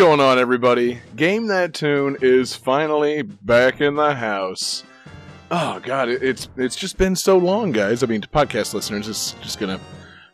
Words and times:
Going 0.00 0.18
on, 0.18 0.38
everybody? 0.38 0.98
Game 1.14 1.48
That 1.48 1.74
Tune 1.74 2.16
is 2.22 2.56
finally 2.56 3.20
back 3.20 3.82
in 3.82 3.96
the 3.96 4.14
house. 4.14 4.82
Oh, 5.50 5.78
God, 5.80 6.08
it's 6.08 6.48
it's 6.56 6.74
just 6.74 6.96
been 6.96 7.14
so 7.14 7.36
long, 7.36 7.70
guys. 7.70 8.02
I 8.02 8.06
mean, 8.06 8.22
to 8.22 8.28
podcast 8.28 8.72
listeners, 8.72 9.08
it's 9.08 9.32
just 9.42 9.58
to 9.58 9.78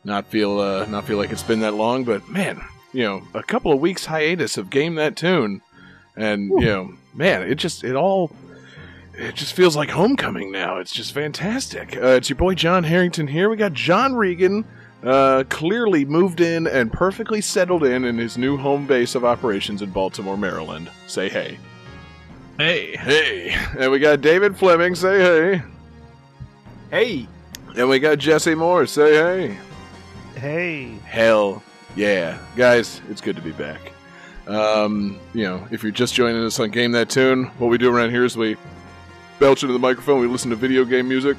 not 0.04 0.24
feel 0.26 0.60
uh, 0.60 0.86
not 0.86 1.04
feel 1.04 1.16
like 1.16 1.32
it's 1.32 1.42
been 1.42 1.58
that 1.60 1.74
long, 1.74 2.04
but 2.04 2.28
man, 2.28 2.60
you 2.92 3.02
know, 3.02 3.22
a 3.34 3.42
couple 3.42 3.72
of 3.72 3.80
weeks 3.80 4.06
hiatus 4.06 4.56
of 4.56 4.70
Game 4.70 4.94
That 4.94 5.16
Tune. 5.16 5.60
And, 6.16 6.48
you 6.48 6.66
know, 6.66 6.94
man, 7.12 7.42
it 7.42 7.56
just, 7.56 7.82
it 7.82 7.96
all, 7.96 8.30
it 9.14 9.34
just 9.34 9.54
feels 9.54 9.74
like 9.74 9.90
homecoming 9.90 10.52
now. 10.52 10.78
It's 10.78 10.92
just 10.92 11.12
fantastic. 11.12 11.96
Uh, 11.96 12.10
it's 12.10 12.28
your 12.30 12.36
boy 12.36 12.54
John 12.54 12.84
Harrington 12.84 13.26
here. 13.26 13.50
We 13.50 13.56
got 13.56 13.72
John 13.72 14.14
Regan, 14.14 14.64
uh, 15.02 15.44
clearly 15.48 16.04
moved 16.04 16.40
in 16.40 16.66
and 16.66 16.92
perfectly 16.92 17.40
settled 17.40 17.84
in 17.84 18.04
in 18.04 18.18
his 18.18 18.36
new 18.38 18.56
home 18.56 18.86
base 18.86 19.14
of 19.14 19.24
operations 19.24 19.82
in 19.82 19.90
Baltimore, 19.90 20.36
Maryland. 20.36 20.90
Say 21.06 21.28
hey. 21.28 21.58
Hey. 22.58 22.96
Hey. 22.96 23.54
And 23.78 23.92
we 23.92 23.98
got 23.98 24.20
David 24.20 24.56
Fleming. 24.56 24.94
Say 24.94 25.18
hey. 25.18 25.62
Hey. 26.90 27.28
And 27.76 27.88
we 27.88 27.98
got 27.98 28.18
Jesse 28.18 28.54
Moore. 28.54 28.86
Say 28.86 29.12
hey. 29.12 29.58
Hey. 30.40 30.98
Hell 31.04 31.62
yeah. 31.96 32.38
Guys, 32.56 33.00
it's 33.10 33.20
good 33.20 33.36
to 33.36 33.42
be 33.42 33.52
back. 33.52 33.92
Um, 34.46 35.18
you 35.34 35.44
know, 35.44 35.66
if 35.70 35.82
you're 35.82 35.92
just 35.92 36.14
joining 36.14 36.42
us 36.44 36.60
on 36.60 36.70
Game 36.70 36.92
That 36.92 37.10
Tune, 37.10 37.46
what 37.58 37.68
we 37.68 37.78
do 37.78 37.92
around 37.94 38.10
here 38.10 38.24
is 38.24 38.36
we 38.36 38.56
belch 39.38 39.62
into 39.62 39.72
the 39.72 39.78
microphone, 39.78 40.20
we 40.20 40.28
listen 40.28 40.50
to 40.50 40.56
video 40.56 40.84
game 40.84 41.08
music, 41.08 41.36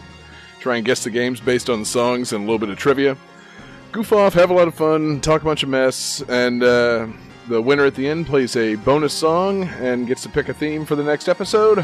try 0.59 0.75
and 0.75 0.85
guess 0.85 1.03
the 1.03 1.09
games 1.09 1.39
based 1.39 1.69
on 1.69 1.79
the 1.79 1.85
songs 1.85 2.33
and 2.33 2.43
a 2.43 2.45
little 2.45 2.59
bit 2.59 2.69
of 2.69 2.77
trivia. 2.77 3.15
Goof 3.91 4.11
off, 4.13 4.33
have 4.33 4.49
a 4.49 4.53
lot 4.53 4.67
of 4.67 4.75
fun, 4.75 5.21
talk 5.21 5.41
a 5.41 5.45
bunch 5.45 5.63
of 5.63 5.69
mess, 5.69 6.21
and 6.27 6.61
uh, 6.61 7.07
the 7.47 7.61
winner 7.61 7.85
at 7.85 7.95
the 7.95 8.07
end 8.07 8.27
plays 8.27 8.55
a 8.55 8.75
bonus 8.75 9.13
song 9.13 9.63
and 9.63 10.05
gets 10.07 10.23
to 10.23 10.29
pick 10.29 10.49
a 10.49 10.53
theme 10.53 10.85
for 10.85 10.95
the 10.95 11.03
next 11.03 11.27
episode. 11.27 11.79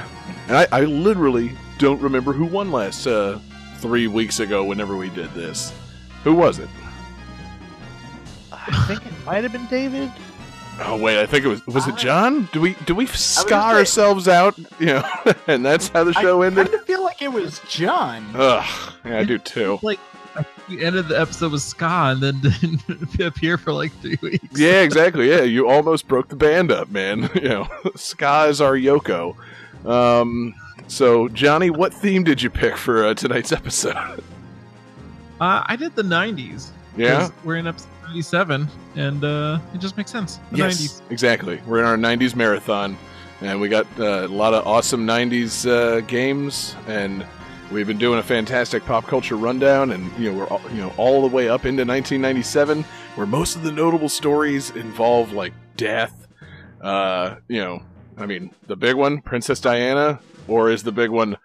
And 0.48 0.58
I, 0.58 0.68
I 0.72 0.82
literally 0.82 1.54
don't 1.78 2.02
remember 2.02 2.34
who 2.34 2.46
won 2.46 2.72
last 2.72 3.08
uh, 3.08 3.40
three 3.78 4.08
weeks 4.08 4.40
ago 4.40 4.64
whenever 4.64 4.96
we 4.96 5.10
did 5.10 5.34
this. 5.34 5.74
Who 6.24 6.34
was 6.36 6.60
it? 6.60 6.70
I 8.52 8.86
think 8.88 9.06
it 9.06 9.26
might 9.26 9.44
have 9.44 9.52
been 9.52 9.66
David. 9.68 10.12
Oh 10.80 10.98
wait, 10.98 11.20
I 11.22 11.26
think 11.28 11.46
it 11.46 11.50
was 11.50 11.66
was 11.68 11.88
it 11.88 11.96
John? 11.98 12.50
Do 12.52 12.60
we 12.60 12.74
do 12.86 12.96
we 12.96 13.06
scar 13.06 13.76
ourselves 13.76 14.28
out? 14.28 14.58
You 14.80 14.86
know, 14.88 15.10
and 15.48 15.64
that's 15.64 15.90
how 15.90 16.04
the 16.04 16.14
show 16.14 16.42
I 16.42 16.48
ended. 16.48 16.74
of 16.74 16.84
feel 16.86 17.04
like 17.04 17.22
it 17.22 17.32
was 17.32 17.62
John. 17.70 18.26
Ugh, 18.34 18.94
yeah, 19.06 19.20
I 19.20 19.24
do 19.24 19.38
too. 19.38 19.78
like 19.84 20.00
we 20.70 20.84
ended 20.84 21.08
the 21.08 21.20
episode 21.20 21.52
with 21.52 21.62
ska 21.62 22.16
and 22.16 22.22
then 22.22 22.40
didn't 22.88 23.22
appear 23.22 23.58
for 23.58 23.74
like 23.74 23.92
three 24.02 24.18
weeks. 24.22 24.60
Yeah, 24.60 24.82
exactly. 24.82 25.30
Yeah, 25.30 25.42
you 25.42 25.68
almost 25.68 26.08
broke 26.08 26.30
the 26.30 26.36
band 26.36 26.72
up, 26.72 26.90
man. 26.90 27.30
You 27.44 27.50
know, 27.50 27.68
ska 27.96 28.46
is 28.46 28.62
our 28.62 28.74
Yoko. 28.76 29.36
Um, 29.86 30.56
so 30.88 31.28
Johnny, 31.30 31.70
what 31.70 31.94
theme 31.94 32.24
did 32.24 32.42
you 32.42 32.50
pick 32.50 32.78
for 32.78 33.06
uh, 33.06 33.14
tonight's 33.14 33.52
episode? 33.52 34.24
Uh, 35.42 35.64
I 35.66 35.76
did 35.76 35.96
the 35.96 36.04
'90s. 36.04 36.70
Yeah, 36.96 37.30
we're 37.44 37.58
in 37.58 37.68
episode 37.68 37.90
97, 38.04 38.68
and 38.96 39.24
uh, 39.24 39.60
it 39.74 39.80
just 39.80 39.98
makes 39.98 40.12
sense. 40.12 40.40
The 40.52 40.58
yes, 40.58 40.80
90s. 40.80 41.02
exactly. 41.10 41.60
We're 41.68 41.80
in 41.80 41.86
our 41.86 41.98
'90s 41.98 42.36
marathon, 42.36 42.96
and 43.42 43.60
we 43.60 43.68
got 43.68 43.88
uh, 44.00 44.26
a 44.26 44.28
lot 44.28 44.54
of 44.54 44.66
awesome 44.66 45.06
'90s 45.06 45.68
uh, 45.68 46.02
games, 46.02 46.76
and 46.88 47.26
we've 47.74 47.88
been 47.88 47.98
doing 47.98 48.20
a 48.20 48.24
fantastic 48.24 48.86
pop 48.86 49.06
culture 49.08 49.36
rundown, 49.36 49.92
and 49.92 50.12
you 50.18 50.32
know 50.32 50.38
we're 50.38 50.48
all, 50.48 50.62
you 50.72 50.82
know 50.82 50.94
all 50.98 51.22
the 51.28 51.36
way 51.36 51.50
up 51.50 51.66
into 51.66 51.84
1997, 51.84 52.84
where 53.16 53.28
most 53.28 53.56
of 53.56 53.64
the 53.64 53.72
notable 53.72 54.10
stories 54.10 54.70
involve 54.72 55.34
like 55.34 55.54
death. 55.76 56.28
Uh, 56.80 57.36
you 57.48 57.60
know, 57.60 57.82
I 58.18 58.26
mean, 58.26 58.54
the 58.68 58.76
big 58.76 58.96
one, 58.96 59.22
Princess 59.22 59.60
Diana, 59.60 60.20
or 60.48 60.70
is 60.70 60.84
the 60.84 60.92
big 60.92 61.10
one 61.10 61.38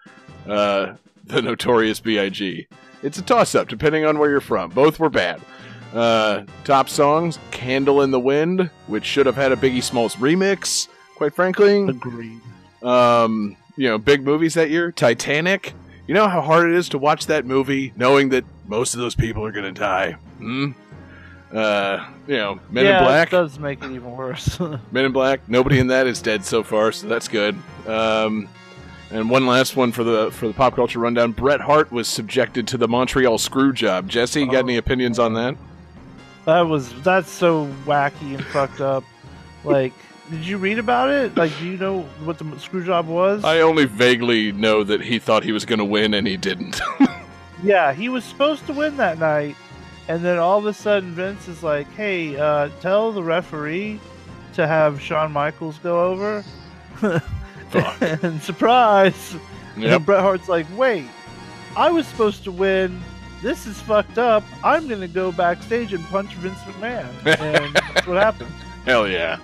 uh, 0.47 0.93
the 1.25 1.41
Notorious 1.41 1.99
B.I.G. 1.99 2.67
It's 3.01 3.17
a 3.17 3.21
toss-up 3.21 3.67
depending 3.67 4.05
on 4.05 4.19
where 4.19 4.29
you're 4.29 4.41
from. 4.41 4.69
Both 4.71 4.99
were 4.99 5.09
bad. 5.09 5.41
Uh, 5.93 6.43
top 6.63 6.87
songs: 6.89 7.39
"Candle 7.51 8.01
in 8.03 8.11
the 8.11 8.19
Wind," 8.19 8.69
which 8.87 9.05
should 9.05 9.25
have 9.25 9.35
had 9.35 9.51
a 9.51 9.55
Biggie 9.55 9.83
Smalls 9.83 10.15
remix. 10.17 10.87
Quite 11.15 11.33
frankly, 11.33 11.83
Agreed. 11.87 12.39
um, 12.83 13.57
you 13.75 13.89
know, 13.89 13.97
big 13.97 14.23
movies 14.23 14.53
that 14.53 14.69
year. 14.69 14.91
Titanic. 14.91 15.73
You 16.09 16.15
know 16.15 16.27
how 16.27 16.41
hard 16.41 16.71
it 16.71 16.75
is 16.75 16.89
to 16.89 16.97
watch 16.97 17.27
that 17.27 17.45
movie 17.45 17.93
knowing 17.95 18.29
that 18.29 18.43
most 18.65 18.95
of 18.95 18.99
those 18.99 19.13
people 19.13 19.45
are 19.45 19.51
going 19.51 19.71
to 19.71 19.79
die. 19.79 20.13
Hmm. 20.39 20.71
Uh, 21.53 22.03
you 22.25 22.35
know, 22.35 22.59
Men 22.71 22.85
yeah, 22.85 22.97
in 22.97 23.03
Black. 23.03 23.29
does 23.29 23.59
make 23.59 23.83
it 23.83 23.91
even 23.91 24.11
worse. 24.17 24.59
Men 24.91 25.05
in 25.05 25.11
Black. 25.11 25.47
Nobody 25.47 25.77
in 25.77 25.85
that 25.85 26.07
is 26.07 26.19
dead 26.19 26.43
so 26.43 26.63
far, 26.63 26.91
so 26.91 27.07
that's 27.07 27.27
good. 27.27 27.55
Um, 27.85 28.49
and 29.11 29.29
one 29.29 29.45
last 29.45 29.75
one 29.75 29.91
for 29.91 30.03
the 30.03 30.31
for 30.31 30.47
the 30.47 30.53
pop 30.55 30.73
culture 30.75 30.97
rundown. 30.97 31.31
Bret 31.31 31.61
Hart 31.61 31.91
was 31.91 32.07
subjected 32.07 32.67
to 32.69 32.77
the 32.79 32.87
Montreal 32.87 33.37
screw 33.37 33.71
job. 33.71 34.09
Jesse, 34.09 34.39
you 34.39 34.47
got 34.47 34.55
Oh. 34.63 34.67
any 34.67 34.77
opinions 34.77 35.19
on 35.19 35.35
that? 35.35 35.55
that 36.45 36.61
was 36.61 36.91
that's 37.03 37.29
so 37.29 37.67
wacky 37.85 38.33
and 38.33 38.43
fucked 38.45 38.81
up. 38.81 39.03
Like, 39.63 39.93
did 40.29 40.45
you 40.45 40.57
read 40.57 40.79
about 40.79 41.09
it? 41.09 41.35
Like, 41.35 41.51
do 41.59 41.65
you 41.65 41.77
know 41.77 42.01
what 42.23 42.37
the 42.37 42.59
screw 42.59 42.83
job 42.85 43.07
was? 43.07 43.43
I 43.43 43.61
only 43.61 43.85
vaguely 43.85 44.51
know 44.51 44.83
that 44.83 45.01
he 45.01 45.19
thought 45.19 45.43
he 45.43 45.51
was 45.51 45.65
going 45.65 45.79
to 45.79 45.85
win 45.85 46.13
and 46.13 46.27
he 46.27 46.37
didn't. 46.37 46.79
Yeah, 47.63 47.93
he 47.93 48.09
was 48.09 48.23
supposed 48.23 48.65
to 48.67 48.73
win 48.73 48.97
that 48.97 49.19
night, 49.19 49.55
and 50.07 50.23
then 50.23 50.37
all 50.37 50.59
of 50.59 50.65
a 50.65 50.73
sudden 50.73 51.11
Vince 51.11 51.47
is 51.47 51.61
like, 51.61 51.91
"Hey, 51.93 52.37
uh, 52.37 52.69
tell 52.79 53.11
the 53.11 53.23
referee 53.23 53.99
to 54.53 54.65
have 54.65 55.01
Shawn 55.01 55.31
Michaels 55.31 55.77
go 55.79 56.05
over." 56.05 56.43
And 58.01 58.41
surprise, 58.41 59.35
yep. 59.77 59.97
and 59.97 60.05
Bret 60.05 60.21
Hart's 60.21 60.49
like, 60.49 60.65
"Wait, 60.75 61.05
I 61.77 61.91
was 61.91 62.07
supposed 62.07 62.43
to 62.45 62.51
win. 62.51 62.99
This 63.43 63.67
is 63.67 63.79
fucked 63.81 64.17
up. 64.17 64.43
I'm 64.63 64.87
gonna 64.87 65.07
go 65.07 65.31
backstage 65.31 65.93
and 65.93 66.03
punch 66.05 66.33
Vince 66.35 66.57
McMahon." 66.61 67.07
And 67.39 67.75
that's 67.75 68.07
what 68.07 68.17
happened. 68.17 68.49
Hell 68.85 69.07
yeah. 69.07 69.37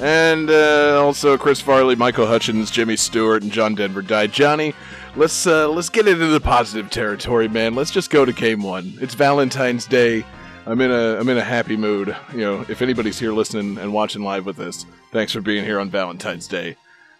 And 0.00 0.50
uh, 0.50 1.00
also 1.02 1.38
Chris 1.38 1.60
Farley, 1.60 1.94
Michael 1.94 2.26
Hutchence, 2.26 2.70
Jimmy 2.70 2.96
Stewart, 2.96 3.42
and 3.42 3.52
John 3.52 3.74
Denver 3.74 4.02
died. 4.02 4.32
Johnny, 4.32 4.74
let's 5.16 5.46
uh, 5.46 5.68
let's 5.68 5.88
get 5.88 6.08
into 6.08 6.26
the 6.26 6.40
positive 6.40 6.90
territory, 6.90 7.48
man. 7.48 7.74
Let's 7.74 7.90
just 7.92 8.10
go 8.10 8.24
to 8.24 8.32
game 8.32 8.62
one. 8.62 8.94
It's 9.00 9.14
Valentine's 9.14 9.86
Day. 9.86 10.24
I'm 10.66 10.80
in 10.80 10.90
a 10.90 11.16
I'm 11.18 11.28
in 11.28 11.38
a 11.38 11.44
happy 11.44 11.76
mood. 11.76 12.16
You 12.32 12.38
know, 12.40 12.66
if 12.68 12.82
anybody's 12.82 13.18
here 13.18 13.32
listening 13.32 13.78
and 13.78 13.92
watching 13.92 14.22
live 14.22 14.46
with 14.46 14.58
us, 14.58 14.84
thanks 15.12 15.32
for 15.32 15.40
being 15.40 15.64
here 15.64 15.78
on 15.78 15.90
Valentine's 15.90 16.48
Day. 16.48 16.76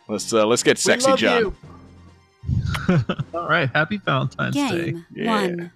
Let's 0.08 0.32
uh, 0.32 0.46
let's 0.46 0.62
get 0.62 0.78
sexy, 0.78 1.06
we 1.06 1.10
love 1.12 1.18
John. 1.20 1.40
You. 1.42 1.54
All 3.34 3.48
right. 3.48 3.70
Happy 3.72 3.98
Valentine's 3.98 4.54
Day. 4.56 4.90
Game 4.92 5.04
Yeah. 5.14 5.40
1. 5.42 5.72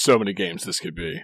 so 0.00 0.18
many 0.18 0.32
games 0.32 0.64
this 0.64 0.80
could 0.80 0.94
be. 0.94 1.20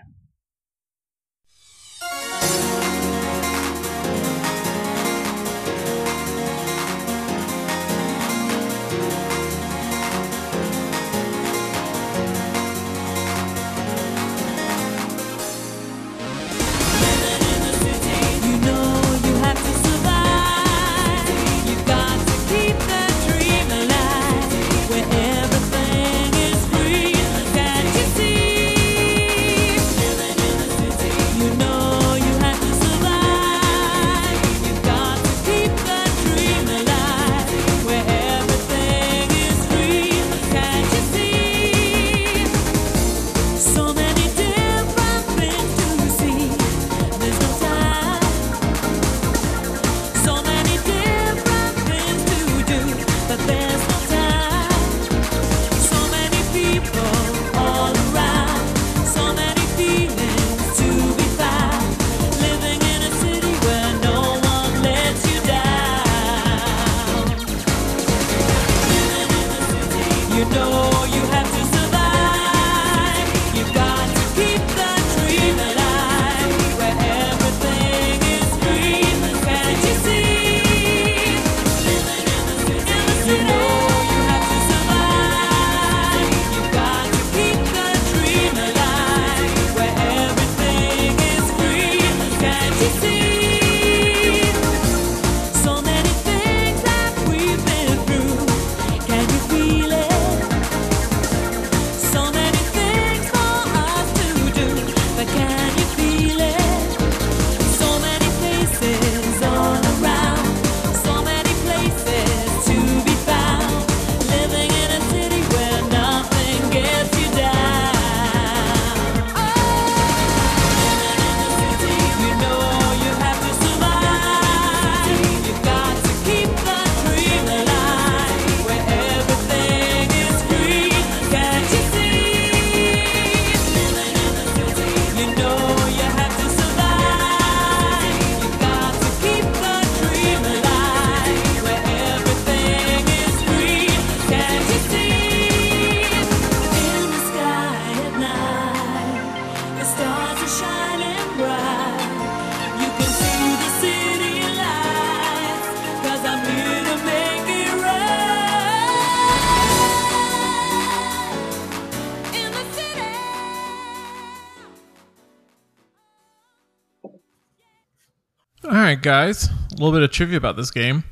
little 169.77 169.93
bit 169.93 170.03
of 170.03 170.11
trivia 170.11 170.37
about 170.37 170.57
this 170.57 170.71
game. 170.71 171.05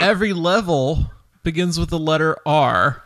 Every 0.00 0.32
level 0.32 1.10
begins 1.42 1.78
with 1.78 1.90
the 1.90 1.98
letter 1.98 2.36
R. 2.46 3.04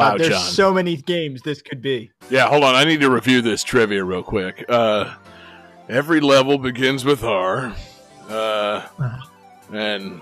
Wow, 0.00 0.14
Uh, 0.14 0.18
there's 0.18 0.30
John. 0.30 0.40
so 0.40 0.72
many 0.74 0.96
games 0.96 1.42
this 1.42 1.60
could 1.62 1.82
be. 1.82 2.10
Yeah, 2.30 2.46
hold 2.48 2.64
on. 2.64 2.74
I 2.74 2.84
need 2.84 3.00
to 3.00 3.10
review 3.10 3.42
this 3.42 3.62
trivia 3.62 4.02
real 4.04 4.22
quick. 4.22 4.64
Uh, 4.68 5.14
every 5.88 6.20
level 6.20 6.58
begins 6.58 7.04
with 7.04 7.22
R. 7.22 7.74
Uh, 8.28 8.86
and 9.72 10.20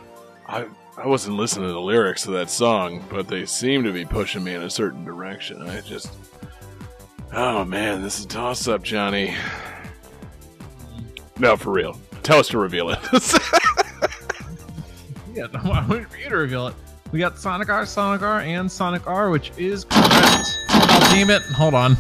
I 0.49 0.67
I 0.97 1.07
wasn't 1.07 1.37
listening 1.37 1.69
to 1.69 1.73
the 1.73 1.81
lyrics 1.81 2.27
of 2.27 2.33
that 2.33 2.51
song, 2.51 3.05
but 3.09 3.29
they 3.29 3.47
seem 3.47 3.85
to 3.85 3.93
be 3.93 4.05
pushing 4.05 4.43
me 4.43 4.55
in 4.55 4.63
a 4.63 4.71
certain 4.71 5.05
direction. 5.05 5.63
I 5.63 5.81
just, 5.81 6.13
oh 7.33 7.65
man, 7.65 8.03
this 8.03 8.19
is 8.19 8.25
a 8.25 8.29
toss 8.29 8.67
up, 8.67 8.83
Johnny. 8.83 9.37
No, 11.39 11.57
for 11.57 11.71
real. 11.71 11.97
Tell 12.25 12.39
us 12.41 12.49
to 12.49 12.59
reveal 12.59 12.91
it. 12.91 12.99
Yeah, 15.35 15.47
no, 15.53 15.71
I 15.71 15.87
wait 15.87 16.11
for 16.11 16.17
you 16.17 16.29
to 16.31 16.37
reveal 16.37 16.67
it. 16.67 16.75
We 17.11 17.19
got 17.19 17.39
Sonic 17.39 17.71
R, 17.71 17.87
Sonic 17.87 18.21
R, 18.21 18.41
and 18.41 18.71
Sonic 18.71 19.07
R, 19.07 19.31
which 19.31 19.51
is 19.57 19.85
correct. 19.85 20.59
Oh, 20.69 21.09
damn 21.11 21.31
it. 21.31 21.41
Hold 21.43 21.73
on. 21.73 21.97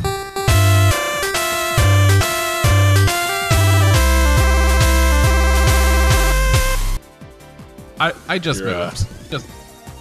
I, 8.00 8.12
I 8.28 8.38
just 8.38 8.60
You're, 8.60 8.74
uh, 8.74 8.84
moved. 8.90 9.30
Just 9.30 9.48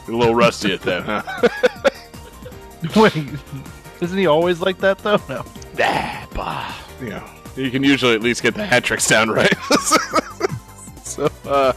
a 0.07 0.11
little 0.11 0.35
rusty 0.35 0.73
at 0.73 0.81
that, 0.81 1.03
huh? 1.03 1.81
Wait, 3.01 3.29
isn't 4.01 4.17
he 4.17 4.27
always 4.27 4.59
like 4.59 4.77
that 4.79 4.99
though? 4.99 5.21
No. 5.29 5.45
Ah, 5.79 6.27
bah. 6.33 6.75
You 7.01 7.09
know, 7.11 7.23
you 7.55 7.71
can 7.71 7.83
usually 7.83 8.13
at 8.13 8.21
least 8.21 8.43
get 8.43 8.55
the 8.55 8.65
hat 8.65 8.83
tricks 8.83 9.07
down 9.07 9.29
right. 9.29 9.53
so, 11.03 11.31
uh, 11.45 11.73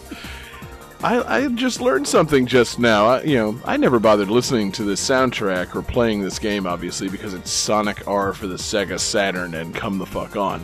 I, 1.02 1.36
I 1.44 1.48
just 1.48 1.80
learned 1.80 2.06
something 2.06 2.44
just 2.46 2.78
now. 2.78 3.06
I, 3.06 3.22
you 3.22 3.36
know, 3.36 3.58
I 3.64 3.76
never 3.78 3.98
bothered 3.98 4.28
listening 4.28 4.70
to 4.72 4.84
this 4.84 5.00
soundtrack 5.06 5.74
or 5.74 5.80
playing 5.82 6.20
this 6.20 6.38
game, 6.38 6.66
obviously, 6.66 7.08
because 7.08 7.32
it's 7.32 7.50
Sonic 7.50 8.06
R 8.06 8.34
for 8.34 8.46
the 8.46 8.56
Sega 8.56 9.00
Saturn 9.00 9.54
and 9.54 9.74
come 9.74 9.96
the 9.98 10.04
fuck 10.06 10.36
on. 10.36 10.60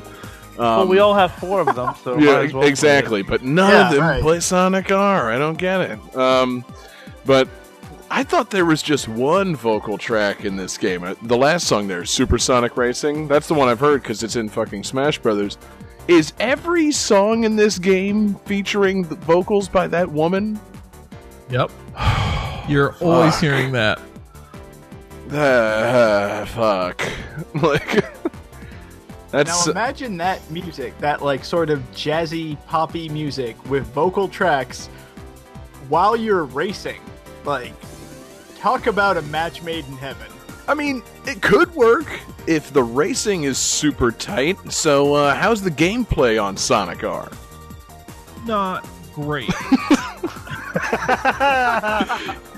Um, 0.59 0.59
well, 0.59 0.87
we 0.89 0.99
all 0.99 1.15
have 1.15 1.33
four 1.35 1.61
of 1.61 1.75
them, 1.75 1.95
so 2.03 2.19
yeah, 2.19 2.27
might 2.27 2.45
as 2.47 2.53
well 2.53 2.63
play 2.63 2.69
exactly. 2.69 3.23
But 3.23 3.43
none 3.45 3.71
Yeah, 3.71 3.89
of 3.89 3.95
them 3.95 4.03
right. 4.03 4.23
play 4.23 4.41
Sonic 4.41 4.91
R. 4.91 5.33
I 5.33 5.39
don't 5.39 5.59
get 5.59 5.81
it. 5.81 6.17
Um, 6.17 6.65
but 7.25 7.49
I 8.11 8.23
thought 8.23 8.51
there 8.51 8.65
was 8.67 8.83
just 8.83 9.09
one 9.09 9.57
vocal 9.57 9.97
track 9.99 10.45
in 10.45 10.57
this 10.57 10.77
game. 10.77 11.03
Uh, 11.03 11.15
The 11.23 11.37
last 11.37 11.67
song 11.67 11.89
there, 11.89 12.05
Supersonic 12.05 12.77
Racing, 12.77 13.27
that's 13.27 13.49
the 13.49 13.55
one 13.55 13.69
I've 13.69 13.81
heard 13.81 14.03
because 14.03 14.23
it's 14.23 14.37
in 14.37 14.49
fucking 14.51 14.85
Smash 14.85 15.19
Brothers. 15.19 15.57
Is 16.09 16.33
every 16.39 16.93
song 16.93 17.43
in 17.43 17.57
this 17.57 17.79
game 17.81 18.37
featuring 18.45 19.03
the 19.03 19.17
vocals 19.17 19.69
by 19.69 19.89
that 19.89 20.11
woman? 20.11 20.61
Yep. 21.51 21.71
You're 22.69 22.95
always 23.01 23.35
Fuck. 23.35 23.43
hearing 23.43 23.73
that. 23.73 24.01
Ah, 25.33 26.45
fuck. 26.49 27.03
like, 27.63 28.05
that's 29.33 29.67
Now 29.67 29.73
imagine 29.73 30.17
that 30.19 30.49
music, 30.51 30.97
that 30.99 31.23
like 31.23 31.45
sort 31.45 31.71
of 31.71 31.81
jazzy 31.93 32.57
poppy 32.67 33.09
music 33.09 33.57
with 33.69 33.85
vocal 33.89 34.29
tracks 34.29 34.87
while 35.89 36.17
you're 36.17 36.45
racing. 36.45 37.01
Like 37.45 37.73
talk 38.59 38.87
about 38.87 39.17
a 39.17 39.23
match 39.23 39.63
made 39.63 39.85
in 39.87 39.97
heaven. 39.97 40.31
I 40.69 40.75
mean, 40.75 41.03
it 41.27 41.41
could 41.43 41.73
work 41.75 42.07
if 42.47 42.73
the 42.73 42.83
racing 42.83 43.45
is 43.45 43.57
super 43.59 44.11
tight. 44.11 44.57
So, 44.73 45.15
uh, 45.15 45.35
how's 45.35 45.63
the 45.63 45.71
gameplay 45.71 46.43
on 46.43 46.57
Sonic 46.57 47.05
R? 47.05 47.31
Not 48.45 48.87
great. 49.15 49.51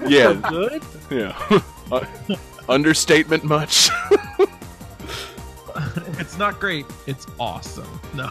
Yeah, 0.06 0.34
Good. 0.48 0.82
yeah. 1.10 1.60
Uh, 1.92 2.04
understatement 2.68 3.44
much? 3.44 3.90
it's 6.18 6.36
not 6.38 6.58
great. 6.60 6.86
It's 7.06 7.26
awesome. 7.38 8.00
No. 8.14 8.26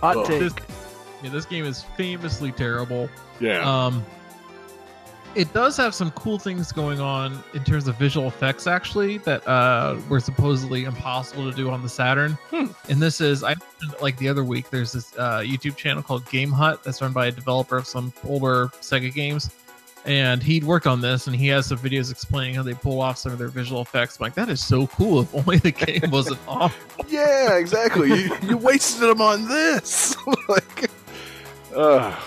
Hot 0.00 0.16
Oh. 0.16 0.24
take. 0.26 0.40
This, 0.40 0.52
yeah, 1.22 1.30
this 1.30 1.44
game 1.46 1.64
is 1.64 1.84
famously 1.96 2.52
terrible. 2.52 3.08
yeah. 3.40 3.60
Um, 3.86 4.04
it 5.34 5.52
does 5.52 5.76
have 5.76 5.94
some 5.94 6.10
cool 6.12 6.38
things 6.38 6.72
going 6.72 7.00
on 7.00 7.42
in 7.54 7.62
terms 7.64 7.86
of 7.86 7.96
visual 7.96 8.26
effects, 8.26 8.66
actually, 8.66 9.18
that 9.18 9.46
uh, 9.46 9.96
were 10.08 10.20
supposedly 10.20 10.84
impossible 10.84 11.48
to 11.48 11.56
do 11.56 11.70
on 11.70 11.82
the 11.82 11.88
Saturn. 11.88 12.32
Hmm. 12.50 12.66
And 12.88 13.00
this 13.00 13.20
is, 13.20 13.44
I 13.44 13.54
like 14.00 14.16
the 14.18 14.28
other 14.28 14.44
week, 14.44 14.70
there's 14.70 14.92
this 14.92 15.16
uh, 15.16 15.38
YouTube 15.40 15.76
channel 15.76 16.02
called 16.02 16.28
Game 16.30 16.50
Hut 16.50 16.82
that's 16.82 17.00
run 17.00 17.12
by 17.12 17.26
a 17.26 17.30
developer 17.30 17.76
of 17.76 17.86
some 17.86 18.12
older 18.24 18.68
Sega 18.80 19.12
games. 19.12 19.50
And 20.06 20.42
he'd 20.42 20.64
worked 20.64 20.86
on 20.86 21.00
this, 21.00 21.26
and 21.26 21.36
he 21.36 21.46
has 21.48 21.66
some 21.66 21.78
videos 21.78 22.10
explaining 22.10 22.54
how 22.54 22.62
they 22.62 22.72
pull 22.72 23.02
off 23.02 23.18
some 23.18 23.32
of 23.32 23.38
their 23.38 23.48
visual 23.48 23.82
effects. 23.82 24.18
I'm 24.18 24.24
like, 24.24 24.34
that 24.34 24.48
is 24.48 24.64
so 24.64 24.86
cool. 24.86 25.20
If 25.20 25.34
only 25.34 25.58
the 25.58 25.72
game 25.72 26.02
wasn't 26.10 26.40
off. 26.48 26.76
yeah, 27.08 27.56
exactly. 27.56 28.08
you, 28.08 28.36
you 28.42 28.56
wasted 28.56 29.08
them 29.10 29.20
on 29.20 29.46
this. 29.46 30.16
like, 30.48 30.90
uh, 31.76 32.18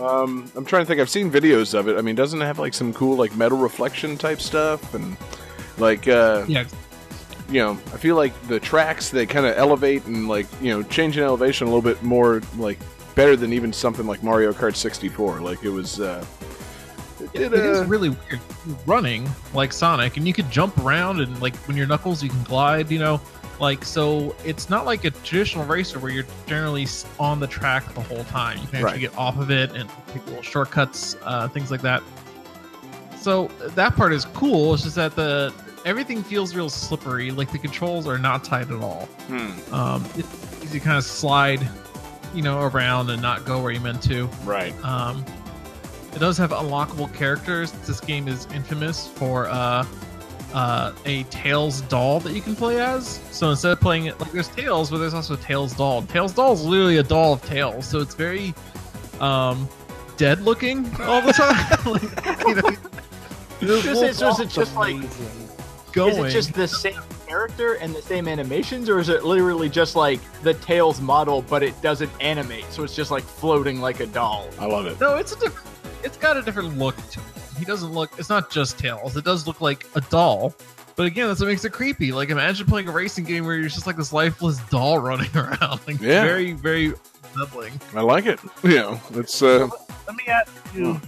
um, 0.00 0.50
I'm 0.56 0.64
trying 0.64 0.82
to 0.82 0.86
think. 0.86 1.00
I've 1.00 1.10
seen 1.10 1.30
videos 1.30 1.78
of 1.78 1.88
it. 1.88 1.96
I 1.96 2.00
mean, 2.00 2.14
doesn't 2.14 2.40
it 2.40 2.44
have 2.44 2.58
like 2.58 2.74
some 2.74 2.92
cool 2.92 3.16
like 3.16 3.34
metal 3.36 3.58
reflection 3.58 4.16
type 4.16 4.40
stuff 4.40 4.94
and 4.94 5.16
like 5.78 6.08
uh, 6.08 6.44
Yeah, 6.48 6.64
you 7.50 7.60
know, 7.60 7.72
I 7.92 7.96
feel 7.96 8.16
like 8.16 8.40
the 8.48 8.60
tracks 8.60 9.10
they 9.10 9.26
kind 9.26 9.46
of 9.46 9.56
elevate 9.56 10.06
and 10.06 10.28
like 10.28 10.46
you 10.60 10.70
know 10.70 10.82
change 10.84 11.16
in 11.16 11.24
elevation 11.24 11.66
a 11.66 11.70
little 11.70 11.82
bit 11.82 12.02
more 12.02 12.40
like 12.56 12.78
better 13.14 13.36
than 13.36 13.52
even 13.52 13.72
something 13.72 14.06
like 14.06 14.22
Mario 14.22 14.52
Kart 14.52 14.76
64. 14.76 15.40
Like 15.40 15.62
it 15.64 15.70
was. 15.70 16.00
Uh, 16.00 16.24
it 17.18 17.24
It 17.34 17.50
did, 17.50 17.52
is 17.52 17.80
uh, 17.80 17.84
really 17.84 18.10
weird. 18.10 18.40
Running 18.86 19.28
like 19.52 19.72
Sonic, 19.72 20.16
and 20.16 20.26
you 20.26 20.32
could 20.32 20.50
jump 20.50 20.78
around, 20.78 21.20
and 21.20 21.40
like 21.40 21.54
when 21.66 21.76
your 21.76 21.86
knuckles, 21.86 22.22
you 22.22 22.30
can 22.30 22.42
glide. 22.44 22.90
You 22.90 22.98
know, 22.98 23.20
like 23.60 23.84
so. 23.84 24.34
It's 24.44 24.68
not 24.70 24.86
like 24.86 25.04
a 25.04 25.10
traditional 25.10 25.64
racer 25.64 25.98
where 25.98 26.10
you're 26.10 26.24
generally 26.46 26.86
on 27.18 27.38
the 27.40 27.46
track 27.46 27.92
the 27.94 28.00
whole 28.00 28.24
time. 28.24 28.58
You 28.58 28.66
can 28.66 28.76
actually 28.76 28.84
Right. 28.92 29.00
get 29.00 29.16
off 29.18 29.38
of 29.38 29.50
it 29.50 29.72
and 29.76 29.88
take 30.12 30.24
little 30.26 30.42
shortcuts, 30.42 31.16
uh, 31.24 31.46
things 31.48 31.70
like 31.70 31.82
that. 31.82 32.02
So 33.18 33.48
that 33.60 33.94
part 33.96 34.12
is 34.12 34.24
cool. 34.26 34.74
It's 34.74 34.82
just 34.84 34.96
that 34.96 35.14
the 35.14 35.52
everything 35.84 36.22
feels 36.22 36.54
real 36.54 36.70
slippery. 36.70 37.30
Like 37.30 37.52
the 37.52 37.58
controls 37.58 38.06
are 38.06 38.18
not 38.18 38.44
tight 38.44 38.70
at 38.70 38.80
all. 38.82 39.06
hmm, 39.28 39.74
Um, 39.74 40.04
it's 40.16 40.62
easy 40.64 40.78
to 40.78 40.84
kind 40.84 40.96
of 40.98 41.04
slide, 41.04 41.66
you 42.34 42.42
know, 42.42 42.60
around 42.62 43.10
and 43.10 43.20
not 43.20 43.44
go 43.44 43.62
where 43.62 43.72
you 43.72 43.80
meant 43.80 44.02
to. 44.04 44.26
right. 44.44 44.74
Um, 44.84 45.24
it 46.14 46.18
does 46.18 46.36
have 46.38 46.50
unlockable 46.50 47.12
characters. 47.14 47.70
This 47.86 48.00
game 48.00 48.26
is 48.26 48.46
infamous 48.52 49.06
for 49.06 49.46
uh, 49.48 49.84
uh, 50.54 50.92
a 51.04 51.22
Tails 51.24 51.82
doll 51.82 52.20
that 52.20 52.32
you 52.32 52.40
can 52.40 52.56
play 52.56 52.80
as. 52.80 53.20
So 53.30 53.50
instead 53.50 53.72
of 53.72 53.80
playing 53.80 54.06
it 54.06 54.18
like 54.20 54.32
there's 54.32 54.48
Tails, 54.48 54.90
but 54.90 54.98
there's 54.98 55.14
also 55.14 55.36
Tails 55.36 55.74
doll. 55.74 56.02
Tails 56.02 56.32
doll 56.32 56.52
is 56.52 56.64
literally 56.64 56.98
a 56.98 57.02
doll 57.02 57.34
of 57.34 57.42
Tails, 57.42 57.86
so 57.86 58.00
it's 58.00 58.14
very 58.14 58.54
um, 59.20 59.68
dead 60.16 60.42
looking 60.42 60.84
all 61.00 61.22
the 61.22 61.32
time. 61.32 61.92
like, 62.64 62.78
you 63.60 63.68
know, 63.68 63.80
Just, 63.82 64.02
is, 64.02 64.22
is 64.22 64.40
it 64.40 64.48
just 64.48 64.74
like 64.74 64.96
going. 65.92 66.12
is 66.12 66.18
it 66.18 66.30
just 66.30 66.54
the 66.54 66.66
same 66.66 67.00
character 67.26 67.74
and 67.74 67.94
the 67.94 68.02
same 68.02 68.26
animations, 68.26 68.88
or 68.88 68.98
is 68.98 69.08
it 69.08 69.24
literally 69.24 69.68
just 69.68 69.96
like 69.96 70.20
the 70.42 70.54
Tails 70.54 71.00
model, 71.00 71.42
but 71.42 71.62
it 71.62 71.80
doesn't 71.82 72.10
animate, 72.20 72.64
so 72.70 72.82
it's 72.82 72.96
just 72.96 73.10
like 73.10 73.24
floating 73.24 73.80
like 73.80 74.00
a 74.00 74.06
doll? 74.06 74.48
I 74.58 74.66
love 74.66 74.86
it. 74.86 74.98
No, 75.00 75.16
it's 75.16 75.32
a 75.32 75.38
different. 75.38 75.66
It's 76.02 76.16
got 76.16 76.36
a 76.36 76.42
different 76.42 76.78
look 76.78 76.96
to 77.10 77.20
it. 77.20 77.58
He 77.58 77.64
doesn't 77.64 77.92
look. 77.92 78.10
It's 78.18 78.28
not 78.30 78.50
just 78.50 78.78
Tails. 78.78 79.16
It 79.16 79.24
does 79.24 79.46
look 79.46 79.60
like 79.60 79.86
a 79.94 80.00
doll. 80.02 80.54
But 80.96 81.06
again, 81.06 81.28
that's 81.28 81.40
what 81.40 81.46
makes 81.46 81.64
it 81.64 81.72
creepy. 81.72 82.12
Like 82.12 82.30
imagine 82.30 82.66
playing 82.66 82.88
a 82.88 82.92
racing 82.92 83.24
game 83.24 83.44
where 83.46 83.56
you're 83.56 83.68
just 83.68 83.86
like 83.86 83.96
this 83.96 84.12
lifeless 84.12 84.58
doll 84.70 84.98
running 84.98 85.30
around. 85.36 85.80
Like 85.86 86.00
Yeah. 86.00 86.22
very, 86.22 86.52
very 86.52 86.92
unsettling. 87.34 87.72
I 87.94 88.00
like 88.02 88.26
it. 88.26 88.40
Yeah, 88.62 88.98
it's 89.14 89.40
uh, 89.42 89.68
Let 90.06 90.16
me 90.16 90.24
ask 90.26 90.52
you: 90.74 91.00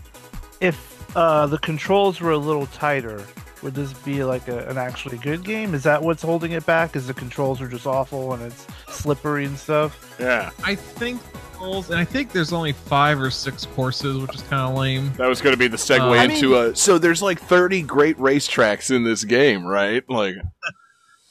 If 0.61 1.16
uh, 1.16 1.46
the 1.46 1.59
controls 1.59 2.20
were 2.20 2.31
a 2.31 2.38
little 2.38 2.66
tighter, 2.66 3.22
would 3.62 3.74
this 3.74 3.92
be 3.92 4.24
like 4.24 4.48
a, 4.48 4.66
an 4.68 4.78
actually 4.78 5.18
good 5.18 5.44
game? 5.44 5.74
Is 5.74 5.83
that 5.83 6.02
what's 6.02 6.22
holding 6.22 6.52
it 6.52 6.64
back? 6.64 6.96
Is 6.96 7.07
the 7.07 7.14
controls 7.14 7.61
are 7.61 7.68
just 7.68 7.87
awful 7.87 8.33
and 8.35 8.42
it's 8.42 8.66
slippery 8.88 9.44
and 9.44 9.59
stuff? 9.59 10.16
yeah. 10.18 10.50
I 10.64 10.74
think 10.74 11.20
goals, 11.62 11.90
and 11.90 11.98
I 11.98 12.05
think 12.05 12.33
there's 12.33 12.53
only 12.53 12.72
five 12.72 13.20
or 13.20 13.31
six 13.31 13.66
courses, 13.66 14.18
which 14.18 14.35
is 14.35 14.42
kind 14.42 14.70
of 14.70 14.77
lame. 14.77 15.12
That 15.14 15.29
was 15.29 15.40
going 15.40 15.55
to 15.55 15.59
be 15.59 15.68
the 15.68 15.77
segue 15.77 16.01
Uh, 16.01 16.11
I 16.11 16.25
into 16.25 16.57
a. 16.57 16.75
So 16.77 16.98
there's 16.98 17.22
like 17.22 17.40
30 17.40 17.83
great 17.83 18.16
racetracks 18.18 18.94
in 18.94 19.05
this 19.05 19.25
game, 19.25 19.64
right? 19.64 20.03
Like 20.09 20.37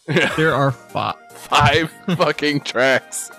There 0.38 0.54
are 0.54 0.72
five. 0.72 1.16
five 1.34 1.92
fucking 2.18 2.62
tracks. 2.62 3.32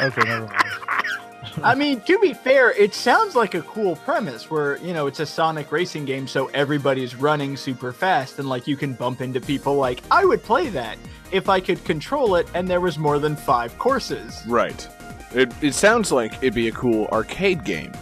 Okay, 0.00 0.22
never 0.24 0.46
mind. 0.46 0.62
I 1.62 1.74
mean, 1.74 2.00
to 2.02 2.18
be 2.20 2.34
fair, 2.34 2.70
it 2.72 2.94
sounds 2.94 3.34
like 3.34 3.54
a 3.54 3.62
cool 3.62 3.96
premise 3.96 4.48
where, 4.50 4.76
you 4.78 4.92
know, 4.92 5.06
it's 5.08 5.18
a 5.18 5.26
Sonic 5.26 5.72
racing 5.72 6.04
game, 6.04 6.28
so 6.28 6.46
everybody's 6.48 7.16
running 7.16 7.56
super 7.56 7.92
fast, 7.92 8.38
and 8.38 8.48
like 8.48 8.66
you 8.68 8.76
can 8.76 8.92
bump 8.92 9.20
into 9.20 9.40
people 9.40 9.74
like, 9.74 10.00
I 10.10 10.24
would 10.24 10.42
play 10.42 10.68
that 10.68 10.98
if 11.32 11.48
I 11.48 11.60
could 11.60 11.82
control 11.84 12.36
it 12.36 12.46
and 12.54 12.68
there 12.68 12.80
was 12.80 12.96
more 12.96 13.18
than 13.18 13.34
five 13.34 13.76
courses. 13.78 14.40
Right. 14.46 14.86
It, 15.34 15.52
it 15.62 15.74
sounds 15.74 16.10
like 16.10 16.34
it'd 16.34 16.54
be 16.54 16.68
a 16.68 16.72
cool 16.72 17.06
arcade 17.12 17.64
game, 17.64 17.92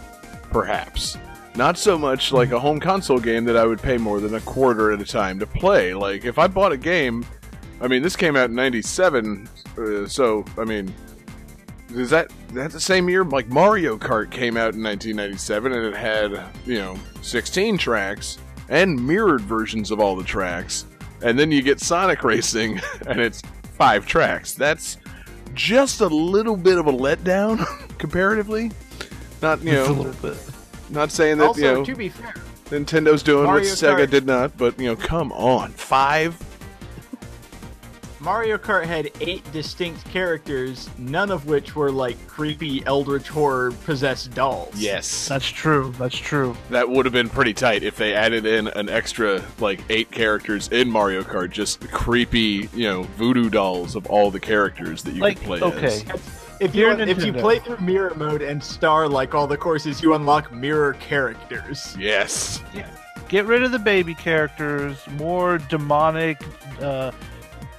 perhaps. 0.51 1.17
Not 1.55 1.77
so 1.77 1.97
much 1.97 2.31
like 2.31 2.51
a 2.51 2.59
home 2.59 2.79
console 2.79 3.19
game 3.19 3.43
that 3.45 3.57
I 3.57 3.65
would 3.65 3.81
pay 3.81 3.97
more 3.97 4.19
than 4.19 4.35
a 4.35 4.41
quarter 4.41 4.91
at 4.91 5.01
a 5.01 5.05
time 5.05 5.39
to 5.39 5.47
play. 5.47 5.93
Like 5.93 6.23
if 6.23 6.37
I 6.37 6.47
bought 6.47 6.71
a 6.71 6.77
game, 6.77 7.25
I 7.81 7.87
mean, 7.87 8.01
this 8.01 8.15
came 8.15 8.35
out 8.35 8.49
in 8.49 8.55
'97, 8.55 9.49
uh, 9.77 10.07
so 10.07 10.45
I 10.57 10.63
mean, 10.63 10.93
is 11.93 12.09
that 12.11 12.31
that's 12.53 12.73
the 12.73 12.79
same 12.79 13.09
year? 13.09 13.23
Like 13.23 13.47
Mario 13.47 13.97
Kart 13.97 14.29
came 14.29 14.55
out 14.55 14.75
in 14.75 14.83
1997, 14.83 15.73
and 15.73 15.85
it 15.85 15.95
had 15.95 16.43
you 16.65 16.75
know 16.75 16.95
16 17.21 17.77
tracks 17.77 18.37
and 18.69 19.05
mirrored 19.05 19.41
versions 19.41 19.91
of 19.91 19.99
all 19.99 20.15
the 20.15 20.23
tracks, 20.23 20.85
and 21.23 21.37
then 21.39 21.51
you 21.51 21.61
get 21.61 21.79
Sonic 21.79 22.23
Racing, 22.23 22.79
and 23.07 23.19
it's 23.19 23.41
five 23.77 24.05
tracks. 24.05 24.53
That's 24.53 24.97
just 25.57 25.99
a 26.01 26.07
little 26.07 26.55
bit 26.55 26.77
of 26.77 26.87
a 26.87 26.93
letdown 26.93 27.65
comparatively. 27.97 28.71
Not 29.41 29.61
you 29.61 29.71
Just 29.71 29.89
a 29.89 29.93
know, 29.93 30.01
little 30.01 30.21
bit. 30.31 30.37
not 30.89 31.11
saying 31.11 31.37
that 31.39 31.47
Also, 31.47 31.59
you 31.61 31.73
know 31.73 31.83
to 31.85 31.95
be 31.95 32.09
fair, 32.09 32.33
Nintendo's 32.69 33.23
doing 33.23 33.47
what 33.47 33.63
Sega 33.63 34.05
Kart- 34.05 34.09
did 34.09 34.25
not, 34.25 34.57
but 34.57 34.79
you 34.79 34.87
know, 34.87 34.95
come 34.95 35.31
on, 35.33 35.71
five. 35.71 36.35
Mario 38.27 38.57
Kart 38.57 38.83
had 38.83 39.09
eight 39.21 39.49
distinct 39.53 40.03
characters, 40.09 40.89
none 40.97 41.31
of 41.31 41.45
which 41.45 41.77
were 41.77 41.89
like 41.89 42.17
creepy 42.27 42.85
eldritch 42.85 43.29
horror 43.29 43.71
possessed 43.85 44.33
dolls. 44.33 44.75
Yes, 44.75 45.29
That's 45.29 45.47
true. 45.47 45.93
That's 45.97 46.17
true. 46.17 46.53
that 46.69 46.89
would 46.89 47.05
have 47.05 47.13
been 47.13 47.29
pretty 47.29 47.53
tight 47.53 47.83
if 47.83 47.95
they 47.95 48.13
added 48.13 48.45
in 48.45 48.67
an 48.67 48.89
extra 48.89 49.41
like 49.59 49.79
eight 49.89 50.11
characters 50.11 50.67
in 50.73 50.91
Mario 50.91 51.23
Kart, 51.23 51.51
just 51.51 51.89
creepy, 51.89 52.67
you 52.73 52.83
know, 52.89 53.03
voodoo 53.03 53.49
dolls 53.49 53.95
of 53.95 54.05
all 54.07 54.29
the 54.29 54.41
characters 54.41 55.03
that 55.03 55.13
you 55.13 55.21
Like, 55.21 55.37
could 55.37 55.45
play 55.45 55.61
okay, 55.61 55.85
as. 55.85 56.03
If 56.59 56.75
you 56.75 56.93
Dear 56.93 56.99
if 57.07 57.23
you 57.23 57.31
play 57.31 57.59
through 57.59 57.77
mirror 57.77 58.13
mode 58.17 58.41
and 58.41 58.61
star 58.61 59.07
like 59.07 59.35
all 59.35 59.47
the 59.47 59.55
courses, 59.55 60.01
you 60.03 60.15
unlock 60.15 60.51
mirror 60.51 60.95
characters. 60.95 61.95
Yes, 61.97 62.61
Yeah. 62.75 62.89
get 63.29 63.45
rid 63.45 63.63
of 63.63 63.71
the 63.71 63.79
baby 63.79 64.13
characters. 64.13 64.97
More 65.17 65.59
demonic, 65.59 66.41
uh, 66.81 67.11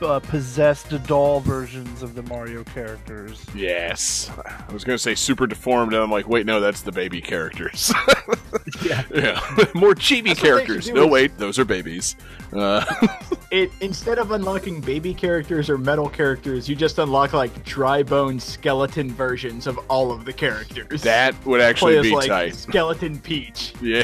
uh, 0.03 0.21
possessed 0.21 0.91
doll 1.07 1.41
versions 1.41 2.03
of 2.03 2.15
the 2.15 2.23
Mario 2.25 2.65
characters. 2.65 3.45
yes. 3.55 4.31
I 4.47 4.73
was 4.73 4.85
gonna 4.85 4.99
say 4.99 5.15
super 5.15 5.47
deformed, 5.47 5.93
and 5.95 6.03
I'm 6.03 6.11
like, 6.11 6.29
wait, 6.29 6.47
no, 6.47 6.61
that's 6.61 6.83
the 6.83 6.93
baby 6.93 7.21
characters. 7.21 7.93
Yeah. 8.85 9.03
yeah, 9.15 9.41
more 9.75 9.95
chibi 9.95 9.95
That's 9.95 9.95
what 9.95 10.25
they 10.25 10.35
should 10.35 10.41
characters. 10.43 10.91
No, 10.91 11.05
is- 11.05 11.11
wait, 11.11 11.39
those 11.39 11.59
are 11.59 11.65
babies. 11.65 12.17
Uh, 12.53 12.85
It 13.51 13.71
instead 13.81 14.19
of 14.19 14.31
unlocking 14.33 14.81
baby 14.83 15.15
characters 15.15 15.71
or 15.71 15.79
metal 15.79 16.09
characters, 16.09 16.69
you 16.69 16.77
just 16.77 16.99
unlock 16.99 17.33
like 17.33 17.65
dry 17.65 18.03
bone 18.03 18.39
skeleton 18.39 19.11
versions 19.11 19.67
of 19.67 19.79
all 19.89 20.13
of 20.13 20.27
the 20.27 20.33
characters. 20.35 21.01
that 21.03 21.35
would 21.47 21.61
play 21.61 21.67
actually 21.67 21.97
as 21.97 22.03
be 22.03 22.15
like 22.15 22.29
tight. 22.29 22.55
skeleton 22.55 23.19
Peach. 23.21 23.73
Yeah. 23.81 24.03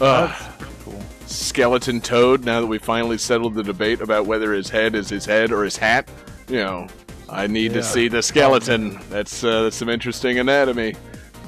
Uh, 0.00 0.28
That's 0.28 0.64
cool. 0.84 1.02
Skeleton 1.30 2.00
Toad. 2.00 2.44
Now 2.44 2.60
that 2.60 2.66
we 2.66 2.78
finally 2.78 3.18
settled 3.18 3.54
the 3.54 3.62
debate 3.62 4.00
about 4.00 4.26
whether 4.26 4.52
his 4.52 4.68
head 4.68 4.94
is 4.94 5.08
his 5.08 5.24
head 5.24 5.52
or 5.52 5.64
his 5.64 5.76
hat, 5.76 6.08
you 6.48 6.56
know, 6.56 6.88
I 7.28 7.46
need 7.46 7.72
to 7.74 7.82
see 7.82 8.08
the 8.08 8.22
skeleton. 8.22 8.98
That's 9.08 9.44
uh, 9.44 9.64
that's 9.64 9.76
some 9.76 9.88
interesting 9.88 10.38
anatomy. 10.38 10.94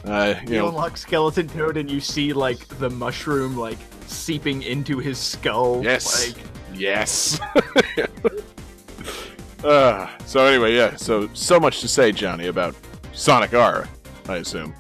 Uh, 0.05 0.35
you 0.45 0.55
You 0.55 0.59
know, 0.59 0.69
unlock 0.69 0.97
skeleton 0.97 1.49
Toad 1.49 1.77
and 1.77 1.91
you 1.91 2.01
see 2.01 2.33
like 2.33 2.67
the 2.79 2.91
mushroom 2.91 3.57
like 3.57 3.79
seeping 4.07 4.63
into 4.63 4.99
his 4.99 5.19
skull. 5.19 5.83
Yes. 5.83 6.29
Like 6.29 6.45
yes. 6.75 7.41
uh, 9.65 10.09
so 10.27 10.45
anyway, 10.45 10.75
yeah. 10.75 10.97
So 10.97 11.29
so 11.35 11.59
much 11.59 11.81
to 11.81 11.89
say, 11.89 12.13
Johnny, 12.13 12.47
about 12.47 12.75
Sonic 13.13 13.55
R. 13.55 13.89
I 14.29 14.37
assume. 14.37 14.75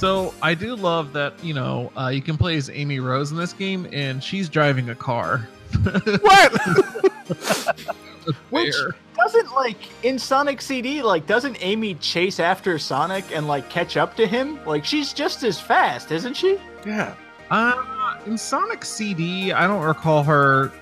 So 0.00 0.32
I 0.40 0.54
do 0.54 0.76
love 0.76 1.12
that 1.12 1.34
you 1.44 1.52
know 1.52 1.92
uh, 1.94 2.08
you 2.08 2.22
can 2.22 2.38
play 2.38 2.56
as 2.56 2.70
Amy 2.70 3.00
Rose 3.00 3.32
in 3.32 3.36
this 3.36 3.52
game, 3.52 3.86
and 3.92 4.24
she's 4.24 4.48
driving 4.48 4.88
a 4.88 4.94
car. 4.94 5.46
What? 6.22 6.52
Which 8.50 8.74
doesn't 9.16 9.52
like 9.54 9.76
in 10.02 10.18
Sonic 10.18 10.62
CD, 10.62 11.02
like 11.02 11.26
doesn't 11.26 11.58
Amy 11.60 11.96
chase 11.96 12.40
after 12.40 12.78
Sonic 12.78 13.24
and 13.34 13.46
like 13.46 13.68
catch 13.68 13.98
up 13.98 14.16
to 14.16 14.26
him? 14.26 14.58
Like 14.64 14.86
she's 14.86 15.12
just 15.12 15.42
as 15.42 15.60
fast, 15.60 16.10
isn't 16.12 16.34
she? 16.34 16.56
yeah. 16.86 17.14
Uh, 17.50 18.16
in 18.24 18.38
Sonic 18.38 18.84
CD, 18.86 19.52
I 19.52 19.66
don't 19.66 19.82
recall 19.84 20.22
her 20.22 20.72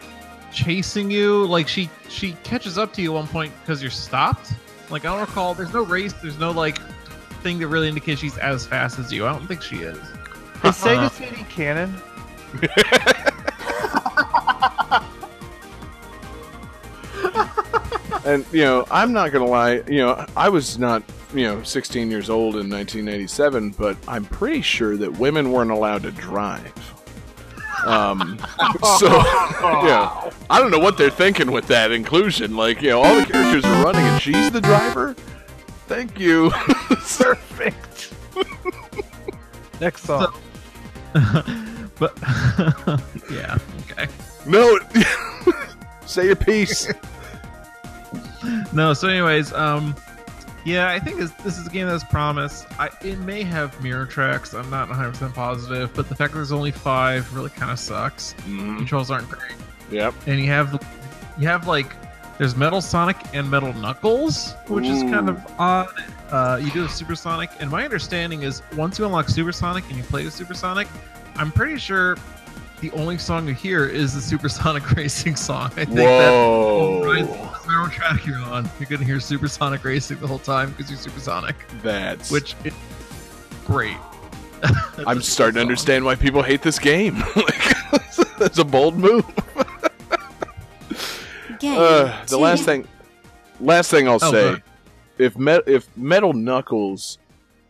chasing 0.52 1.10
you. 1.10 1.44
Like 1.46 1.66
she 1.66 1.90
she 2.08 2.34
catches 2.44 2.78
up 2.78 2.92
to 2.94 3.02
you 3.02 3.10
at 3.10 3.14
one 3.14 3.26
point 3.26 3.52
because 3.62 3.82
you're 3.82 3.90
stopped. 3.90 4.52
Like 4.90 5.04
I 5.04 5.10
don't 5.10 5.20
recall. 5.20 5.54
There's 5.54 5.74
no 5.74 5.84
race. 5.84 6.12
There's 6.12 6.38
no 6.38 6.52
like 6.52 6.78
thing 7.42 7.58
that 7.58 7.68
really 7.68 7.88
indicates 7.88 8.20
she's 8.20 8.38
as 8.38 8.66
fast 8.66 8.98
as 8.98 9.12
you. 9.12 9.26
I 9.26 9.32
don't 9.32 9.46
think 9.46 9.62
she 9.62 9.76
is. 9.76 9.96
Is 9.98 10.74
Sega 10.76 11.10
CD 11.10 11.44
canon? 11.44 11.94
And 18.28 18.44
you 18.52 18.60
know, 18.60 18.86
I'm 18.90 19.14
not 19.14 19.32
gonna 19.32 19.46
lie. 19.46 19.82
You 19.88 19.98
know, 20.00 20.26
I 20.36 20.50
was 20.50 20.78
not 20.78 21.02
you 21.32 21.44
know 21.44 21.62
16 21.62 22.10
years 22.10 22.28
old 22.28 22.56
in 22.56 22.68
1987, 22.68 23.70
but 23.70 23.96
I'm 24.06 24.26
pretty 24.26 24.60
sure 24.60 24.98
that 24.98 25.12
women 25.12 25.50
weren't 25.50 25.70
allowed 25.70 26.02
to 26.02 26.10
drive. 26.10 26.74
Um, 27.86 28.38
so 28.98 29.08
yeah, 29.08 30.30
I 30.50 30.60
don't 30.60 30.70
know 30.70 30.78
what 30.78 30.98
they're 30.98 31.08
thinking 31.08 31.50
with 31.50 31.68
that 31.68 31.90
inclusion. 31.90 32.54
Like, 32.54 32.82
you 32.82 32.90
know, 32.90 33.00
all 33.00 33.18
the 33.18 33.24
characters 33.24 33.64
are 33.64 33.82
running 33.82 34.02
and 34.02 34.20
she's 34.20 34.50
the 34.50 34.60
driver. 34.60 35.16
Thank 35.88 36.18
you. 36.20 36.50
Perfect. 36.88 38.12
Next 39.80 40.02
song. 40.04 40.32
But 41.98 42.16
yeah, 43.28 43.58
okay. 43.90 44.06
no, 44.46 44.78
say 46.06 46.26
your 46.26 46.36
piece. 46.36 46.92
No, 48.72 48.92
so 48.94 49.08
anyways, 49.08 49.52
um 49.52 49.96
yeah, 50.64 50.90
I 50.90 51.00
think 51.00 51.16
this, 51.18 51.32
this 51.42 51.58
is 51.58 51.66
a 51.66 51.70
game 51.70 51.88
that's 51.88 52.04
promised. 52.04 52.66
I 52.78 52.90
it 53.02 53.18
may 53.18 53.42
have 53.42 53.82
mirror 53.82 54.06
tracks. 54.06 54.54
I'm 54.54 54.70
not 54.70 54.88
100% 54.88 55.34
positive, 55.34 55.92
but 55.94 56.08
the 56.08 56.14
fact 56.14 56.32
that 56.34 56.36
there's 56.38 56.52
only 56.52 56.70
5 56.70 57.34
really 57.34 57.50
kind 57.50 57.72
of 57.72 57.80
sucks. 57.80 58.34
Mhm. 58.46 58.76
Controls 58.76 59.10
aren't 59.10 59.28
great. 59.28 59.56
Yep. 59.90 60.14
And 60.28 60.38
you 60.38 60.46
have 60.46 60.80
you 61.36 61.48
have 61.48 61.66
like 61.66 61.96
there's 62.38 62.54
Metal 62.54 62.80
Sonic 62.80 63.16
and 63.34 63.50
Metal 63.50 63.72
Knuckles, 63.72 64.54
which 64.68 64.86
is 64.86 65.02
kind 65.02 65.28
of 65.28 65.44
odd. 65.58 65.88
Uh, 66.30 66.60
you 66.62 66.70
do 66.70 66.82
have 66.82 66.90
Super 66.90 67.16
Sonic, 67.16 67.50
and 67.58 67.68
my 67.68 67.84
understanding 67.84 68.42
is 68.42 68.62
once 68.76 68.98
you 68.98 69.04
unlock 69.04 69.28
Super 69.28 69.50
Sonic 69.50 69.84
and 69.88 69.96
you 69.96 70.04
play 70.04 70.24
with 70.24 70.32
Super 70.32 70.54
Sonic, 70.54 70.86
I'm 71.36 71.50
pretty 71.50 71.78
sure 71.78 72.16
the 72.80 72.92
only 72.92 73.18
song 73.18 73.48
you 73.48 73.54
hear 73.54 73.86
is 73.86 74.14
the 74.14 74.20
Super 74.20 74.48
Sonic 74.48 74.88
Racing 74.92 75.34
song. 75.34 75.72
I 75.76 75.84
think 75.84 75.96
that 75.96 76.30
Whoa. 76.30 77.00
whatever 77.00 77.88
track 77.90 78.24
you're 78.24 78.38
on, 78.38 78.70
you're 78.78 78.88
gonna 78.88 79.04
hear 79.04 79.18
Super 79.18 79.48
Sonic 79.48 79.84
Racing 79.84 80.20
the 80.20 80.26
whole 80.28 80.38
time 80.38 80.70
because 80.70 80.90
you're 80.90 80.98
Super 80.98 81.20
Sonic, 81.20 81.56
That's 81.82 82.30
which 82.30 82.54
is 82.64 82.74
great. 83.66 83.96
I'm 85.06 85.22
starting 85.22 85.54
to 85.56 85.60
understand 85.60 86.04
why 86.04 86.14
people 86.14 86.42
hate 86.42 86.62
this 86.62 86.78
game. 86.78 87.18
like, 87.36 87.76
that's 88.38 88.58
a 88.58 88.64
bold 88.64 88.96
move. 88.96 89.24
Game 91.60 91.76
Uh, 91.78 92.04
the 92.22 92.36
two. 92.36 92.36
last 92.38 92.64
thing, 92.64 92.86
last 93.60 93.90
thing 93.90 94.08
I'll 94.08 94.18
Oh, 94.22 94.30
say, 94.30 94.50
good. 94.52 94.62
if 95.18 95.36
me- 95.36 95.60
if 95.66 95.86
Metal 95.96 96.32
Knuckles 96.32 97.18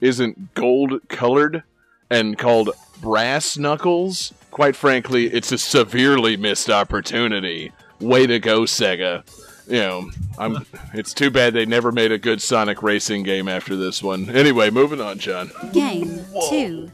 isn't 0.00 0.54
gold 0.54 1.00
colored 1.08 1.62
and 2.10 2.38
called 2.38 2.70
Brass 3.00 3.56
Knuckles, 3.56 4.32
quite 4.50 4.76
frankly, 4.76 5.26
it's 5.26 5.52
a 5.52 5.58
severely 5.58 6.36
missed 6.36 6.70
opportunity. 6.70 7.72
Way 8.00 8.26
to 8.26 8.38
go, 8.38 8.60
Sega. 8.62 9.22
You 9.66 9.78
know, 9.80 10.10
I'm. 10.38 10.64
It's 10.94 11.12
too 11.12 11.30
bad 11.30 11.52
they 11.52 11.66
never 11.66 11.92
made 11.92 12.10
a 12.10 12.16
good 12.18 12.40
Sonic 12.40 12.82
racing 12.82 13.22
game 13.24 13.48
after 13.48 13.76
this 13.76 14.02
one. 14.02 14.30
Anyway, 14.30 14.70
moving 14.70 15.00
on, 15.00 15.18
John. 15.18 15.50
Game 15.72 16.24
two. 16.48 16.90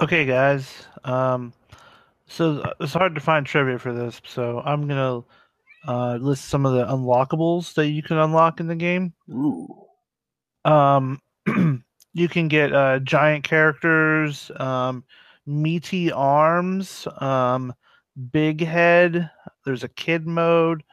Okay, 0.00 0.24
guys. 0.24 0.86
Um, 1.02 1.52
so 2.28 2.60
uh, 2.60 2.72
it's 2.80 2.92
hard 2.92 3.16
to 3.16 3.20
find 3.20 3.44
trivia 3.44 3.80
for 3.80 3.92
this, 3.92 4.20
so 4.24 4.62
I'm 4.64 4.86
gonna 4.86 5.22
uh, 5.88 6.16
list 6.20 6.44
some 6.44 6.64
of 6.64 6.74
the 6.74 6.84
unlockables 6.86 7.74
that 7.74 7.88
you 7.88 8.02
can 8.04 8.16
unlock 8.16 8.60
in 8.60 8.68
the 8.68 8.76
game. 8.76 9.12
Ooh. 9.28 9.66
Um, 10.64 11.20
you 12.14 12.28
can 12.28 12.46
get 12.46 12.72
uh, 12.72 13.00
giant 13.00 13.42
characters, 13.42 14.52
um, 14.56 15.02
meaty 15.46 16.12
arms, 16.12 17.08
um, 17.20 17.74
big 18.30 18.64
head. 18.64 19.28
There's 19.64 19.82
a 19.82 19.88
kid 19.88 20.28
mode. 20.28 20.84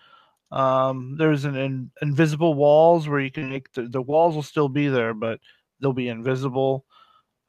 Um, 0.51 1.15
there's 1.19 1.45
an 1.45 1.55
in, 1.55 1.91
invisible 2.01 2.55
walls 2.55 3.07
where 3.07 3.19
you 3.19 3.31
can 3.31 3.51
make 3.51 3.71
the, 3.73 3.83
the 3.83 4.01
walls 4.01 4.33
will 4.33 4.43
still 4.43 4.69
be 4.69 4.87
there, 4.87 5.13
but 5.13 5.39
they'll 5.79 5.93
be 5.93 6.07
invisible. 6.07 6.84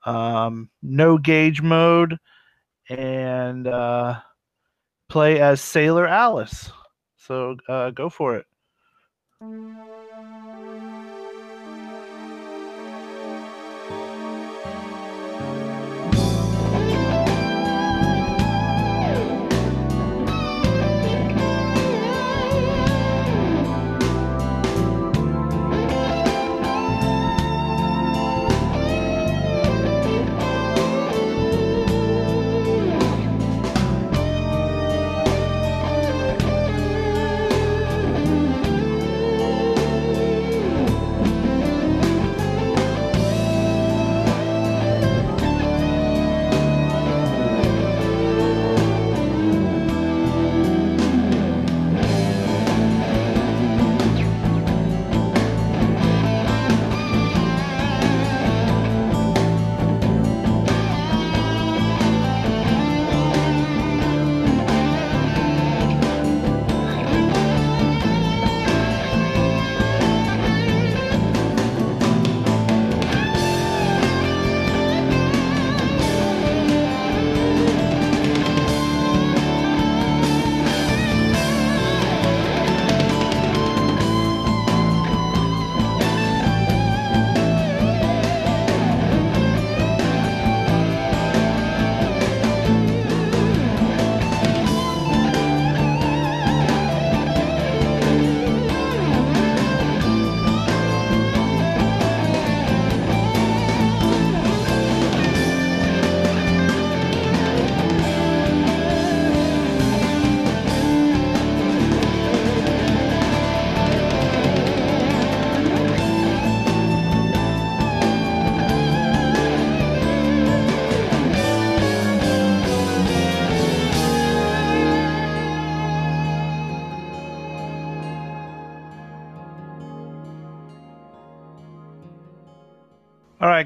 Um, 0.07 0.71
no 0.83 1.19
gauge 1.19 1.61
mode, 1.61 2.17
and 2.89 3.67
uh, 3.67 4.21
play 5.09 5.41
as 5.41 5.61
Sailor 5.61 6.07
Alice. 6.07 6.71
So 7.17 7.57
uh, 7.69 7.91
go 7.91 8.09
for 8.09 8.37
it. 8.37 8.47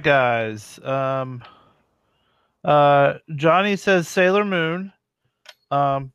Guys. 0.02 0.78
Um, 0.82 1.42
uh, 2.64 3.14
Johnny 3.36 3.76
says 3.76 4.08
Sailor 4.08 4.44
Moon. 4.44 4.92
Um, 5.70 6.12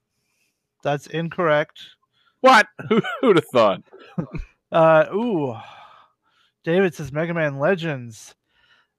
that's 0.83 1.07
incorrect. 1.07 1.79
What? 2.41 2.67
Who 2.89 3.01
would 3.23 3.37
have 3.37 3.47
thought? 3.51 3.83
Uh, 4.71 5.05
ooh. 5.13 5.55
David 6.65 6.93
says 6.93 7.13
Mega 7.13 7.33
Man 7.33 7.59
Legends. 7.59 8.35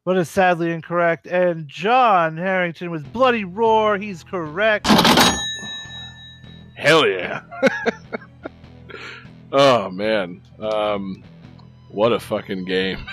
But 0.07 0.17
is 0.17 0.31
sadly 0.31 0.73
incorrect. 0.73 1.27
And 1.27 1.69
John 1.69 2.37
Harrington 2.37 2.91
with 2.91 3.13
Bloody 3.13 3.45
Roar. 3.45 3.99
He's 3.99 4.25
correct. 4.25 4.87
Hell 6.77 7.07
yeah. 7.07 7.43
oh 9.53 9.91
man. 9.91 10.41
Um 10.61 11.23
what 11.91 12.13
a 12.13 12.21
fucking 12.21 12.65
game. 12.65 13.05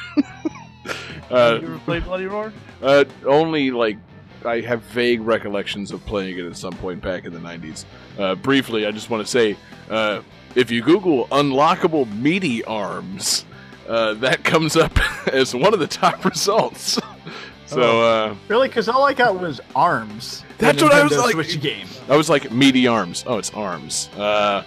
Uh, 1.34 1.60
you 1.62 1.68
ever 1.68 1.78
played 1.80 2.04
Bloody 2.06 2.26
Roar? 2.28 2.54
uh 2.82 3.06
only 3.26 3.72
like 3.72 3.98
I 4.46 4.60
have 4.62 4.82
vague 4.84 5.22
recollections 5.22 5.92
of 5.92 6.06
playing 6.06 6.38
it 6.38 6.46
at 6.46 6.58
some 6.58 6.74
point 6.74 7.02
back 7.02 7.24
in 7.26 7.32
the 7.34 7.40
90s. 7.40 7.86
Uh, 8.20 8.36
briefly, 8.36 8.86
I 8.86 8.92
just 8.92 9.10
want 9.10 9.26
to 9.26 9.30
say 9.32 9.56
uh, 9.90 10.22
if 10.56 10.70
you 10.70 10.82
Google 10.82 11.28
unlockable 11.28 12.14
meaty 12.20 12.64
arms, 12.66 13.46
uh, 13.88 14.14
that 14.16 14.44
comes 14.44 14.76
up 14.76 14.98
as 15.28 15.56
one 15.56 15.74
of 15.74 15.80
the 15.80 15.88
top 15.88 16.26
results. 16.26 17.00
so 17.68 18.02
uh, 18.04 18.36
Really? 18.50 18.68
Because 18.68 18.90
all 18.90 19.06
I 19.06 19.14
got 19.14 19.40
was 19.40 19.62
arms. 19.76 20.44
That's 20.58 20.84
what 20.84 20.92
I 20.94 21.04
was 21.04 21.18
like- 21.18 21.34
Switch 21.34 21.62
game. 21.62 21.88
I 22.10 22.18
was 22.18 22.30
like, 22.30 22.52
meaty 22.52 22.86
arms. 22.86 23.24
Oh, 23.26 23.38
it's 23.38 23.52
arms. 23.54 24.10
Uh, 24.18 24.64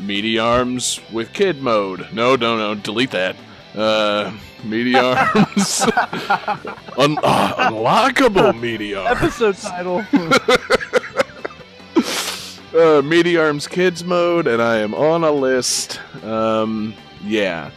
meaty 0.00 0.38
arms 0.40 1.00
with 1.12 1.32
kid 1.32 1.62
mode. 1.62 2.08
No, 2.12 2.34
no, 2.34 2.56
no. 2.56 2.74
Delete 2.74 3.12
that. 3.12 3.36
Uh, 3.74 4.32
meaty 4.64 4.96
arms. 4.96 5.82
Un- 6.98 7.18
uh, 7.22 7.70
unlockable 7.70 8.54
arms. 8.94 9.20
Episode 9.22 9.56
title. 9.56 10.04
Uh, 12.72 13.02
meaty 13.02 13.36
arms 13.36 13.66
kids 13.66 14.04
mode, 14.04 14.46
and 14.46 14.62
I 14.62 14.76
am 14.76 14.94
on 14.94 15.24
a 15.24 15.30
list. 15.32 16.00
Um, 16.22 16.94
yeah. 17.24 17.72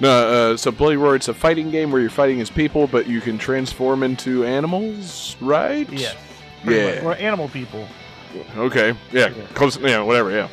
No, 0.00 0.10
uh, 0.10 0.56
so 0.56 0.72
Bloody 0.72 0.96
Roar, 0.96 1.14
it's 1.14 1.28
a 1.28 1.34
fighting 1.34 1.70
game 1.70 1.92
where 1.92 2.00
you're 2.00 2.10
fighting 2.10 2.40
as 2.40 2.50
people, 2.50 2.88
but 2.88 3.06
you 3.06 3.20
can 3.20 3.38
transform 3.38 4.02
into 4.02 4.44
animals, 4.44 5.36
right? 5.40 5.88
yes. 5.92 6.16
Yeah. 6.64 6.94
much. 6.94 7.04
We're 7.04 7.12
animal 7.14 7.48
people. 7.48 7.86
Okay. 8.56 8.96
Yeah. 9.12 9.28
Yeah. 9.28 9.46
Close. 9.54 9.76
Yeah. 9.78 10.02
Whatever. 10.02 10.32
Yeah. 10.32 10.48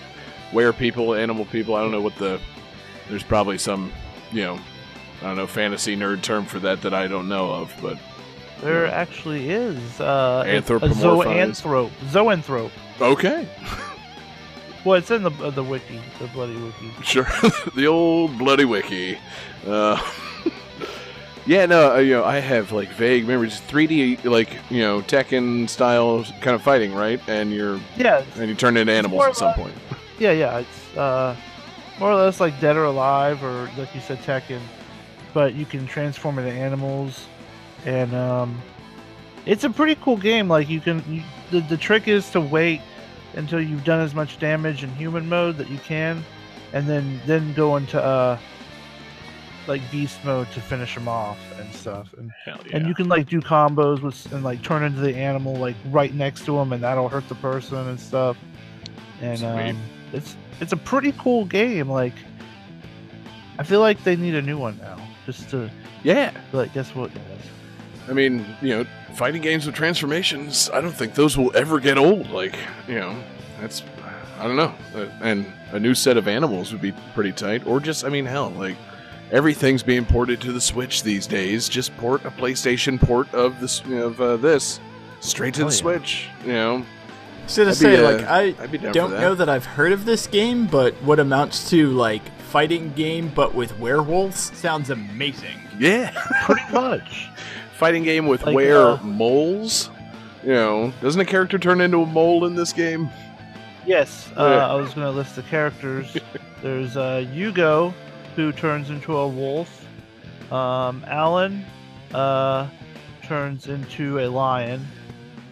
Were 0.54 0.72
people, 0.72 1.16
animal 1.16 1.46
people. 1.46 1.76
I 1.76 1.82
don't 1.82 1.92
know 1.92 2.02
what 2.02 2.16
the. 2.18 2.40
There's 3.10 3.24
probably 3.24 3.58
some, 3.58 3.92
you 4.32 4.44
know, 4.44 4.60
I 5.22 5.26
don't 5.26 5.36
know, 5.38 5.48
fantasy 5.48 5.96
nerd 5.98 6.22
term 6.22 6.46
for 6.46 6.60
that 6.60 6.82
that 6.84 6.94
I 6.94 7.08
don't 7.08 7.28
know 7.28 7.52
of, 7.52 7.74
but 7.82 7.98
There 8.62 8.88
actually 8.88 9.50
is 9.50 10.00
uh, 10.00 10.44
Anthropomorphized. 10.46 11.62
zoanthrope. 11.62 11.90
Zoanthrope. 12.12 12.72
okay, 13.02 13.48
Well, 14.86 14.98
it's 14.98 15.12
in 15.12 15.24
the 15.24 15.32
uh, 15.44 15.50
the 15.50 15.64
wiki, 15.64 16.00
the 16.20 16.28
bloody 16.28 16.56
wiki. 16.56 16.92
sure. 17.04 17.28
the 17.76 17.86
old 17.88 18.38
bloody 18.38 18.64
wiki. 18.64 19.18
Uh, 19.68 20.02
yeah. 21.46 21.66
No. 21.66 21.96
Uh, 21.96 21.98
you 21.98 22.14
know, 22.14 22.24
I 22.24 22.40
have 22.40 22.72
like 22.72 22.88
vague 22.94 23.28
memories. 23.28 23.62
3D, 23.68 24.24
like 24.24 24.56
you 24.70 24.80
know, 24.82 25.02
Tekken 25.02 25.68
style 25.70 26.24
kind 26.40 26.56
of 26.56 26.62
fighting, 26.62 26.94
right? 26.96 27.20
And 27.28 27.52
you're 27.52 27.78
Yeah, 27.98 28.24
and 28.38 28.48
you 28.48 28.56
turn 28.56 28.78
into 28.78 28.94
animals 28.94 29.22
at 29.26 29.36
some 29.36 29.48
like- 29.48 29.56
point. 29.58 29.74
yeah, 30.18 30.32
yeah. 30.32 30.60
It's 30.60 30.98
uh, 30.98 31.36
more 32.00 32.12
or 32.12 32.16
less 32.16 32.40
like 32.40 32.58
Dead 32.62 32.78
or 32.78 32.86
Alive, 32.86 33.44
or 33.44 33.70
like 33.78 33.94
you 33.94 34.00
said, 34.00 34.20
Tekken, 34.20 34.62
but 35.34 35.56
you 35.56 35.66
can 35.66 35.88
transform 35.88 36.40
into 36.40 36.52
animals, 36.52 37.28
and 37.86 38.14
um, 38.14 38.62
it's 39.46 39.64
a 39.64 39.70
pretty 39.70 39.96
cool 39.96 40.18
game. 40.18 40.48
Like 40.48 40.70
you 40.70 40.80
can, 40.80 41.04
you, 41.08 41.24
the 41.52 41.62
the 41.68 41.78
trick 41.78 42.08
is 42.08 42.30
to 42.32 42.42
wait 42.42 42.82
until 43.36 43.62
you've 43.62 43.84
done 43.84 44.02
as 44.02 44.16
much 44.16 44.40
damage 44.40 44.84
in 44.84 44.90
human 44.96 45.28
mode 45.30 45.58
that 45.58 45.70
you 45.70 45.78
can, 45.80 46.24
and 46.74 46.88
then 46.88 47.20
then 47.26 47.54
go 47.54 47.76
into 47.78 48.02
uh, 48.02 48.38
like 49.68 49.82
beast 49.92 50.24
mode 50.26 50.52
to 50.52 50.62
finish 50.62 50.96
them 50.96 51.08
off 51.08 51.38
and 51.60 51.74
stuff. 51.74 52.14
And 52.18 52.32
Hell 52.46 52.60
and 52.74 52.88
you 52.88 52.96
can 52.96 53.08
like 53.08 53.28
do 53.28 53.40
combos 53.40 54.02
with 54.02 54.32
and 54.34 54.44
like 54.44 54.64
turn 54.64 54.84
into 54.84 55.00
the 55.00 55.16
animal 55.16 55.56
like 55.56 55.76
right 55.88 56.14
next 56.14 56.46
to 56.46 56.56
them, 56.56 56.74
and 56.74 56.84
that'll 56.84 57.10
hurt 57.10 57.28
the 57.30 57.36
person 57.36 57.78
and 57.88 58.00
stuff. 58.00 58.38
And 59.22 59.44
um, 59.44 59.78
it's 60.14 60.36
it's 60.60 60.74
a 60.74 60.78
pretty 60.78 61.14
cool 61.14 61.46
game. 61.46 61.90
Like, 61.90 62.14
I 63.58 63.64
feel 63.64 63.80
like 63.80 64.04
they 64.04 64.16
need 64.16 64.36
a 64.36 64.42
new 64.42 64.58
one 64.58 64.78
now, 64.80 64.98
just 65.26 65.50
to 65.52 65.70
yeah. 66.04 66.32
like 66.54 66.74
guess 66.74 66.94
what, 66.96 67.14
guys? 67.14 67.24
I 68.08 68.14
mean, 68.14 68.46
you 68.62 68.70
know, 68.70 68.86
fighting 69.14 69.42
games 69.42 69.66
with 69.68 69.76
transformations, 69.76 70.70
I 70.74 70.82
don't 70.82 70.92
think 70.94 71.14
those 71.14 71.38
will 71.38 71.56
ever 71.56 71.80
get 71.80 71.98
old. 71.98 72.30
Like, 72.32 72.56
you 72.88 72.96
know, 72.96 73.16
that's, 73.62 73.84
I 74.40 74.48
don't 74.48 74.56
know. 74.56 74.74
Uh, 74.96 75.06
and 75.22 75.46
a 75.74 75.80
new 75.80 75.94
set 75.94 76.18
of 76.18 76.28
animals 76.28 76.72
would 76.72 76.82
be 76.82 76.92
pretty 77.14 77.32
tight. 77.34 77.68
Or 77.68 77.80
just, 77.80 78.04
I 78.04 78.10
mean, 78.10 78.26
hell, 78.26 78.50
like, 78.52 78.78
everything's 79.32 79.84
being 79.84 80.06
ported 80.06 80.42
to 80.42 80.52
the 80.52 80.62
Switch 80.62 81.04
these 81.04 81.28
days. 81.28 81.70
Just 81.70 81.96
port 81.98 82.26
a 82.26 82.32
PlayStation 82.32 83.00
port 83.00 83.32
of 83.32 83.60
this, 83.60 83.82
of 83.86 84.20
uh, 84.20 84.38
this 84.38 84.80
straight 85.20 85.54
to 85.56 85.62
Oh, 85.62 85.66
the 85.66 85.72
yeah. 85.76 85.78
Switch. 85.80 86.28
You 86.44 86.54
know, 86.54 86.86
So 87.46 87.64
to 87.64 87.70
I'd 87.70 87.74
be, 87.74 87.76
say, 87.76 88.04
uh, 88.04 88.12
like, 88.12 88.26
I 88.26 88.42
I'd 88.64 88.72
be 88.72 88.80
down 88.80 88.94
don't 88.94 89.12
that. 89.12 89.22
know 89.22 89.36
that 89.36 89.50
I've 89.50 89.66
heard 89.66 89.92
of 89.92 90.06
this 90.06 90.26
game, 90.26 90.66
but 90.66 90.96
what 91.04 91.20
amounts 91.20 91.70
to 91.70 91.92
like 91.92 92.24
fighting 92.50 92.92
game 92.94 93.32
but 93.36 93.54
with 93.54 93.78
werewolves 93.80 94.56
sounds 94.58 94.90
amazing. 94.90 95.58
yeah. 95.80 96.12
Pretty 96.46 96.72
much. 96.74 97.30
fighting 97.76 98.04
game 98.04 98.28
with 98.28 98.44
Like, 98.46 98.56
where 98.56 98.88
uh, 98.88 99.04
moles. 99.04 99.90
You 100.44 100.54
know, 100.54 100.94
doesn't 101.02 101.20
a 101.20 101.26
character 101.26 101.60
turn 101.60 101.82
into 101.82 102.02
a 102.02 102.06
mole 102.06 102.46
in 102.46 102.56
this 102.56 102.72
game? 102.74 103.10
Yes, 103.86 104.32
uh, 104.38 104.44
Yeah. 104.44 104.72
I 104.72 104.76
was 104.76 104.94
gonna 104.94 105.12
list 105.12 105.36
the 105.36 105.44
characters. 105.44 106.16
There's 106.62 106.98
uh, 106.98 107.26
Yugo, 107.34 107.94
who 108.36 108.52
turns 108.52 108.90
into 108.90 109.16
a 109.18 109.28
wolf. 109.28 109.86
Um, 110.52 111.04
Alan 111.08 111.66
uh, 112.14 112.68
turns 113.24 113.68
into 113.68 114.20
a 114.20 114.28
lion. 114.28 114.86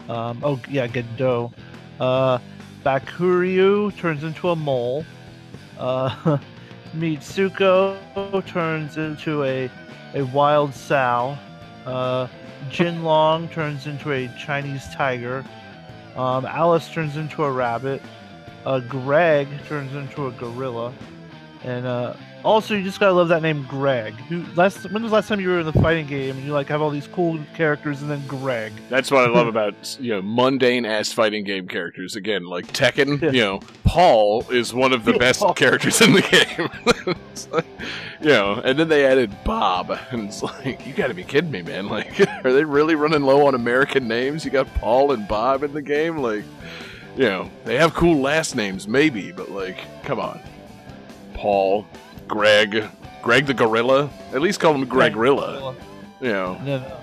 Um, 0.09 0.39
oh 0.43 0.59
yeah, 0.69 0.87
Gendo. 0.87 1.51
Uh, 1.99 2.39
Bakuryu 2.85 3.95
turns 3.97 4.23
into 4.23 4.49
a 4.49 4.55
mole. 4.55 5.05
Uh, 5.77 6.37
Mitsuko 6.95 8.45
turns 8.45 8.97
into 8.97 9.43
a 9.43 9.69
a 10.13 10.23
wild 10.23 10.73
sow. 10.73 11.37
Uh, 11.85 12.27
Jinlong 12.69 13.51
turns 13.51 13.87
into 13.87 14.11
a 14.11 14.27
Chinese 14.37 14.87
tiger. 14.93 15.45
Um, 16.15 16.45
Alice 16.45 16.89
turns 16.89 17.17
into 17.17 17.43
a 17.43 17.51
rabbit. 17.51 18.01
Uh, 18.65 18.79
Greg 18.79 19.47
turns 19.65 19.93
into 19.93 20.27
a 20.27 20.31
gorilla. 20.31 20.93
And 21.63 21.85
uh, 21.85 22.15
also, 22.47 22.73
you 22.75 22.83
just 22.83 22.99
gotta 22.99 23.11
love 23.13 23.27
that 23.29 23.41
name, 23.41 23.65
Greg. 23.69 24.13
Who 24.29 24.43
last? 24.55 24.83
When 24.91 25.03
was 25.03 25.11
the 25.11 25.15
last 25.15 25.27
time 25.27 25.39
you 25.39 25.49
were 25.49 25.59
in 25.59 25.65
the 25.65 25.73
fighting 25.73 26.07
game 26.07 26.35
and 26.37 26.45
you 26.45 26.53
like 26.53 26.67
have 26.67 26.81
all 26.81 26.89
these 26.89 27.07
cool 27.07 27.39
characters 27.55 28.01
and 28.01 28.09
then 28.09 28.25
Greg? 28.27 28.71
That's 28.89 29.11
what 29.11 29.23
I 29.23 29.31
love 29.31 29.47
about 29.47 29.97
you 30.01 30.13
know 30.15 30.21
mundane 30.21 30.85
ass 30.85 31.11
fighting 31.11 31.43
game 31.43 31.67
characters. 31.67 32.15
Again, 32.15 32.45
like 32.45 32.65
Tekken, 32.67 33.21
Yeah. 33.21 33.31
you 33.31 33.41
know, 33.41 33.59
Paul 33.83 34.45
is 34.51 34.73
one 34.73 34.93
of 34.93 35.03
the 35.05 35.11
Yeah, 35.13 35.17
best 35.17 35.39
Paul. 35.41 35.53
characters 35.53 36.01
in 36.01 36.13
the 36.13 36.21
game. 36.21 37.15
Like, 37.51 37.65
you 38.19 38.29
know, 38.29 38.55
and 38.65 38.77
then 38.79 38.89
they 38.89 39.05
added 39.05 39.31
Bob, 39.45 39.91
and 40.11 40.23
it's 40.27 40.41
like, 40.41 40.85
you 40.87 40.93
got 40.93 41.07
to 41.07 41.13
be 41.13 41.23
kidding 41.23 41.51
me, 41.51 41.61
man! 41.61 41.87
Like, 41.87 42.19
are 42.43 42.51
they 42.51 42.63
really 42.65 42.95
running 42.95 43.21
low 43.21 43.45
on 43.45 43.53
American 43.53 44.07
names? 44.07 44.43
You 44.43 44.49
got 44.49 44.65
Paul 44.75 45.11
and 45.11 45.27
Bob 45.27 45.61
in 45.63 45.71
the 45.71 45.81
game, 45.83 46.17
like, 46.17 46.43
you 47.15 47.25
know, 47.25 47.51
they 47.63 47.77
have 47.77 47.93
cool 47.93 48.19
last 48.19 48.55
names, 48.55 48.87
maybe, 48.87 49.31
but 49.31 49.51
like, 49.51 49.77
come 50.03 50.19
on, 50.19 50.41
Paul, 51.35 51.85
Greg, 52.27 52.83
Greg 53.23 53.45
the 53.45 53.53
Gorilla. 53.53 54.09
At 54.33 54.41
least 54.41 54.59
call 54.59 54.73
him 54.73 54.85
Greg 54.85 55.15
Rilla. 55.15 55.75
You 56.21 56.29
know, 56.33 56.55
And 56.59 56.67
then, 56.67 56.81
uh, 56.81 56.99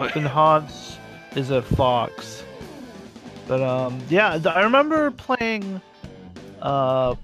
like, 0.00 0.14
then 0.14 0.24
Hans 0.24 0.98
is 1.34 1.50
a 1.50 1.62
fox. 1.62 2.44
But 3.46 3.62
um, 3.62 3.98
yeah, 4.10 4.38
I 4.46 4.62
remember 4.62 5.10
playing 5.10 5.80
uh, 6.60 7.14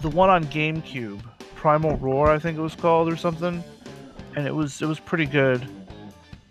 the 0.00 0.08
one 0.08 0.30
on 0.30 0.44
GameCube, 0.46 1.20
Primal 1.56 1.96
Roar, 1.98 2.30
I 2.30 2.38
think 2.38 2.56
it 2.58 2.62
was 2.62 2.74
called 2.74 3.12
or 3.12 3.16
something, 3.16 3.62
and 4.34 4.46
it 4.46 4.54
was 4.54 4.80
it 4.80 4.86
was 4.86 4.98
pretty 4.98 5.26
good. 5.26 5.66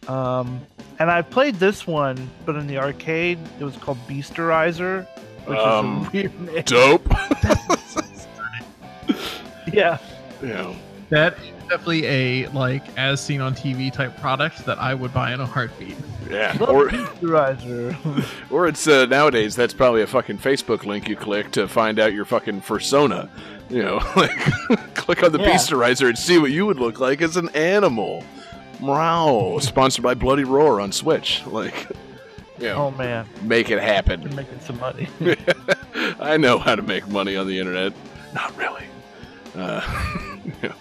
Um, 0.07 0.61
and 0.99 1.09
I 1.09 1.23
played 1.23 1.55
this 1.55 1.87
one, 1.87 2.29
but 2.45 2.55
in 2.55 2.67
the 2.67 2.77
arcade, 2.77 3.39
it 3.59 3.63
was 3.63 3.75
called 3.77 3.97
Beastorizer, 4.07 5.07
which 5.45 5.57
Um, 5.57 6.01
is 6.01 6.07
a 6.07 6.11
weird 6.11 6.41
name. 6.41 6.63
dope. 6.65 7.07
Yeah, 9.73 9.97
you 10.43 10.49
know. 10.49 10.75
That 11.09 11.33
is 11.39 11.51
definitely 11.69 12.05
a 12.05 12.47
like 12.49 12.83
as 12.97 13.21
seen 13.23 13.39
on 13.41 13.53
TV 13.55 13.91
type 13.91 14.19
product 14.19 14.65
that 14.65 14.79
I 14.79 14.93
would 14.93 15.13
buy 15.13 15.33
in 15.33 15.39
a 15.39 15.45
heartbeat. 15.45 15.95
Yeah, 16.29 16.55
Love 16.59 16.69
or 16.69 17.97
or 18.49 18.67
it's 18.67 18.87
uh, 18.87 19.05
nowadays 19.05 19.55
that's 19.55 19.73
probably 19.73 20.01
a 20.01 20.07
fucking 20.07 20.39
Facebook 20.39 20.85
link 20.85 21.07
you 21.07 21.15
click 21.15 21.51
to 21.51 21.67
find 21.67 21.99
out 21.99 22.13
your 22.13 22.25
fucking 22.25 22.61
persona. 22.61 23.29
You 23.69 23.83
know, 23.83 23.95
like 24.15 24.35
click 24.95 25.23
on 25.23 25.31
the 25.31 25.39
Yeah. 25.39 25.51
Beastorizer 25.51 26.07
and 26.09 26.17
see 26.17 26.37
what 26.37 26.51
you 26.51 26.65
would 26.65 26.79
look 26.79 26.99
like 26.99 27.21
as 27.21 27.37
an 27.37 27.49
animal. 27.49 28.23
Meow. 28.81 29.59
Sponsored 29.59 30.03
by 30.03 30.13
Bloody 30.15 30.43
Roar 30.43 30.81
on 30.81 30.91
Switch. 30.91 31.45
Like, 31.45 31.87
you 32.59 32.67
know, 32.67 32.75
oh 32.75 32.91
man, 32.91 33.27
make 33.43 33.67
it 33.67 33.71
you're 33.73 33.81
happen. 33.81 34.35
making 34.35 34.59
some 34.61 34.79
money. 34.79 35.07
I 36.19 36.37
know 36.37 36.57
how 36.59 36.75
to 36.75 36.81
make 36.81 37.07
money 37.07 37.35
on 37.35 37.47
the 37.47 37.59
internet. 37.59 37.93
Not 38.33 38.57
really. 38.57 38.85
Uh, 39.55 39.81
yeah. 40.63 40.73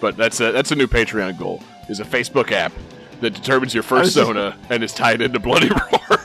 But 0.00 0.16
that's 0.16 0.40
a, 0.40 0.52
that's 0.52 0.72
a 0.72 0.76
new 0.76 0.86
Patreon 0.86 1.38
goal. 1.38 1.62
Is 1.88 2.00
a 2.00 2.04
Facebook 2.04 2.50
app 2.52 2.72
that 3.20 3.30
determines 3.30 3.72
your 3.72 3.82
was 3.82 4.14
just- 4.14 4.16
and 4.70 4.82
is 4.84 4.92
tied 4.92 5.20
into 5.22 5.38
Bloody 5.38 5.68
Roar. 5.92 6.20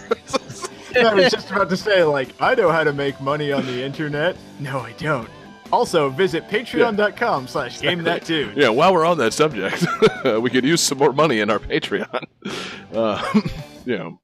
I 0.94 1.14
was 1.14 1.32
just 1.32 1.50
about 1.50 1.70
to 1.70 1.78
say, 1.78 2.04
like, 2.04 2.30
I 2.42 2.54
know 2.56 2.70
how 2.72 2.84
to 2.84 2.92
make 2.92 3.20
money 3.22 3.52
on 3.52 3.66
the 3.66 3.82
internet. 3.82 4.36
No, 4.60 4.80
I 4.80 4.92
don't. 4.94 5.30
Also, 5.72 6.10
visit 6.10 6.50
patreon.com 6.50 7.48
slash 7.48 7.80
game 7.80 8.04
that 8.04 8.26
tune. 8.26 8.52
Yeah, 8.58 8.68
while 8.70 8.92
we're 8.94 9.06
on 9.06 9.18
that 9.20 9.32
subject, 9.34 9.86
we 10.42 10.50
could 10.50 10.66
use 10.66 10.82
some 10.82 10.98
more 10.98 11.14
money 11.14 11.40
in 11.40 11.50
our 11.50 11.60
Patreon. 11.60 12.26
Uh, 12.94 13.42
you 13.86 13.98
know, 13.98 14.20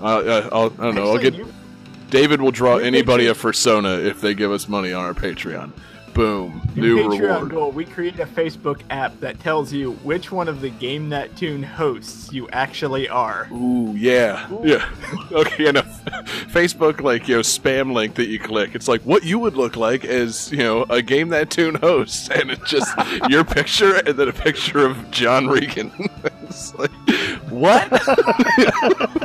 uh, 0.00 0.48
I'll, 0.50 0.66
I 0.78 0.84
don't 0.84 0.94
know. 0.94 1.10
I'll 1.10 1.18
get 1.18 1.34
you- 1.34 1.52
David 2.08 2.40
will 2.40 2.50
draw 2.52 2.76
anybody 2.78 3.24
Patreon- 3.26 3.30
a 3.32 3.34
persona 3.34 3.98
if 3.98 4.22
they 4.22 4.32
give 4.32 4.50
us 4.52 4.68
money 4.68 4.94
on 4.94 5.04
our 5.04 5.12
Patreon. 5.14 5.72
Boom, 6.16 6.66
New 6.74 6.96
Patreon 6.96 7.20
reward. 7.20 7.50
goal. 7.50 7.72
We 7.72 7.84
create 7.84 8.18
a 8.20 8.24
Facebook 8.24 8.80
app 8.88 9.20
that 9.20 9.38
tells 9.38 9.70
you 9.70 9.92
which 9.96 10.32
one 10.32 10.48
of 10.48 10.62
the 10.62 10.70
Game 10.70 11.10
That 11.10 11.36
Tune 11.36 11.62
hosts 11.62 12.32
you 12.32 12.48
actually 12.48 13.06
are. 13.06 13.46
Ooh, 13.52 13.92
yeah, 13.94 14.48
yeah. 14.64 14.88
Okay, 15.32 15.66
a 15.66 15.72
Facebook 16.52 17.02
like 17.02 17.28
you 17.28 17.36
know 17.36 17.40
spam 17.42 17.92
link 17.92 18.14
that 18.14 18.28
you 18.28 18.38
click. 18.38 18.74
It's 18.74 18.88
like 18.88 19.02
what 19.02 19.24
you 19.24 19.38
would 19.38 19.58
look 19.58 19.76
like 19.76 20.06
as 20.06 20.50
you 20.50 20.58
know 20.58 20.84
a 20.84 21.02
game 21.02 21.28
that 21.28 21.50
tune 21.50 21.74
host, 21.74 22.30
and 22.34 22.50
it's 22.50 22.70
just 22.70 22.90
your 23.28 23.44
picture 23.44 23.96
and 23.96 24.16
then 24.16 24.28
a 24.28 24.32
picture 24.32 24.86
of 24.86 25.10
John 25.10 25.48
Regan. 25.48 25.92
it's 26.44 26.74
like 26.76 26.92
what? 27.50 27.90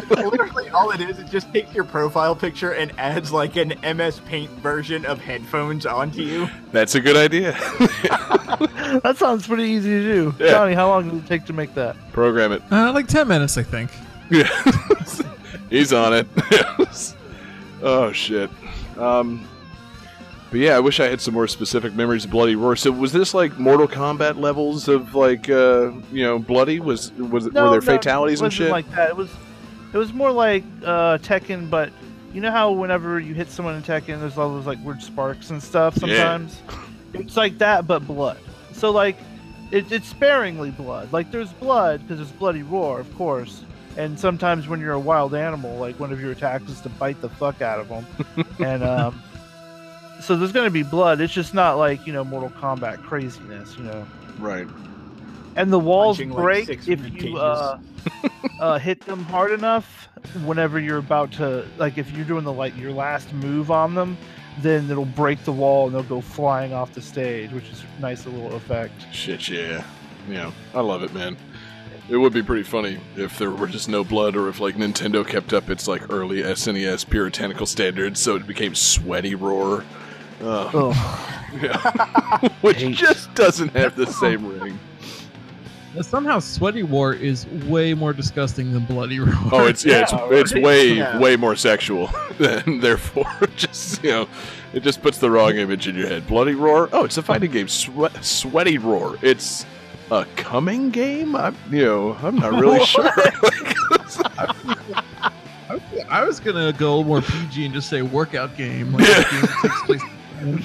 Literally, 0.10 0.70
all 0.72 0.92
it 0.92 1.02
is, 1.02 1.20
it 1.20 1.30
just 1.30 1.54
takes 1.54 1.74
your 1.74 1.84
profile 1.86 2.36
picture 2.36 2.74
and 2.74 2.92
adds 2.98 3.32
like 3.32 3.56
an 3.56 3.74
MS 3.82 4.20
Paint 4.22 4.52
version 4.60 5.06
of 5.06 5.20
headphones 5.20 5.86
onto 5.86 6.22
you. 6.22 6.50
That's 6.82 6.96
a 6.96 7.00
good 7.00 7.16
idea. 7.16 7.52
that 9.04 9.14
sounds 9.16 9.46
pretty 9.46 9.66
easy 9.66 9.90
to 9.90 10.02
do. 10.02 10.36
Yeah. 10.40 10.50
Johnny, 10.50 10.74
how 10.74 10.90
long 10.90 11.08
did 11.12 11.24
it 11.24 11.28
take 11.28 11.46
to 11.46 11.54
make 11.54 11.76
that? 11.76 11.96
Program 12.12 12.52
it. 12.52 12.64
Uh, 12.72 12.92
like 12.92 13.06
ten 13.06 13.28
minutes, 13.28 13.56
I 13.56 13.62
think. 13.62 13.92
Yeah, 14.32 14.50
he's 15.70 15.94
on 15.94 16.12
it. 16.16 16.28
oh 17.84 18.12
shit. 18.12 18.50
Um, 18.98 19.48
but 20.50 20.60
yeah, 20.60 20.76
I 20.76 20.80
wish 20.80 21.00
I 21.00 21.06
had 21.06 21.22
some 21.22 21.36
more 21.36 21.48
specific 21.48 21.94
memories 21.94 22.26
of 22.26 22.32
Bloody 22.32 22.56
Roar. 22.56 22.76
So 22.76 22.92
was 22.92 23.14
this 23.14 23.36
like 23.36 23.60
Mortal 23.60 23.88
Kombat 23.88 24.40
levels 24.40 24.88
of 24.88 25.14
like 25.14 25.52
uh, 25.52 25.92
you 26.12 26.24
know 26.24 26.40
bloody? 26.40 26.80
Was 26.80 27.12
was 27.12 27.48
were 27.52 27.70
there 27.70 27.82
fatalities 27.84 28.42
it 28.42 28.46
and 28.46 28.48
wasn't 28.48 28.58
shit? 28.58 28.72
like 28.72 28.90
that. 28.96 29.10
It 29.10 29.16
was, 29.16 29.30
it 29.94 29.98
was 29.98 30.14
more 30.14 30.32
like 30.32 30.64
uh, 30.84 31.20
Tekken, 31.20 31.70
but 31.70 31.92
you 32.34 32.42
know 32.42 32.52
how 32.52 32.72
whenever 32.72 33.20
you 33.20 33.34
hit 33.34 33.50
someone 33.50 33.76
in 33.76 33.84
Tekken, 33.84 34.20
there's 34.20 34.38
all 34.38 34.50
those 34.50 34.66
like 34.66 34.84
weird 34.84 35.02
sparks 35.02 35.50
and 35.50 35.62
stuff. 35.62 35.98
Yeah. 35.98 36.18
Sometimes 36.18 36.62
it's 37.14 37.38
like 37.38 37.58
that, 37.58 37.88
but 37.88 38.06
blood. 38.08 38.38
So 38.74 38.92
like, 38.92 39.18
it, 39.72 39.92
it's 39.92 40.08
sparingly 40.08 40.72
blood. 40.72 41.12
Like 41.12 41.32
there's 41.32 41.52
blood 41.54 42.02
because 42.02 42.18
there's 42.18 42.32
bloody 42.32 42.64
roar, 42.64 43.00
of 43.00 43.14
course. 43.16 43.64
And 43.98 44.18
sometimes 44.18 44.68
when 44.68 44.80
you're 44.80 44.94
a 44.94 45.00
wild 45.00 45.36
animal, 45.36 45.78
like 45.78 46.00
one 46.00 46.14
of 46.14 46.22
your 46.22 46.32
attacks 46.32 46.70
is 46.70 46.80
to 46.82 46.90
bite 46.90 47.20
the 47.22 47.30
fuck 47.30 47.62
out 47.62 47.80
of 47.80 47.90
them, 47.90 48.06
and 48.60 48.84
um, 48.84 49.22
so 50.22 50.38
there's 50.38 50.54
gonna 50.54 50.70
be 50.70 50.84
blood. 50.84 51.20
It's 51.20 51.34
just 51.34 51.54
not 51.54 51.78
like 51.78 52.08
you 52.08 52.14
know 52.14 52.24
Mortal 52.24 52.50
Kombat 52.52 53.02
craziness, 53.04 53.76
you 53.78 53.84
know 53.84 54.08
right. 54.40 54.68
and 55.58 55.74
the 55.74 55.80
walls 55.80 56.18
Punching, 56.18 56.34
break 56.34 56.66
six 56.68 56.88
if 56.88 57.22
you 57.22 57.38
uh, 57.38 57.78
uh, 58.60 58.80
hit 58.80 59.02
them 59.02 59.24
hard 59.26 59.52
enough. 59.52 60.08
Whenever 60.46 60.80
you're 60.80 60.98
about 61.00 61.32
to, 61.34 61.66
like, 61.78 61.98
if 61.98 62.12
you're 62.12 62.26
doing 62.26 62.44
the 62.44 62.54
like 62.54 62.76
your 62.78 62.92
last 62.92 63.32
move 63.34 63.70
on 63.72 63.94
them, 63.96 64.18
then 64.60 64.90
it'll 64.90 65.06
break 65.06 65.44
the 65.44 65.52
wall 65.52 65.88
and 65.88 65.96
they'll 65.96 66.04
go 66.04 66.22
flying 66.22 66.74
off 66.74 66.94
the 66.94 67.02
stage, 67.02 67.52
which 67.52 67.70
is 67.70 67.84
a 67.98 68.02
nice 68.02 68.26
little 68.26 68.54
effect. 68.56 68.94
Shit, 69.12 69.50
yeah. 69.50 69.84
Yeah, 70.30 70.52
I 70.74 70.82
love 70.82 71.04
it, 71.04 71.14
man. 71.14 71.36
It 72.10 72.18
would 72.18 72.34
be 72.34 72.44
pretty 72.44 72.64
funny 72.64 73.00
if 73.16 73.38
there 73.38 73.52
were 73.52 73.68
just 73.68 73.88
no 73.90 74.04
blood, 74.04 74.36
or 74.36 74.50
if 74.50 74.60
like 74.60 74.76
Nintendo 74.76 75.26
kept 75.26 75.54
up 75.54 75.70
its 75.70 75.88
like 75.88 76.12
early 76.12 76.42
SNES 76.44 77.10
puritanical 77.10 77.66
standards, 77.66 78.20
so 78.20 78.36
it 78.36 78.46
became 78.46 78.76
Sweaty 78.76 79.36
Roar, 79.36 79.86
uh, 80.42 80.70
Oh, 80.74 81.48
yeah. 81.62 82.50
which 82.62 82.80
just 82.96 83.34
doesn't 83.34 83.70
have 83.76 83.96
the 83.96 84.08
same 84.08 84.60
ring. 84.60 84.78
Now, 85.96 86.02
Somehow, 86.02 86.40
Sweaty 86.40 86.84
Roar 86.84 87.14
is 87.14 87.46
way 87.68 87.94
more 87.94 88.14
disgusting 88.14 88.72
than 88.72 88.86
Bloody 88.86 89.20
Roar. 89.20 89.34
Oh, 89.52 89.66
it's 89.68 89.84
yeah, 89.84 90.02
it's, 90.04 90.12
Yeah, 90.14 90.28
it's 90.32 90.54
right. 90.54 90.64
way 90.64 90.94
Yeah. 90.94 91.20
way 91.20 91.36
more 91.36 91.56
sexual, 91.56 92.10
and 92.40 92.82
therefore 92.82 93.26
just 93.58 94.02
you 94.04 94.12
know, 94.12 94.28
it 94.74 94.84
just 94.84 95.02
puts 95.02 95.18
the 95.18 95.30
wrong 95.30 95.58
image 95.58 95.88
in 95.90 95.96
your 95.96 96.08
head. 96.08 96.26
Bloody 96.28 96.54
Roar. 96.56 96.88
Oh, 96.94 97.04
it's 97.04 97.18
a 97.18 97.22
fighting 97.22 97.52
game. 97.52 97.68
Sweat, 97.68 98.24
Sweaty 98.24 98.78
Roar. 98.78 99.18
It's 99.22 99.66
a 100.12 100.26
coming 100.38 100.92
game. 100.92 101.36
I'm 101.36 101.56
you 101.70 101.84
know, 101.86 102.18
I'm 102.24 102.38
not 102.38 102.54
really 102.54 102.86
sure. 102.86 103.12
I 106.10 106.24
was 106.26 106.40
gonna 106.40 106.74
go 106.74 107.04
more 107.04 107.22
PG 107.22 107.66
and 107.66 107.74
just 107.74 107.90
say 107.90 108.02
workout 108.02 108.56
game. 108.58 108.92
Like 108.94 109.08
Yeah. 109.08 109.24
game 109.32 109.42
takes 109.62 109.82
place 109.84 110.02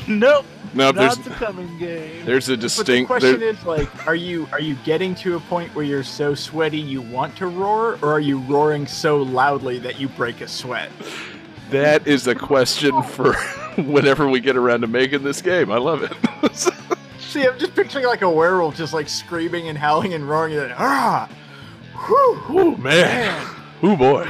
nope, 0.09 0.47
no, 0.77 0.93
there's 0.93 1.16
the 1.16 1.31
coming 1.31 1.79
game. 1.79 2.24
there's 2.24 2.49
a 2.49 2.57
distinct. 2.57 3.09
But 3.09 3.22
the 3.22 3.29
question 3.29 3.41
there- 3.41 3.49
is, 3.51 3.64
like, 3.64 4.07
are 4.07 4.14
you 4.14 4.47
are 4.53 4.61
you 4.61 4.74
getting 4.85 5.14
to 5.16 5.37
a 5.37 5.41
point 5.41 5.74
where 5.74 5.85
you're 5.85 6.05
so 6.05 6.35
sweaty 6.35 6.79
you 6.79 7.01
want 7.01 7.35
to 7.37 7.47
roar, 7.47 7.99
or 8.03 8.12
are 8.12 8.20
you 8.20 8.39
roaring 8.39 8.87
so 8.87 9.22
loudly 9.22 9.79
that 9.81 9.99
you 9.99 10.09
break 10.09 10.41
a 10.41 10.49
sweat? 10.49 10.91
that 11.70 12.07
is 12.07 12.27
a 12.29 12.35
question 12.35 13.03
for 13.03 13.33
whenever 13.77 14.29
we 14.29 14.41
get 14.41 14.57
around 14.57 14.83
to 14.83 14.87
making 14.87 15.22
this 15.24 15.43
game. 15.43 15.70
I 15.72 15.79
love 15.79 16.03
it. 16.03 16.12
See, 17.18 17.45
I'm 17.47 17.59
just 17.59 17.74
picturing 17.74 18.07
like 18.07 18.22
a 18.22 18.31
werewolf 18.31 18.77
just 18.77 18.93
like 18.95 19.09
screaming 19.09 19.68
and 19.68 19.77
howling 19.77 20.14
and 20.14 20.29
roaring 20.29 20.53
and 20.55 20.62
then 20.62 20.74
ah, 20.79 21.29
whew, 22.07 22.41
oh 22.49 22.77
man. 22.77 23.47
Oh 23.83 23.97
boy. 23.97 24.27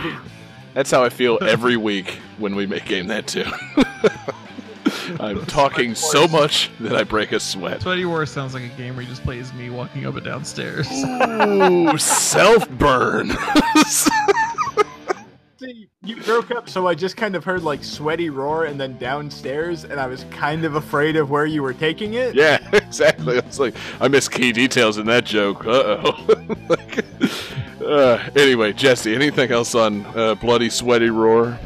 That's 0.74 0.90
how 0.90 1.04
I 1.04 1.08
feel 1.08 1.38
every 1.40 1.76
week 1.76 2.18
when 2.38 2.54
we 2.54 2.66
make 2.66 2.84
game 2.84 3.06
that 3.08 3.26
tune. 3.26 3.50
I'm 5.20 5.44
talking 5.46 5.94
so 5.94 6.26
much 6.28 6.70
that 6.80 6.96
I 6.96 7.04
break 7.04 7.32
a 7.32 7.40
sweat. 7.40 7.82
Sweaty 7.82 8.04
Roar 8.04 8.26
sounds 8.26 8.54
like 8.54 8.64
a 8.64 8.76
game 8.76 8.96
where 8.96 9.02
you 9.02 9.08
just 9.08 9.22
play 9.22 9.38
as 9.38 9.52
me 9.54 9.70
walking 9.70 10.06
up 10.06 10.16
and 10.16 10.24
down 10.24 10.44
stairs. 10.44 10.88
Ooh, 10.90 11.96
self 11.98 12.68
burn. 12.70 13.30
See, 15.58 15.88
you 16.02 16.16
broke 16.22 16.50
up, 16.50 16.68
so 16.68 16.86
I 16.86 16.94
just 16.94 17.16
kind 17.16 17.34
of 17.34 17.44
heard 17.44 17.62
like 17.62 17.82
sweaty 17.82 18.28
roar 18.28 18.66
and 18.66 18.78
then 18.78 18.98
downstairs, 18.98 19.84
and 19.84 19.98
I 19.98 20.06
was 20.06 20.24
kind 20.30 20.64
of 20.64 20.74
afraid 20.74 21.16
of 21.16 21.30
where 21.30 21.46
you 21.46 21.62
were 21.62 21.72
taking 21.72 22.14
it. 22.14 22.34
yeah, 22.34 22.58
exactly. 22.72 23.40
I 23.40 23.46
was 23.46 23.58
like, 23.58 23.74
I 24.00 24.08
missed 24.08 24.32
key 24.32 24.52
details 24.52 24.98
in 24.98 25.06
that 25.06 25.24
joke. 25.24 25.64
Uh 25.66 26.02
oh. 26.04 26.46
like, 26.68 27.04
uh, 27.80 28.30
anyway, 28.36 28.72
Jesse, 28.72 29.14
anything 29.14 29.50
else 29.50 29.74
on 29.74 30.04
uh, 30.16 30.34
bloody 30.34 30.68
sweaty 30.68 31.10
roar? 31.10 31.58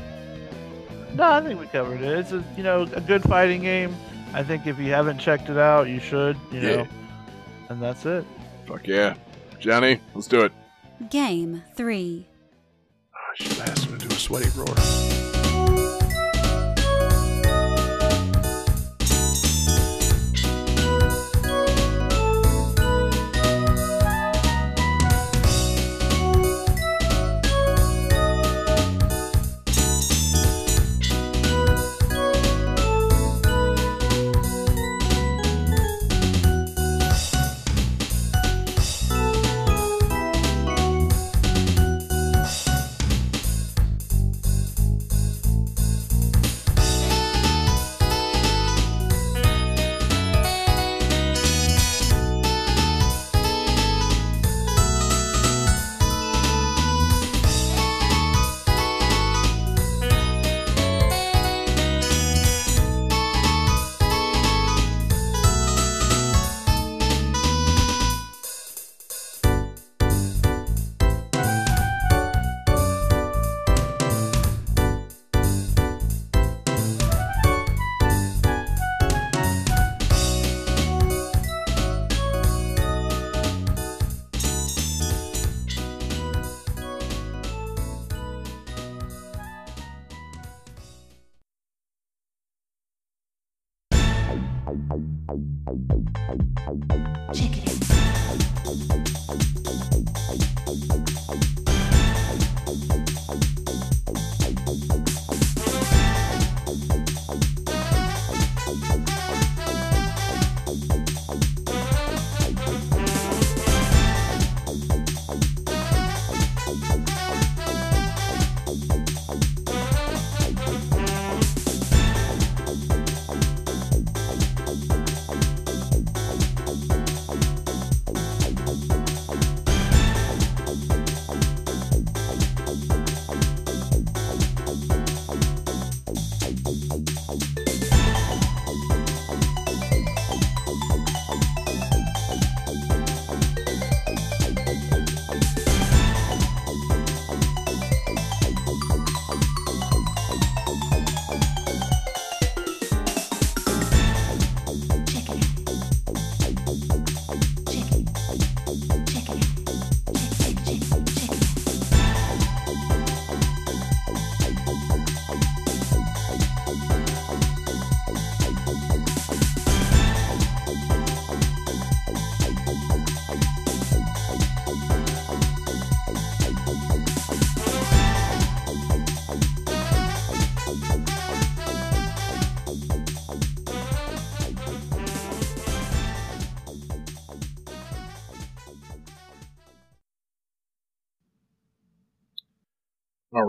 No, 1.15 1.25
I 1.25 1.41
think 1.43 1.59
we 1.61 1.67
covered 1.67 2.01
it. 2.01 2.19
It's 2.19 2.33
a 2.33 2.43
you 2.57 2.63
know 2.63 2.83
a 2.95 3.01
good 3.01 3.23
fighting 3.23 3.63
game. 3.63 3.95
I 4.33 4.43
think 4.43 4.67
if 4.67 4.79
you 4.79 4.93
haven't 4.93 5.19
checked 5.19 5.49
it 5.49 5.59
out, 5.59 5.89
you 5.89 5.99
should. 6.01 6.37
You 6.53 6.61
know, 6.61 6.69
Yeah. 6.77 6.87
and 7.69 7.83
that's 7.83 8.07
it. 8.07 8.25
Fuck 8.67 8.87
yeah, 8.87 9.15
Johnny, 9.59 10.01
let's 10.15 10.29
do 10.29 10.43
it. 10.43 10.53
Game 11.11 11.63
3. 11.77 12.27
Ah, 13.15 13.19
I 13.19 13.43
should 13.43 13.59
ask 13.61 13.89
him 13.89 13.99
to 13.99 14.07
do 14.09 14.15
a 14.15 14.19
sweaty 14.19 14.49
roar. 14.57 14.67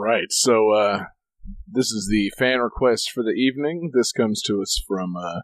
Right, 0.02 0.32
so 0.32 0.72
uh, 0.72 1.04
this 1.72 1.91
is 1.91 2.08
the 2.10 2.32
fan 2.38 2.60
request 2.60 3.12
for 3.12 3.24
the 3.24 3.32
evening. 3.32 3.91
This 3.93 4.12
comes 4.12 4.41
to 4.43 4.62
us 4.62 4.82
from 4.88 5.16
uh, 5.16 5.41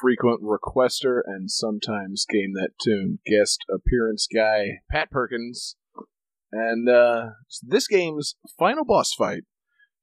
frequent 0.00 0.42
requester 0.42 1.20
and 1.24 1.50
sometimes 1.50 2.26
Game 2.28 2.52
That 2.54 2.70
Tune 2.82 3.18
guest 3.26 3.64
appearance 3.72 4.26
guy, 4.32 4.80
Pat 4.90 5.10
Perkins. 5.10 5.76
And 6.52 6.88
uh, 6.88 7.26
this 7.62 7.86
game's 7.86 8.34
final 8.58 8.84
boss 8.84 9.14
fight 9.14 9.44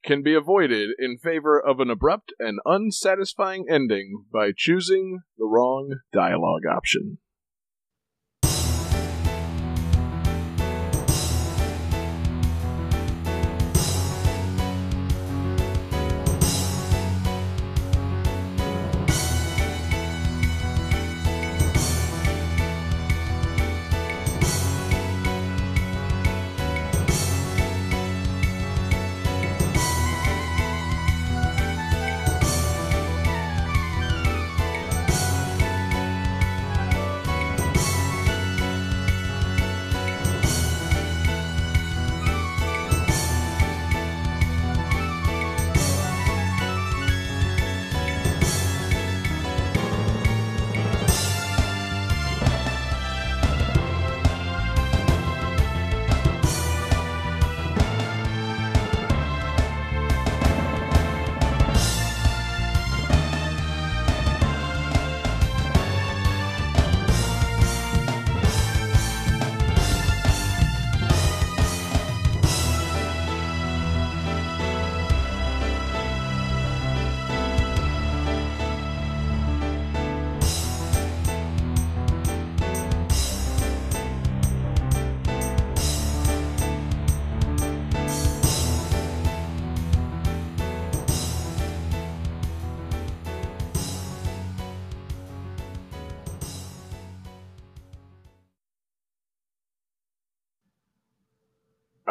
can 0.05 0.23
be 0.23 0.33
avoided 0.33 0.89
in 0.97 1.17
favor 1.17 1.59
of 1.59 1.79
an 1.79 1.89
abrupt 1.89 2.31
and 2.39 2.59
unsatisfying 2.65 3.65
ending 3.69 4.25
by 4.31 4.51
choosing 4.55 5.19
the 5.37 5.45
wrong 5.45 5.97
dialogue 6.13 6.63
option. 6.69 7.17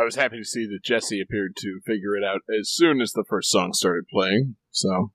Was 0.07 0.15
happy 0.15 0.39
to 0.39 0.45
see 0.45 0.67
that 0.67 0.83
Jesse 0.83 1.21
appeared 1.21 1.57
to 1.57 1.81
figure 1.85 2.17
it 2.17 2.25
out 2.25 2.41
as 2.49 2.71
soon 2.71 3.01
as 3.01 3.13
the 3.13 3.25
first 3.29 3.51
song 3.51 3.73
started 3.73 4.05
playing. 4.09 4.55
So, 4.71 5.11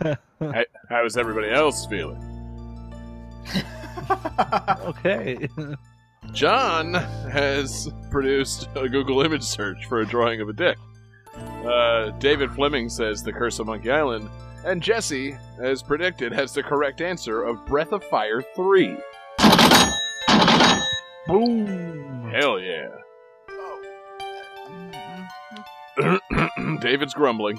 how, 0.00 0.64
how 0.88 1.04
is 1.04 1.16
everybody 1.16 1.50
else 1.50 1.86
feeling? 1.86 2.32
Okay. 4.86 5.48
John 6.32 6.94
has 6.94 7.88
produced 8.10 8.68
a 8.76 8.88
Google 8.88 9.22
image 9.22 9.42
search 9.42 9.86
for 9.86 10.00
a 10.00 10.06
drawing 10.06 10.40
of 10.40 10.48
a 10.48 10.52
dick. 10.52 10.76
Uh, 11.34 12.10
David 12.18 12.52
Fleming 12.52 12.88
says 12.88 13.22
The 13.22 13.32
Curse 13.32 13.58
of 13.58 13.66
Monkey 13.66 13.90
Island. 13.90 14.28
And 14.64 14.82
Jesse, 14.82 15.36
as 15.58 15.82
predicted, 15.82 16.32
has 16.32 16.52
the 16.52 16.62
correct 16.62 17.00
answer 17.00 17.42
of 17.42 17.64
Breath 17.66 17.92
of 17.92 18.04
Fire 18.04 18.42
3. 18.54 18.96
Boom. 21.26 22.30
Hell 22.30 22.60
yeah. 22.60 22.88
David's 26.80 27.14
grumbling. 27.14 27.58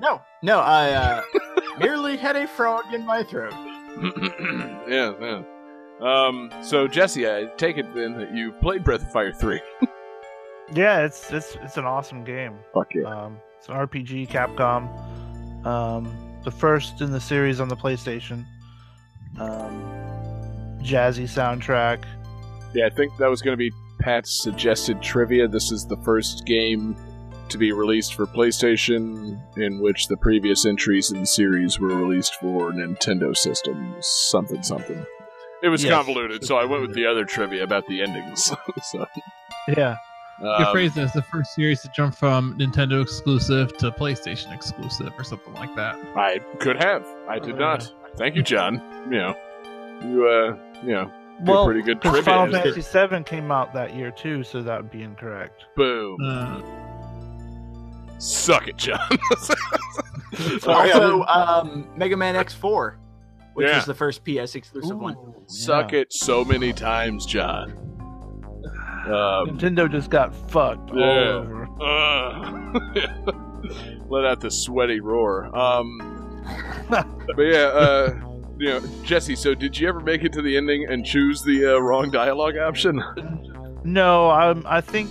no, 0.00 0.22
no, 0.42 0.60
I 0.60 0.90
uh, 0.92 1.22
merely 1.78 2.16
had 2.16 2.36
a 2.36 2.46
frog 2.46 2.92
in 2.92 3.04
my 3.04 3.22
throat. 3.22 3.52
yeah, 4.88 5.12
yeah. 5.20 5.42
Um, 6.00 6.50
so 6.62 6.88
Jesse, 6.88 7.28
I 7.28 7.46
take 7.56 7.78
it 7.78 7.94
then 7.94 8.16
that 8.18 8.34
you 8.34 8.52
played 8.52 8.82
Breath 8.84 9.02
of 9.02 9.12
Fire 9.12 9.32
3. 9.32 9.60
Yeah, 10.72 11.04
it's 11.04 11.30
it's 11.30 11.56
it's 11.62 11.76
an 11.76 11.84
awesome 11.84 12.24
game. 12.24 12.58
Fuck 12.72 12.94
yeah. 12.94 13.02
Um, 13.02 13.38
it's 13.58 13.68
an 13.68 13.74
RPG, 13.74 14.28
Capcom. 14.28 14.88
Um, 15.66 16.16
the 16.42 16.50
first 16.50 17.00
in 17.00 17.10
the 17.10 17.20
series 17.20 17.60
on 17.60 17.68
the 17.68 17.76
PlayStation. 17.76 18.44
Um, 19.38 19.82
jazzy 20.80 21.24
soundtrack. 21.24 22.04
Yeah, 22.74 22.86
I 22.86 22.90
think 22.90 23.12
that 23.18 23.28
was 23.28 23.42
going 23.42 23.52
to 23.52 23.58
be 23.58 23.70
Pat's 23.98 24.42
suggested 24.42 25.00
trivia. 25.02 25.48
This 25.48 25.72
is 25.72 25.86
the 25.86 25.96
first 25.98 26.44
game 26.46 26.96
to 27.48 27.58
be 27.58 27.72
released 27.72 28.14
for 28.14 28.26
PlayStation, 28.26 29.38
in 29.58 29.80
which 29.80 30.08
the 30.08 30.16
previous 30.16 30.64
entries 30.66 31.10
in 31.12 31.20
the 31.20 31.26
series 31.26 31.78
were 31.78 31.88
released 31.94 32.34
for 32.40 32.72
Nintendo 32.72 33.36
systems. 33.36 34.06
Something, 34.06 34.62
something. 34.62 35.04
It 35.62 35.68
was 35.68 35.84
Yes. 35.84 35.92
convoluted, 35.94 36.44
so 36.44 36.56
I 36.56 36.64
went 36.64 36.82
with 36.82 36.94
the 36.94 37.06
other 37.06 37.24
trivia 37.24 37.62
about 37.62 37.86
the 37.86 38.02
endings. 38.02 38.50
so, 38.82 39.06
Yeah. 39.68 39.96
You 40.42 40.48
um, 40.48 40.72
phrased 40.72 40.98
it 40.98 41.02
as 41.02 41.12
the 41.12 41.22
first 41.22 41.54
series 41.54 41.80
to 41.82 41.88
jump 41.94 42.14
from 42.14 42.58
Nintendo 42.58 43.00
exclusive 43.00 43.76
to 43.78 43.92
PlayStation 43.92 44.52
exclusive 44.52 45.12
or 45.16 45.22
something 45.22 45.54
like 45.54 45.74
that. 45.76 45.94
I 46.16 46.40
could 46.58 46.76
have. 46.82 47.06
I 47.28 47.38
did 47.38 47.56
not. 47.56 47.90
Thank 48.16 48.34
you, 48.34 48.42
John. 48.42 48.82
You 49.10 49.18
know, 49.18 49.36
you 50.02 50.26
uh, 50.26 50.56
you 50.84 50.92
know, 50.92 51.04
did 51.04 51.12
Well, 51.42 51.64
pretty 51.66 51.82
good 51.82 51.98
because 52.00 52.12
trivia. 52.22 52.32
Final 52.34 52.52
Fantasy 52.62 53.06
VII 53.16 53.22
came 53.24 53.50
out 53.50 53.72
that 53.74 53.94
year 53.94 54.10
too, 54.10 54.42
so 54.44 54.62
that 54.62 54.80
would 54.80 54.90
be 54.90 55.02
incorrect. 55.02 55.64
Boom. 55.76 56.16
Uh, 56.24 56.60
Suck 58.18 58.68
it, 58.68 58.76
John. 58.76 58.98
Also, 60.66 61.22
um, 61.26 61.88
Mega 61.96 62.16
Man 62.16 62.34
X4, 62.34 62.94
which 63.54 63.68
Yeah. 63.68 63.76
was 63.76 63.84
the 63.84 63.94
first 63.94 64.24
PS 64.24 64.56
exclusive 64.56 64.98
one. 64.98 65.16
Suck 65.46 65.92
Yeah. 65.92 66.00
it 66.00 66.12
so 66.12 66.44
many 66.44 66.72
times, 66.72 67.24
John. 67.24 67.70
Um, 69.06 69.46
Nintendo 69.58 69.88
just 69.88 70.10
got 70.10 70.34
fucked 70.50 70.90
all 70.90 70.98
Yeah. 70.98 71.34
over. 71.34 71.68
uh, 71.80 72.50
let 74.08 74.24
out 74.24 74.40
the 74.40 74.50
sweaty 74.50 74.98
roar. 74.98 75.56
Um, 75.56 75.98
but 76.90 77.06
yeah, 77.38 77.66
uh, 77.66 78.10
you 78.58 78.68
know, 78.70 78.80
Jesse. 79.02 79.36
So, 79.36 79.54
did 79.54 79.78
you 79.78 79.88
ever 79.88 80.00
make 80.00 80.22
it 80.24 80.32
to 80.34 80.42
the 80.42 80.56
ending 80.56 80.86
and 80.88 81.04
choose 81.04 81.42
the 81.42 81.74
uh, 81.74 81.78
wrong 81.78 82.10
dialogue 82.10 82.56
option? 82.56 83.02
No, 83.84 84.30
I'm. 84.30 84.64
I 84.66 84.80
think. 84.80 85.10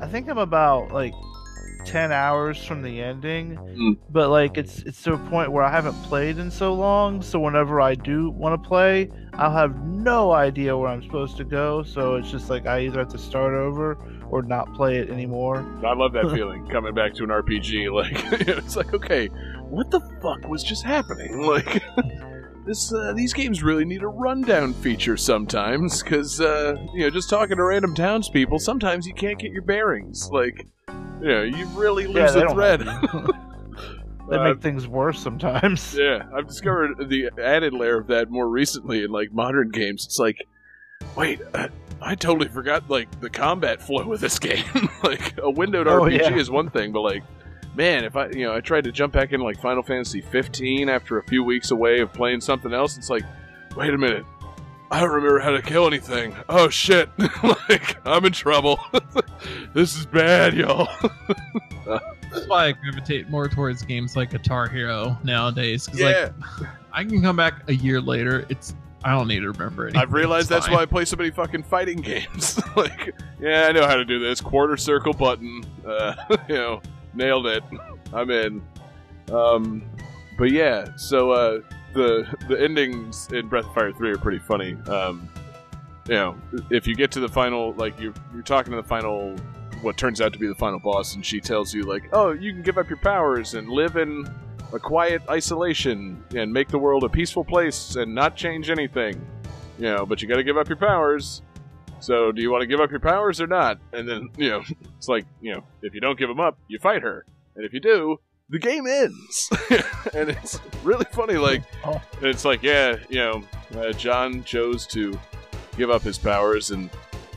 I 0.00 0.06
think 0.06 0.28
I'm 0.28 0.38
about 0.38 0.92
like 0.92 1.14
ten 1.86 2.12
hours 2.12 2.64
from 2.64 2.82
the 2.82 3.00
ending, 3.02 3.56
Mm. 3.56 3.98
but 4.10 4.30
like 4.30 4.56
it's 4.58 4.80
it's 4.82 5.02
to 5.04 5.14
a 5.14 5.18
point 5.18 5.52
where 5.52 5.62
I 5.62 5.70
haven't 5.70 5.94
played 6.04 6.38
in 6.38 6.50
so 6.50 6.74
long. 6.74 7.22
So 7.22 7.38
whenever 7.38 7.80
I 7.80 7.94
do 7.94 8.30
want 8.30 8.60
to 8.60 8.68
play, 8.68 9.10
I'll 9.34 9.52
have 9.52 9.76
no 9.84 10.32
idea 10.32 10.76
where 10.76 10.88
I'm 10.88 11.02
supposed 11.02 11.36
to 11.38 11.44
go. 11.44 11.82
So 11.82 12.14
it's 12.16 12.30
just 12.30 12.50
like 12.50 12.66
I 12.66 12.80
either 12.80 12.98
have 13.00 13.08
to 13.10 13.18
start 13.18 13.54
over 13.54 13.96
or 14.30 14.42
not 14.42 14.72
play 14.74 14.96
it 14.98 15.10
anymore. 15.10 15.64
I 15.84 15.92
love 15.94 16.12
that 16.14 16.30
feeling 16.34 16.66
coming 16.68 16.94
back 16.94 17.14
to 17.14 17.24
an 17.24 17.30
RPG. 17.30 17.92
Like 17.92 18.42
it's 18.48 18.76
like, 18.76 18.92
okay, 18.94 19.28
what 19.68 19.90
the 19.90 20.00
fuck 20.22 20.48
was 20.48 20.64
just 20.64 20.84
happening? 20.84 21.42
Like 21.46 21.82
this, 22.66 22.92
uh, 22.92 23.12
these 23.14 23.32
games 23.32 23.62
really 23.62 23.84
need 23.84 24.02
a 24.02 24.06
rundown 24.08 24.72
feature 24.74 25.16
sometimes, 25.16 26.02
because 26.02 26.40
uh, 26.40 26.76
you 26.94 27.00
know, 27.00 27.10
just 27.10 27.28
talking 27.30 27.56
to 27.56 27.64
random 27.64 27.94
townspeople, 27.94 28.58
sometimes 28.58 29.06
you 29.06 29.14
can't 29.14 29.38
get 29.38 29.50
your 29.52 29.62
bearings. 29.62 30.28
Like, 30.30 30.66
you 31.20 31.28
know, 31.28 31.42
you 31.42 31.66
really 31.68 32.06
lose 32.06 32.32
they 32.34 32.40
the 32.40 32.46
don't 32.46 32.54
thread. 32.54 32.82
They 34.30 34.36
Uh, 34.38 34.44
make 34.54 34.62
things 34.62 34.88
worse 34.88 35.18
sometimes. 35.18 35.94
yeah, 35.98 36.22
I've 36.34 36.46
discovered 36.46 37.10
the 37.10 37.28
added 37.42 37.74
layer 37.74 37.98
of 37.98 38.06
that 38.06 38.30
more 38.30 38.48
recently 38.48 39.04
in 39.04 39.10
like 39.10 39.30
modern 39.32 39.68
games. 39.68 40.06
It's 40.06 40.18
like, 40.18 40.38
wait, 41.14 41.42
uh, 41.52 41.68
I 42.00 42.14
totally 42.14 42.48
forgot 42.48 42.88
like 42.88 43.20
the 43.20 43.28
combat 43.28 43.82
flow 43.82 44.12
of 44.14 44.20
this 44.20 44.38
game. 44.50 44.64
like 45.02 45.34
a 45.42 45.50
windowed 45.50 45.88
Oh, 45.88 46.00
RPG 46.04 46.18
yeah. 46.20 46.36
is 46.36 46.50
one 46.50 46.70
thing, 46.70 46.90
but 46.90 47.02
like, 47.02 47.22
man, 47.74 48.04
if 48.04 48.16
I 48.16 48.28
you 48.30 48.44
know 48.46 48.54
I 48.54 48.60
tried 48.60 48.84
to 48.84 48.92
jump 48.92 49.12
back 49.12 49.32
into 49.32 49.44
like 49.44 49.60
Final 49.60 49.82
Fantasy 49.82 50.20
15 50.20 50.88
after 50.88 51.18
a 51.18 51.22
few 51.24 51.42
weeks 51.44 51.70
away 51.70 52.00
of 52.00 52.12
playing 52.12 52.40
something 52.40 52.72
else, 52.72 52.96
it's 52.96 53.10
like, 53.10 53.24
wait 53.76 53.92
a 53.92 53.98
minute. 53.98 54.24
I 54.90 55.00
don't 55.00 55.10
remember 55.10 55.40
how 55.40 55.50
to 55.50 55.62
kill 55.62 55.86
anything. 55.86 56.36
Oh 56.48 56.68
shit! 56.68 57.08
like 57.68 57.96
I'm 58.06 58.24
in 58.24 58.32
trouble. 58.32 58.78
this 59.74 59.96
is 59.96 60.06
bad, 60.06 60.54
y'all. 60.54 60.88
That's 61.86 62.46
why 62.48 62.66
I 62.66 62.72
gravitate 62.72 63.28
more 63.28 63.48
towards 63.48 63.82
games 63.82 64.16
like 64.16 64.30
Guitar 64.30 64.68
Hero 64.68 65.16
nowadays. 65.24 65.86
'cause, 65.86 66.00
Yeah, 66.00 66.30
like 66.60 66.68
I 66.92 67.04
can 67.04 67.22
come 67.22 67.36
back 67.36 67.68
a 67.68 67.74
year 67.74 68.00
later. 68.00 68.46
It's 68.48 68.74
I 69.04 69.12
don't 69.12 69.28
need 69.28 69.40
to 69.40 69.50
remember 69.50 69.84
anything. 69.84 70.00
I've 70.00 70.12
realized 70.12 70.48
that's 70.48 70.68
why 70.68 70.76
I 70.82 70.86
play 70.86 71.04
so 71.04 71.16
many 71.16 71.30
fucking 71.30 71.64
fighting 71.64 71.98
games. 72.00 72.58
like, 72.76 73.14
yeah, 73.40 73.66
I 73.68 73.72
know 73.72 73.86
how 73.86 73.96
to 73.96 74.04
do 74.04 74.18
this. 74.18 74.40
Quarter 74.40 74.76
circle 74.78 75.12
button. 75.12 75.62
Uh, 75.86 76.14
you 76.48 76.54
know, 76.54 76.80
nailed 77.16 77.46
it. 77.46 77.62
I'm 78.12 78.30
in. 78.30 78.62
Um, 79.32 79.82
but 80.38 80.50
yeah, 80.50 80.96
so 80.96 81.30
uh, 81.30 81.60
the 81.94 82.26
the 82.48 82.60
endings 82.60 83.28
in 83.32 83.48
Breath 83.48 83.66
of 83.66 83.74
Fire 83.74 83.92
three 83.92 84.10
are 84.10 84.18
pretty 84.18 84.40
funny. 84.40 84.76
Um, 84.88 85.28
you 86.08 86.14
know, 86.14 86.36
if 86.70 86.86
you 86.86 86.94
get 86.94 87.10
to 87.12 87.20
the 87.20 87.28
final, 87.28 87.72
like 87.74 87.98
you're 87.98 88.14
you're 88.32 88.42
talking 88.42 88.72
to 88.72 88.76
the 88.76 88.86
final, 88.86 89.36
what 89.80 89.96
turns 89.96 90.20
out 90.20 90.32
to 90.32 90.38
be 90.38 90.46
the 90.46 90.54
final 90.54 90.78
boss, 90.78 91.14
and 91.14 91.24
she 91.24 91.40
tells 91.40 91.72
you 91.72 91.82
like, 91.82 92.04
oh, 92.12 92.32
you 92.32 92.52
can 92.52 92.62
give 92.62 92.78
up 92.78 92.88
your 92.88 92.98
powers 92.98 93.54
and 93.54 93.68
live 93.68 93.96
in 93.96 94.28
a 94.72 94.78
quiet 94.78 95.22
isolation 95.30 96.22
and 96.34 96.52
make 96.52 96.68
the 96.68 96.78
world 96.78 97.04
a 97.04 97.08
peaceful 97.08 97.44
place 97.44 97.96
and 97.96 98.14
not 98.14 98.36
change 98.36 98.70
anything. 98.70 99.24
You 99.78 99.86
know, 99.86 100.06
but 100.06 100.20
you 100.20 100.28
got 100.28 100.36
to 100.36 100.44
give 100.44 100.56
up 100.56 100.68
your 100.68 100.76
powers. 100.76 101.42
So, 102.04 102.32
do 102.32 102.42
you 102.42 102.50
want 102.50 102.60
to 102.60 102.66
give 102.66 102.80
up 102.80 102.90
your 102.90 103.00
powers 103.00 103.40
or 103.40 103.46
not? 103.46 103.78
And 103.94 104.06
then, 104.08 104.28
you 104.36 104.50
know, 104.50 104.62
it's 104.98 105.08
like, 105.08 105.24
you 105.40 105.52
know, 105.54 105.64
if 105.82 105.94
you 105.94 106.00
don't 106.00 106.18
give 106.18 106.28
them 106.28 106.40
up, 106.40 106.58
you 106.68 106.78
fight 106.78 107.02
her, 107.02 107.24
and 107.56 107.64
if 107.64 107.72
you 107.72 107.80
do, 107.80 108.18
the 108.50 108.58
game 108.58 108.86
ends. 108.86 109.48
and 110.14 110.28
it's 110.28 110.60
really 110.82 111.06
funny. 111.12 111.34
Like, 111.34 111.62
Oh. 111.84 112.00
it's 112.20 112.44
like, 112.44 112.62
yeah, 112.62 112.96
you 113.08 113.16
know, 113.20 113.44
uh, 113.78 113.92
John 113.92 114.44
chose 114.44 114.86
to 114.88 115.18
give 115.78 115.90
up 115.90 116.02
his 116.02 116.18
powers 116.18 116.70
and 116.72 116.90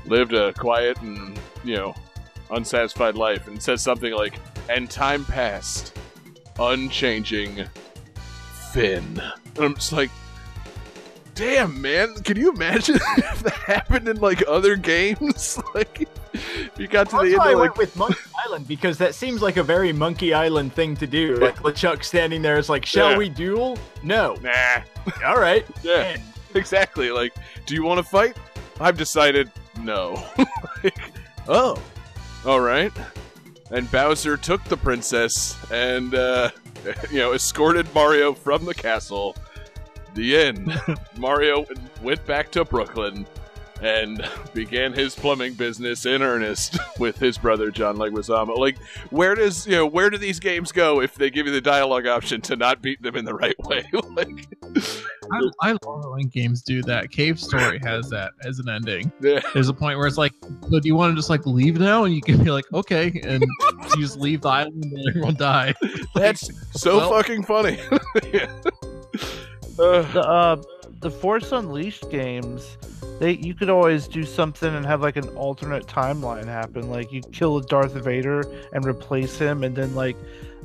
lived 0.05 0.33
a 0.33 0.51
quiet 0.53 1.01
and 1.01 1.39
you 1.63 1.75
know 1.75 1.95
unsatisfied 2.51 3.15
life, 3.15 3.47
and 3.47 3.61
says 3.63 3.81
something 3.81 4.13
like, 4.13 4.33
"And 4.69 4.89
time 4.89 5.23
passed, 5.25 5.97
unchanging, 6.59 7.65
Fin." 8.73 9.21
And 9.55 9.65
I'm 9.65 9.75
just 9.75 9.91
like, 9.93 10.11
damn, 11.37 11.81
man, 11.81 12.13
can 12.23 12.37
you 12.37 12.51
imagine 12.51 12.95
if 13.17 13.43
that 13.43 13.53
happened 13.53 14.07
in 14.07 14.17
like 14.19 14.43
other 14.47 14.75
games? 14.75 15.59
like, 15.75 16.07
you 16.77 16.87
got 16.87 17.09
to 17.11 17.17
the 17.17 17.23
end 17.23 17.37
why 17.37 17.49
I 17.49 17.51
of 17.53 17.59
like, 17.59 17.69
went 17.75 17.77
with 17.77 17.95
Monkey 17.95 18.19
Island 18.45 18.67
because 18.67 18.97
that 18.97 19.15
seems 19.15 19.41
like 19.41 19.57
a 19.57 19.63
very 19.63 19.93
Monkey 19.93 20.33
Island 20.33 20.73
thing 20.73 20.95
to 20.97 21.07
do. 21.07 21.35
Like 21.37 21.57
LeChuck 21.57 22.03
standing 22.03 22.41
there 22.41 22.57
is 22.57 22.69
like, 22.69 22.85
"Shall 22.85 23.11
Yeah. 23.11 23.17
we 23.17 23.29
duel?" 23.29 23.77
No. 24.03 24.35
nah, 24.41 24.81
All 25.25 25.39
right. 25.39 25.65
yeah, 25.83 26.13
End. 26.15 26.23
exactly. 26.55 27.11
Like, 27.11 27.33
do 27.65 27.75
you 27.75 27.83
want 27.83 27.97
to 27.99 28.03
fight? 28.03 28.37
I've 28.79 28.97
decided 28.97 29.51
no. 29.81 30.23
like, 30.83 30.99
oh, 31.47 31.81
all 32.45 32.59
right. 32.59 32.91
And 33.71 33.89
Bowser 33.91 34.37
took 34.37 34.63
the 34.65 34.77
princess 34.77 35.57
and, 35.71 36.15
uh, 36.15 36.51
you 37.11 37.17
know, 37.19 37.33
escorted 37.33 37.93
Mario 37.93 38.33
from 38.33 38.63
the 38.63 38.73
castle. 38.73 39.35
The 40.17 40.35
end. 40.35 40.81
Mario 41.17 41.65
went 42.01 42.25
back 42.25 42.51
to 42.53 42.65
Brooklyn 42.65 43.25
and 43.79 44.27
began 44.55 44.91
his 44.91 45.13
plumbing 45.13 45.53
business 45.53 46.07
in 46.07 46.23
earnest 46.23 46.79
with 46.99 47.19
his 47.19 47.37
brother 47.37 47.69
John 47.69 47.95
Leguizamo. 47.97 48.57
Like, 48.57 48.79
where 49.11 49.35
does 49.35 49.67
you 49.67 49.73
know 49.73 49.85
where 49.85 50.09
do 50.09 50.17
these 50.17 50.39
games 50.39 50.71
go 50.71 50.99
if 51.01 51.13
they 51.13 51.29
give 51.29 51.45
you 51.45 51.51
the 51.53 51.61
dialogue 51.61 52.07
option 52.07 52.41
to 52.41 52.55
not 52.55 52.81
beat 52.81 52.99
them 53.03 53.15
in 53.15 53.23
the 53.25 53.35
right 53.35 53.53
way? 53.65 53.85
like, 54.15 54.47
I, 55.31 55.41
I 55.61 55.71
love 55.85 56.05
when 56.11 56.27
games 56.29 56.63
do 56.63 56.81
that. 56.83 57.11
Cave 57.11 57.39
Story 57.39 57.77
has 57.83 58.09
that 58.09 58.31
as 58.43 58.57
an 58.57 58.67
ending. 58.69 59.11
yeah. 59.21 59.41
There's 59.53 59.69
a 59.69 59.73
point 59.75 59.99
where 59.99 60.07
it's 60.07 60.17
like, 60.17 60.33
so 60.71 60.79
do 60.79 60.87
you 60.87 60.95
want 60.95 61.11
to 61.11 61.15
just 61.15 61.29
like 61.29 61.45
leave 61.45 61.77
now? 61.79 62.03
And 62.05 62.15
you 62.15 62.21
can 62.23 62.43
be 62.43 62.49
like, 62.49 62.65
okay, 62.73 63.21
and 63.23 63.43
you 63.43 64.01
just 64.01 64.17
leave 64.17 64.41
the 64.41 64.49
island 64.49 64.83
and 64.85 65.07
everyone 65.09 65.35
die. 65.35 65.75
That's 66.15 66.49
so 66.71 66.97
Well- 66.97 67.11
fucking 67.11 67.43
funny. 67.43 67.77
yeah. 68.33 68.47
The 70.13 70.21
uh 70.21 70.61
the 71.01 71.11
Force 71.11 71.51
Unleashed 71.51 72.09
games, 72.09 72.77
they 73.19 73.33
you 73.33 73.53
could 73.53 73.69
always 73.69 74.07
do 74.07 74.23
something 74.23 74.73
and 74.73 74.83
have 74.87 75.01
like 75.01 75.17
an 75.17 75.27
alternate 75.29 75.85
timeline 75.85 76.45
happen. 76.45 76.89
Like 76.89 77.11
you 77.11 77.21
kill 77.31 77.57
a 77.57 77.61
Darth 77.61 77.93
Vader 77.93 78.43
and 78.73 78.83
replace 78.85 79.37
him, 79.37 79.63
and 79.63 79.75
then 79.75 79.93
like 79.93 80.17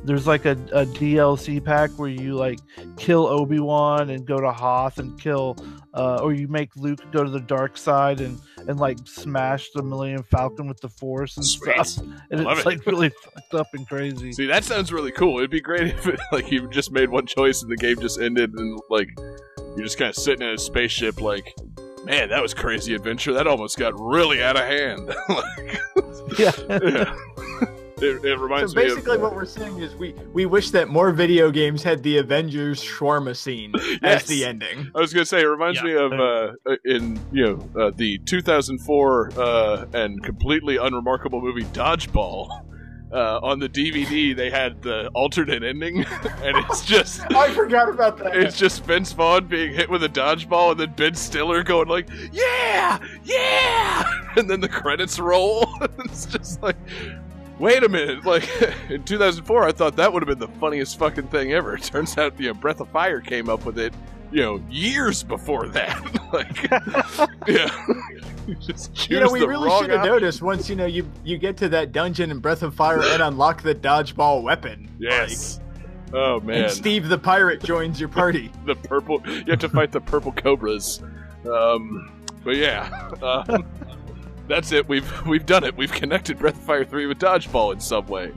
there's 0.04 0.26
like 0.26 0.44
a, 0.44 0.52
a 0.72 0.84
DLC 0.84 1.64
pack 1.64 1.90
where 1.92 2.08
you 2.08 2.34
like 2.34 2.58
kill 2.96 3.26
Obi 3.26 3.60
Wan 3.60 4.10
and 4.10 4.26
go 4.26 4.40
to 4.40 4.50
Hoth 4.50 4.98
and 4.98 5.20
kill, 5.20 5.56
uh, 5.94 6.16
or 6.16 6.32
you 6.32 6.48
make 6.48 6.74
Luke 6.76 7.00
go 7.12 7.22
to 7.22 7.30
the 7.30 7.40
dark 7.40 7.76
side 7.76 8.20
and 8.20 8.38
and 8.68 8.78
like 8.80 8.98
smash 9.04 9.70
the 9.74 9.82
Millennium 9.82 10.22
Falcon 10.24 10.66
with 10.66 10.80
the 10.80 10.88
Force 10.88 11.36
and 11.36 11.46
Sweet. 11.46 11.86
stuff. 11.86 12.06
And 12.30 12.40
it's 12.40 12.60
it. 12.60 12.66
like 12.66 12.86
really 12.86 13.10
fucked 13.24 13.54
up 13.54 13.66
and 13.74 13.86
crazy. 13.86 14.32
See, 14.32 14.46
that 14.46 14.64
sounds 14.64 14.92
really 14.92 15.12
cool. 15.12 15.38
It'd 15.38 15.50
be 15.50 15.60
great 15.60 15.88
if 15.94 16.06
it, 16.06 16.20
like 16.32 16.50
you 16.50 16.68
just 16.70 16.90
made 16.90 17.10
one 17.10 17.26
choice 17.26 17.62
and 17.62 17.70
the 17.70 17.76
game 17.76 17.98
just 18.00 18.20
ended 18.20 18.54
and 18.54 18.80
like 18.88 19.08
you're 19.76 19.84
just 19.84 19.98
kind 19.98 20.08
of 20.08 20.16
sitting 20.16 20.46
in 20.46 20.54
a 20.54 20.58
spaceship 20.58 21.20
like 21.20 21.54
man, 22.04 22.30
that 22.30 22.42
was 22.42 22.54
crazy 22.54 22.94
adventure. 22.94 23.32
That 23.32 23.46
almost 23.46 23.78
got 23.78 23.92
really 23.98 24.42
out 24.42 24.56
of 24.56 24.64
hand. 24.64 25.06
like, 25.28 25.80
yeah. 26.38 26.52
yeah. 26.68 27.66
It, 28.02 28.24
it 28.24 28.38
reminds 28.38 28.72
So 28.72 28.78
me 28.78 28.84
basically, 28.86 29.16
of 29.16 29.22
what 29.22 29.34
we're 29.34 29.44
saying 29.44 29.78
is 29.78 29.94
we 29.94 30.12
we 30.32 30.46
wish 30.46 30.70
that 30.70 30.88
more 30.88 31.12
video 31.12 31.50
games 31.50 31.82
had 31.82 32.02
the 32.02 32.18
Avengers 32.18 32.82
shawarma 32.82 33.36
scene 33.36 33.72
Yes. 33.78 33.98
as 34.02 34.24
the 34.24 34.44
ending. 34.44 34.90
I 34.94 35.00
was 35.00 35.12
gonna 35.12 35.24
say 35.26 35.40
it 35.40 35.46
reminds 35.46 35.78
Yeah. 35.78 35.84
me 35.84 35.92
of 35.94 36.12
uh, 36.12 36.52
in 36.84 37.20
you 37.32 37.44
know 37.74 37.80
uh, 37.86 37.90
the 37.94 38.18
2004 38.26 39.32
uh, 39.36 39.86
and 39.92 40.22
completely 40.22 40.76
unremarkable 40.76 41.40
movie 41.40 41.64
Dodgeball. 41.66 42.48
Uh, 43.12 43.38
on 43.42 43.58
the 43.58 43.68
DVD, 43.68 44.34
they 44.34 44.48
had 44.48 44.80
the 44.80 45.08
alternate 45.08 45.62
ending, 45.62 45.98
and 46.42 46.56
it's 46.56 46.82
just 46.82 47.20
I 47.34 47.52
forgot 47.52 47.90
about 47.90 48.16
that. 48.16 48.34
it's 48.34 48.56
just 48.56 48.84
Vince 48.86 49.12
Vaughn 49.12 49.46
being 49.48 49.74
hit 49.74 49.90
with 49.90 50.02
a 50.02 50.08
dodgeball, 50.08 50.70
and 50.70 50.80
then 50.80 50.94
Ben 50.96 51.14
Stiller 51.14 51.62
going 51.62 51.88
like, 51.88 52.08
"Yeah, 52.32 52.98
yeah," 53.22 54.10
and 54.36 54.48
then 54.48 54.60
the 54.62 54.68
credits 54.70 55.18
roll. 55.18 55.68
it's 56.06 56.24
just 56.24 56.62
like, 56.62 56.76
wait 57.58 57.82
a 57.82 57.88
minute! 57.88 58.24
Like 58.32 58.48
in 58.88 59.02
2004, 59.04 59.64
I 59.64 59.72
thought 59.72 59.96
that 59.96 60.12
would 60.12 60.22
have 60.22 60.28
been 60.28 60.38
the 60.38 60.54
funniest 60.58 60.98
fucking 60.98 61.28
thing 61.28 61.52
ever. 61.52 61.74
It 61.76 61.82
turns 61.84 62.16
out, 62.18 62.38
you 62.38 62.48
know, 62.48 62.54
Breath 62.54 62.80
of 62.80 62.88
Fire 62.90 63.20
came 63.20 63.48
up 63.48 63.64
with 63.64 63.78
it, 63.78 63.92
you 64.30 64.42
know, 64.42 64.62
years 64.70 65.22
before 65.22 65.68
that. 65.68 66.00
like, 66.32 66.70
yeah, 67.48 67.86
you 68.46 68.54
just 68.56 69.10
you 69.10 69.20
know, 69.20 69.30
we 69.30 69.44
really 69.44 69.70
should 69.78 69.90
have 69.90 70.04
noticed 70.04 70.42
once 70.42 70.68
you 70.68 70.76
know 70.76 70.86
you 70.86 71.10
you 71.24 71.38
get 71.38 71.56
to 71.58 71.68
that 71.70 71.92
dungeon 71.92 72.30
in 72.30 72.38
Breath 72.38 72.62
of 72.62 72.74
Fire 72.74 73.02
and 73.02 73.22
unlock 73.22 73.62
the 73.62 73.74
dodgeball 73.74 74.42
weapon. 74.42 74.88
Yes. 74.98 75.60
Oh 76.14 76.40
man. 76.40 76.64
and 76.64 76.70
Steve 76.70 77.08
the 77.08 77.18
pirate 77.18 77.62
joins 77.62 77.98
your 77.98 78.08
party. 78.08 78.52
the 78.66 78.74
purple. 78.74 79.22
You 79.26 79.44
have 79.48 79.60
to 79.60 79.68
fight 79.68 79.92
the 79.92 80.00
purple 80.00 80.32
cobras. 80.32 81.02
Um, 81.50 82.12
but 82.44 82.56
yeah, 82.56 83.10
um, 83.22 83.66
that's 84.52 84.70
it. 84.70 84.86
We've 84.86 85.26
we've 85.26 85.46
done 85.46 85.64
it. 85.64 85.74
We've 85.76 85.90
connected 85.90 86.38
Breath 86.38 86.56
of 86.56 86.62
Fire 86.62 86.84
three 86.84 87.06
with 87.06 87.18
dodgeball 87.18 87.72
in 87.72 87.80
some 87.80 88.06
way. 88.06 88.32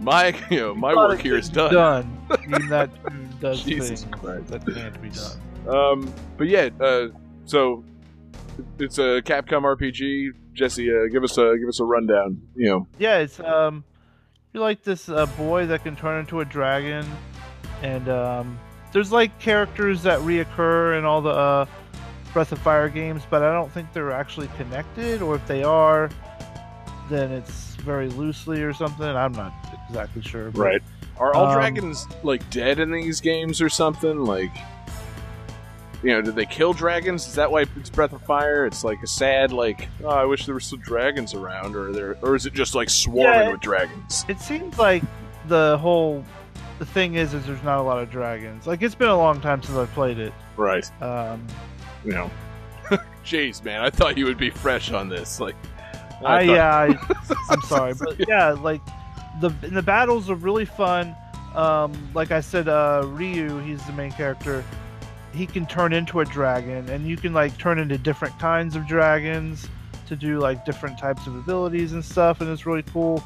My 0.00 0.34
you 0.50 0.58
know 0.58 0.74
my 0.74 0.94
work 0.94 1.20
here 1.20 1.36
is 1.36 1.48
done. 1.48 1.72
done. 1.72 2.26
I 2.30 2.46
mean, 2.46 2.68
that 2.68 2.90
does 3.40 3.62
Jesus 3.62 4.02
things 4.02 4.14
Christ. 4.14 4.48
that 4.48 4.66
can't 4.66 5.00
be 5.00 5.10
done. 5.10 5.40
Um, 5.68 6.14
but 6.36 6.48
yeah, 6.48 6.70
uh, 6.80 7.08
so 7.44 7.84
it's 8.80 8.98
a 8.98 9.22
Capcom 9.22 9.62
RPG. 9.62 10.30
Jesse, 10.54 10.90
uh, 10.90 11.06
give 11.10 11.22
us 11.22 11.38
a 11.38 11.56
give 11.56 11.68
us 11.68 11.78
a 11.78 11.84
rundown. 11.84 12.42
You 12.56 12.68
know, 12.68 12.86
Yeah, 12.98 13.18
it's 13.18 13.38
um, 13.38 13.84
you're 14.52 14.64
like 14.64 14.82
this 14.82 15.08
uh, 15.08 15.26
boy 15.26 15.66
that 15.66 15.84
can 15.84 15.94
turn 15.94 16.18
into 16.18 16.40
a 16.40 16.44
dragon, 16.44 17.06
and 17.82 18.08
um, 18.08 18.58
there's 18.92 19.12
like 19.12 19.38
characters 19.38 20.02
that 20.02 20.18
reoccur 20.20 20.96
and 20.98 21.06
all 21.06 21.22
the 21.22 21.30
uh, 21.30 21.66
Breath 22.32 22.52
of 22.52 22.58
Fire 22.60 22.88
games, 22.88 23.22
but 23.28 23.42
I 23.42 23.52
don't 23.52 23.70
think 23.72 23.92
they're 23.92 24.12
actually 24.12 24.48
connected, 24.56 25.20
or 25.22 25.34
if 25.34 25.46
they 25.46 25.62
are, 25.64 26.10
then 27.08 27.30
it's 27.32 27.74
very 27.76 28.08
loosely 28.10 28.62
or 28.62 28.72
something. 28.72 29.04
I'm 29.06 29.32
not 29.32 29.52
exactly 29.88 30.22
sure. 30.22 30.50
but- 30.50 30.82
Are 31.18 31.34
all 31.34 31.46
Um, 31.48 31.54
dragons 31.54 32.06
like 32.22 32.48
dead 32.50 32.78
in 32.78 32.90
these 32.90 33.20
games 33.20 33.60
or 33.60 33.68
something? 33.68 34.20
Like, 34.24 34.52
you 36.02 36.12
know, 36.14 36.22
did 36.22 36.34
they 36.34 36.46
kill 36.46 36.72
dragons? 36.72 37.26
Is 37.26 37.34
that 37.34 37.50
why 37.50 37.66
it's 37.76 37.90
Breath 37.90 38.14
of 38.14 38.22
Fire? 38.22 38.64
It's 38.64 38.84
like 38.84 39.02
a 39.02 39.06
sad, 39.06 39.52
like, 39.52 39.88
oh, 40.02 40.08
I 40.08 40.24
wish 40.24 40.46
there 40.46 40.54
were 40.54 40.60
some 40.60 40.78
dragons 40.80 41.34
around, 41.34 41.76
or 41.76 41.92
there, 41.92 42.16
or 42.22 42.34
is 42.36 42.46
it 42.46 42.54
just 42.54 42.74
like 42.74 42.88
swarming 42.88 43.40
Yeah. 43.40 43.50
with 43.50 43.60
dragons? 43.60 44.24
It 44.28 44.40
seems 44.40 44.78
like 44.78 45.02
the 45.46 45.76
whole 45.78 46.24
the 46.78 46.86
thing 46.86 47.16
is 47.16 47.34
is 47.34 47.44
there's 47.44 47.62
not 47.62 47.78
a 47.78 47.82
lot 47.82 47.98
of 47.98 48.10
dragons. 48.10 48.66
Like 48.66 48.80
it's 48.80 48.94
been 48.94 49.08
a 49.10 49.16
long 49.16 49.42
time 49.42 49.62
since 49.62 49.76
I 49.76 49.84
played 49.86 50.18
it. 50.18 50.32
Right. 50.56 50.90
Um, 51.02 51.46
You 52.04 52.12
know. 52.12 52.30
Jeez, 53.24 53.62
man, 53.64 53.80
I 53.82 53.90
thought 53.90 54.16
you 54.18 54.24
would 54.24 54.38
be 54.38 54.50
fresh 54.50 54.92
on 54.92 55.08
this. 55.08 55.40
Like, 55.40 55.54
I, 56.24 56.46
thought- 56.46 56.52
yeah, 56.54 56.76
I, 56.76 57.34
I'm 57.50 57.62
sorry, 57.62 57.94
but 57.94 58.16
yeah, 58.28 58.50
like 58.50 58.80
the 59.40 59.48
the 59.68 59.82
battles 59.82 60.28
are 60.30 60.34
really 60.34 60.64
fun. 60.64 61.14
Um, 61.54 61.92
like 62.14 62.30
I 62.30 62.40
said, 62.40 62.68
uh, 62.68 63.02
Ryu, 63.06 63.58
he's 63.60 63.84
the 63.86 63.92
main 63.92 64.12
character. 64.12 64.64
He 65.32 65.46
can 65.46 65.66
turn 65.66 65.92
into 65.92 66.20
a 66.20 66.24
dragon, 66.24 66.88
and 66.88 67.06
you 67.06 67.16
can 67.16 67.32
like 67.32 67.56
turn 67.58 67.78
into 67.78 67.96
different 67.98 68.38
kinds 68.38 68.74
of 68.76 68.86
dragons 68.86 69.68
to 70.06 70.16
do 70.16 70.38
like 70.40 70.64
different 70.64 70.98
types 70.98 71.26
of 71.26 71.36
abilities 71.36 71.92
and 71.92 72.04
stuff, 72.04 72.40
and 72.40 72.50
it's 72.50 72.66
really 72.66 72.82
cool. 72.82 73.22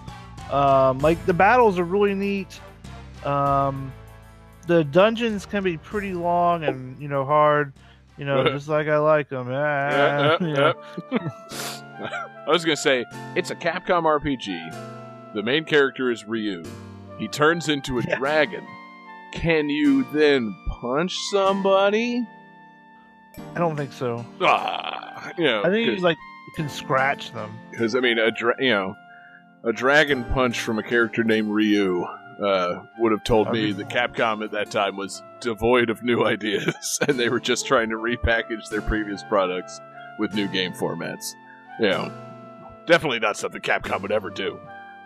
Um, 0.50 0.98
like 0.98 1.24
the 1.26 1.32
battles 1.32 1.78
are 1.78 1.84
really 1.84 2.14
neat. 2.14 2.60
Um, 3.24 3.90
the 4.66 4.84
dungeons 4.84 5.46
can 5.46 5.62
be 5.62 5.78
pretty 5.78 6.12
long 6.12 6.64
and 6.64 6.98
you 7.00 7.08
know 7.08 7.24
hard. 7.24 7.72
You 8.16 8.24
know, 8.24 8.44
just 8.48 8.68
like 8.68 8.86
I 8.88 8.98
like 8.98 9.28
them. 9.28 9.50
Yeah, 9.50 10.36
yeah, 10.40 10.72
yeah. 11.10 11.18
I 12.46 12.50
was 12.50 12.64
gonna 12.64 12.76
say 12.76 13.04
it's 13.34 13.50
a 13.50 13.56
Capcom 13.56 14.02
RPG. 14.04 15.34
The 15.34 15.42
main 15.42 15.64
character 15.64 16.10
is 16.10 16.24
Ryu. 16.24 16.62
He 17.18 17.26
turns 17.28 17.68
into 17.68 17.98
a 17.98 18.02
dragon. 18.02 18.64
Can 19.32 19.68
you 19.68 20.04
then 20.12 20.54
punch 20.80 21.16
somebody? 21.30 22.24
I 23.56 23.58
don't 23.58 23.74
think 23.76 23.92
so. 23.92 24.24
Ah, 24.40 25.32
you 25.36 25.44
know, 25.44 25.62
I 25.64 25.70
think 25.70 25.86
you 25.86 25.96
like 25.96 26.16
can 26.54 26.68
scratch 26.68 27.32
them. 27.32 27.50
because 27.70 27.96
I 27.96 28.00
mean, 28.00 28.18
a 28.18 28.30
dra- 28.30 28.54
you 28.62 28.70
know, 28.70 28.94
a 29.64 29.72
dragon 29.72 30.22
punch 30.32 30.60
from 30.60 30.78
a 30.78 30.82
character 30.84 31.24
named 31.24 31.48
Ryu 31.50 32.06
uh, 32.42 32.82
would 32.98 33.12
have 33.12 33.24
told 33.24 33.50
me 33.52 33.72
that 33.72 33.88
Capcom 33.88 34.42
at 34.44 34.50
that 34.52 34.70
time 34.70 34.96
was 34.96 35.22
devoid 35.40 35.90
of 35.90 36.02
new 36.02 36.24
ideas, 36.26 36.98
and 37.06 37.18
they 37.18 37.28
were 37.28 37.40
just 37.40 37.66
trying 37.66 37.90
to 37.90 37.96
repackage 37.96 38.68
their 38.70 38.82
previous 38.82 39.22
products 39.24 39.80
with 40.18 40.34
new 40.34 40.48
game 40.48 40.72
formats. 40.72 41.32
You 41.80 41.88
know, 41.90 42.12
definitely 42.86 43.18
not 43.20 43.36
something 43.36 43.60
Capcom 43.60 44.02
would 44.02 44.12
ever 44.12 44.30
do. 44.30 44.58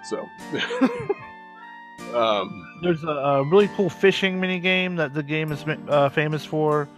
So, 0.09 0.27
um, 2.15 2.79
There's 2.83 3.03
a, 3.05 3.09
a 3.09 3.45
really 3.45 3.69
cool 3.77 3.91
fishing 3.91 4.41
mini 4.41 4.59
game 4.61 4.97
that 4.97 5.15
the 5.15 5.23
game 5.23 5.53
is 5.53 5.65
uh, 5.89 6.09
famous 6.09 6.45
for. 6.45 6.89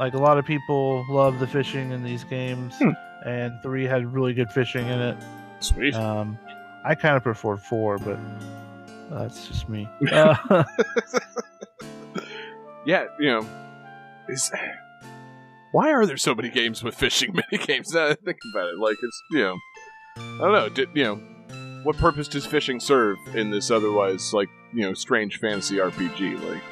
Like 0.00 0.14
a 0.14 0.18
lot 0.18 0.38
of 0.38 0.44
people 0.44 1.04
love 1.08 1.38
the 1.38 1.46
fishing 1.46 1.92
in 1.92 2.02
these 2.02 2.24
games, 2.24 2.74
Hmm. 2.78 2.90
and 3.24 3.52
three 3.62 3.84
had 3.84 4.12
really 4.12 4.34
good 4.34 4.50
fishing 4.50 4.86
in 4.88 5.00
it. 5.00 5.16
sweet. 5.60 5.94
Um, 5.94 6.36
I 6.84 6.94
kind 6.94 7.16
of 7.16 7.22
prefer 7.22 7.56
four, 7.56 7.98
but 7.98 8.18
that's 9.18 9.46
just 9.48 9.68
me. 9.68 9.88
Uh, 10.12 10.36
yeah, 12.86 13.04
you 13.18 13.26
know, 13.28 13.46
is 14.28 14.50
why 15.72 15.90
are 15.92 16.06
there 16.06 16.16
so 16.16 16.34
many 16.34 16.48
games 16.50 16.82
with 16.82 16.94
fishing 16.94 17.32
mini 17.50 17.64
games? 17.64 17.92
Now 17.92 18.08
that 18.08 18.18
I 18.22 18.24
think 18.24 18.38
about 18.54 18.68
it, 18.68 18.78
like 18.78 18.96
it's 19.02 19.22
you 19.32 19.38
know, 19.38 19.56
I 20.16 20.38
don't 20.40 20.52
know. 20.52 20.68
Did, 20.68 20.88
you 20.94 21.04
know, 21.04 21.80
what 21.84 21.96
purpose 21.96 22.28
does 22.28 22.46
fishing 22.46 22.80
serve 22.80 23.16
in 23.34 23.50
this 23.50 23.70
otherwise 23.70 24.32
like 24.32 24.48
you 24.72 24.82
know 24.82 24.94
strange 24.94 25.38
fantasy 25.38 25.76
RPG? 25.76 26.42
Like, 26.42 26.62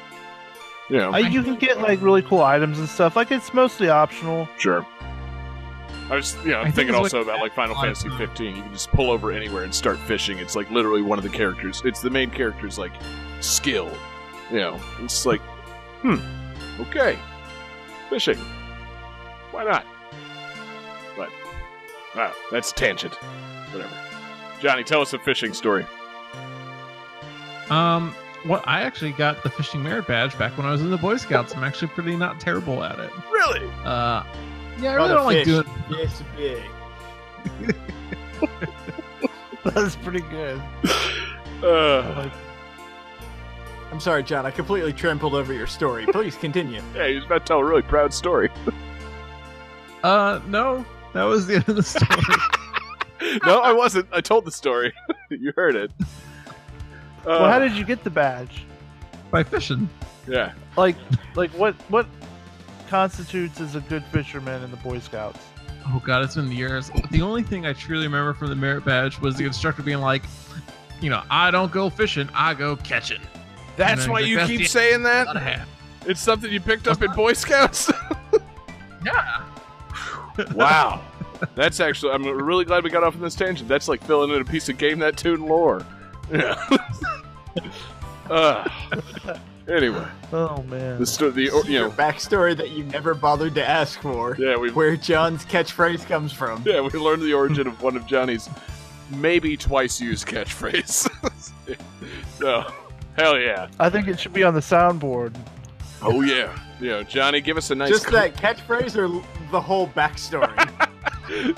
you 0.89 0.97
know, 0.97 1.13
Uh, 1.13 1.17
you 1.17 1.43
can 1.43 1.55
get 1.55 1.79
like 1.81 2.01
really 2.01 2.21
cool 2.21 2.41
items 2.41 2.79
and 2.79 2.87
stuff. 2.87 3.15
Like 3.15 3.31
it's 3.31 3.53
mostly 3.53 3.89
optional. 3.89 4.47
sure. 4.57 4.85
I 6.09 6.15
was, 6.15 6.35
you 6.43 6.51
know, 6.51 6.59
I'm 6.59 6.65
think 6.65 6.75
thinking 6.75 6.95
also 6.95 7.21
about 7.21 7.39
like 7.39 7.53
Final 7.53 7.75
Fantasy 7.75 8.09
uh, 8.09 8.17
15. 8.17 8.55
You 8.55 8.61
can 8.61 8.71
just 8.73 8.89
pull 8.91 9.09
over 9.09 9.31
anywhere 9.31 9.63
and 9.63 9.73
start 9.73 9.97
fishing. 9.99 10.37
It's 10.37 10.55
like 10.55 10.69
literally 10.69 11.01
one 11.01 11.17
of 11.17 11.23
the 11.23 11.29
characters. 11.29 11.81
It's 11.85 12.01
the 12.01 12.09
main 12.09 12.29
character's 12.29 12.77
like 12.77 12.91
skill. 13.39 13.91
You 14.51 14.57
know, 14.57 14.81
it's 14.99 15.25
like, 15.25 15.41
hmm, 16.01 16.17
okay, 16.81 17.17
fishing. 18.09 18.37
Why 19.51 19.63
not? 19.63 19.85
But 21.15 21.29
ah, 22.15 22.35
that's 22.51 22.71
a 22.71 22.75
tangent. 22.75 23.15
Whatever. 23.71 23.93
Johnny, 24.59 24.83
tell 24.83 25.01
us 25.01 25.13
a 25.13 25.19
fishing 25.19 25.53
story. 25.53 25.85
Um, 27.69 28.13
well, 28.45 28.61
I 28.65 28.81
actually 28.81 29.13
got 29.13 29.41
the 29.43 29.49
fishing 29.49 29.81
merit 29.81 30.05
badge 30.07 30.37
back 30.37 30.57
when 30.57 30.67
I 30.67 30.71
was 30.71 30.81
in 30.81 30.89
the 30.89 30.97
Boy 30.97 31.17
Scouts. 31.17 31.55
I'm 31.55 31.63
actually 31.63 31.87
pretty 31.89 32.15
not 32.15 32.39
terrible 32.39 32.83
at 32.83 32.99
it. 32.99 33.11
Really? 33.31 33.69
Uh, 33.85 34.23
yeah, 34.79 34.91
I 34.91 34.95
really 34.95 35.09
don't 35.09 35.25
like 35.25 35.43
doing. 35.45 35.65
Yes, 35.89 36.23
big. 36.35 37.75
That's 39.63 39.95
pretty 39.97 40.21
good. 40.21 40.61
Uh, 41.63 42.29
I'm 43.91 43.99
sorry, 43.99 44.23
John. 44.23 44.45
I 44.45 44.51
completely 44.51 44.91
trampled 44.91 45.33
over 45.33 45.53
your 45.53 45.67
story. 45.67 46.05
Please 46.07 46.35
continue. 46.35 46.81
yeah, 46.95 47.07
he 47.07 47.15
was 47.15 47.25
about 47.25 47.39
to 47.39 47.45
tell 47.45 47.59
a 47.59 47.65
really 47.65 47.81
proud 47.83 48.13
story. 48.13 48.49
Uh, 50.03 50.41
no, 50.47 50.85
that 51.13 51.23
was 51.23 51.47
the 51.47 51.55
end 51.55 51.69
of 51.69 51.77
the 51.77 51.81
story. 51.81 53.39
no, 53.45 53.61
I 53.61 53.71
wasn't. 53.71 54.05
I 54.11 54.19
told 54.19 54.43
the 54.43 54.51
story. 54.51 54.91
you 55.29 55.53
heard 55.55 55.77
it. 55.77 55.91
Uh, 56.01 56.03
well, 57.25 57.45
how 57.49 57.57
did 57.57 57.71
you 57.71 57.85
get 57.85 58.03
the 58.03 58.09
badge? 58.09 58.65
By 59.31 59.43
fishing. 59.43 59.87
yeah. 60.27 60.51
Like, 60.75 60.97
like 61.35 61.51
what 61.51 61.75
what 61.87 62.05
constitutes 62.93 63.59
as 63.59 63.73
a 63.73 63.79
good 63.79 64.05
fisherman 64.11 64.61
in 64.61 64.69
the 64.69 64.77
Boy 64.77 64.99
Scouts? 64.99 65.39
Oh 65.87 65.99
god, 66.05 66.23
it's 66.23 66.35
been 66.35 66.51
years. 66.51 66.91
The 67.09 67.23
only 67.23 67.41
thing 67.41 67.65
I 67.65 67.73
truly 67.73 68.05
remember 68.05 68.35
from 68.35 68.49
the 68.49 68.55
merit 68.55 68.85
badge 68.85 69.19
was 69.19 69.35
the 69.35 69.45
instructor 69.45 69.81
being 69.81 69.97
like, 69.97 70.21
you 71.01 71.09
know, 71.09 71.23
I 71.31 71.49
don't 71.49 71.71
go 71.71 71.89
fishing, 71.89 72.29
I 72.35 72.53
go 72.53 72.75
catching. 72.75 73.19
That's 73.77 74.07
why 74.07 74.19
you 74.19 74.45
keep 74.45 74.67
saying 74.67 75.01
that? 75.03 75.25
Not 75.25 75.37
a 75.37 75.39
hat. 75.39 75.67
It's 76.05 76.21
something 76.21 76.51
you 76.51 76.59
picked 76.59 76.87
up 76.87 77.01
in 77.01 77.11
Boy 77.13 77.33
Scouts? 77.33 77.91
Yeah. 79.05 79.43
wow. 80.53 81.03
That's 81.55 81.81
actually, 81.81 82.13
I'm 82.13 82.23
really 82.25 82.63
glad 82.63 82.85
we 82.85 82.89
got 82.89 83.03
off 83.03 83.15
on 83.15 83.21
this 83.21 83.35
tangent. 83.35 83.67
That's 83.67 83.89
like 83.89 84.01
filling 84.01 84.29
in 84.29 84.39
a 84.39 84.45
piece 84.45 84.69
of 84.69 84.77
Game 84.77 84.99
That 84.99 85.17
Tune 85.17 85.47
lore. 85.47 85.85
Yeah. 86.31 86.55
uh, 88.29 88.69
anyway, 89.67 90.05
Oh 90.31 90.61
man. 90.63 90.99
the, 90.99 91.05
sto- 91.05 91.31
the 91.31 91.49
or- 91.49 91.63
you 91.65 91.73
Your 91.73 91.87
know, 91.89 91.91
backstory 91.95 92.55
that 92.57 92.71
you 92.71 92.83
never 92.85 93.13
bothered 93.13 93.55
to 93.55 93.67
ask 93.67 93.99
for. 94.01 94.35
yeah, 94.39 94.57
we 94.57 94.71
Where 94.71 94.95
John's 94.95 95.45
catchphrase 95.45 96.05
comes 96.05 96.31
from. 96.33 96.63
yeah 96.65 96.81
we 96.81 96.89
learned 96.99 97.21
the 97.23 97.33
origin 97.33 97.67
of 97.67 97.81
one 97.81 97.95
of 97.95 98.05
Johnny's 98.07 98.49
maybe 99.09 99.55
twice 99.57 99.99
used 100.01 100.27
catchphrase. 100.27 101.09
so, 102.39 102.65
hell 103.17 103.39
yeah. 103.39 103.67
I 103.79 103.89
think 103.89 104.07
it 104.07 104.19
should 104.19 104.33
be 104.33 104.43
on 104.43 104.53
the 104.53 104.59
soundboard. 104.59 105.35
Oh 106.01 106.21
yeah. 106.21 106.57
You 106.81 106.89
know, 106.89 107.03
Johnny, 107.03 107.39
give 107.39 107.55
us 107.55 107.69
a 107.71 107.75
nice. 107.75 107.89
Just 107.89 108.09
cl- 108.09 108.13
that 108.13 108.35
catchphrase 108.35 108.97
or 108.97 109.07
the 109.51 109.61
whole 109.61 109.87
backstory? 109.89 110.51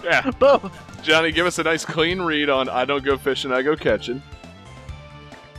yeah, 0.04 0.30
Both. 0.38 0.72
Johnny, 1.02 1.32
give 1.32 1.48
us 1.48 1.58
a 1.58 1.64
nice 1.64 1.84
clean 1.86 2.22
read 2.22 2.50
on 2.50 2.70
"I 2.70 2.86
don't 2.86 3.04
go 3.04 3.18
fishing, 3.18 3.52
I 3.52 3.64
go 3.64 3.76
catching," 3.76 4.22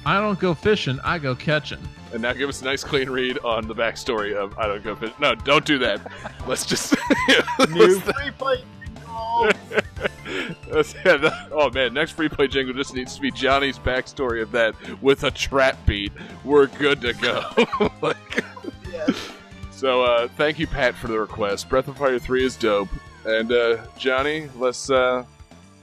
I 0.05 0.21
don't 0.21 0.39
go 0.39 0.55
fishing, 0.55 1.01
I 1.03 1.19
go 1.19 1.35
catching. 1.35 1.81
And 2.13 2.23
now 2.23 2.33
give 2.33 2.49
us 2.49 2.63
a 2.63 2.65
nice 2.65 2.83
clean 2.85 3.11
read 3.11 3.39
on 3.45 3.67
the 3.67 3.75
backstory 3.75 4.35
of 4.35 4.59
"I 4.59 4.67
don't 4.67 4.83
go 4.85 4.95
fishing." 4.97 5.15
No, 5.21 5.35
don't 5.35 5.65
do 5.65 5.79
that. 5.79 6.01
Let's 6.47 6.65
just. 6.67 6.95
New 7.71 8.01
free 8.01 8.31
play. 8.33 8.57
jingle. 8.95 9.51
Let's- 10.71 10.95
yeah, 11.05 11.17
the- 11.17 11.49
oh 11.53 11.71
man, 11.71 11.95
next 11.95 12.13
free 12.13 12.29
play 12.29 12.49
jingle 12.49 12.75
just 12.75 12.95
needs 12.95 13.15
to 13.17 13.21
be 13.21 13.31
Johnny's 13.31 13.79
backstory 13.79 14.43
of 14.43 14.51
that 14.53 14.75
with 15.03 15.25
a 15.25 15.31
trap 15.31 15.77
beat. 15.87 16.13
We're 16.45 16.67
good 16.67 17.01
to 17.03 17.13
go. 17.15 17.43
like, 18.03 18.17
so, 19.71 20.03
uh, 20.05 20.29
thank 20.37 20.59
you, 20.59 20.67
Pat, 20.67 20.95
for 20.95 21.09
the 21.09 21.19
request. 21.19 21.69
Breath 21.69 21.87
of 21.89 21.99
Fire 21.99 22.19
Three 22.19 22.45
is 22.45 22.57
dope, 22.57 22.89
and 23.27 23.53
uh, 23.53 23.79
Johnny, 23.99 24.49
let's 24.57 24.89
uh, 24.91 25.25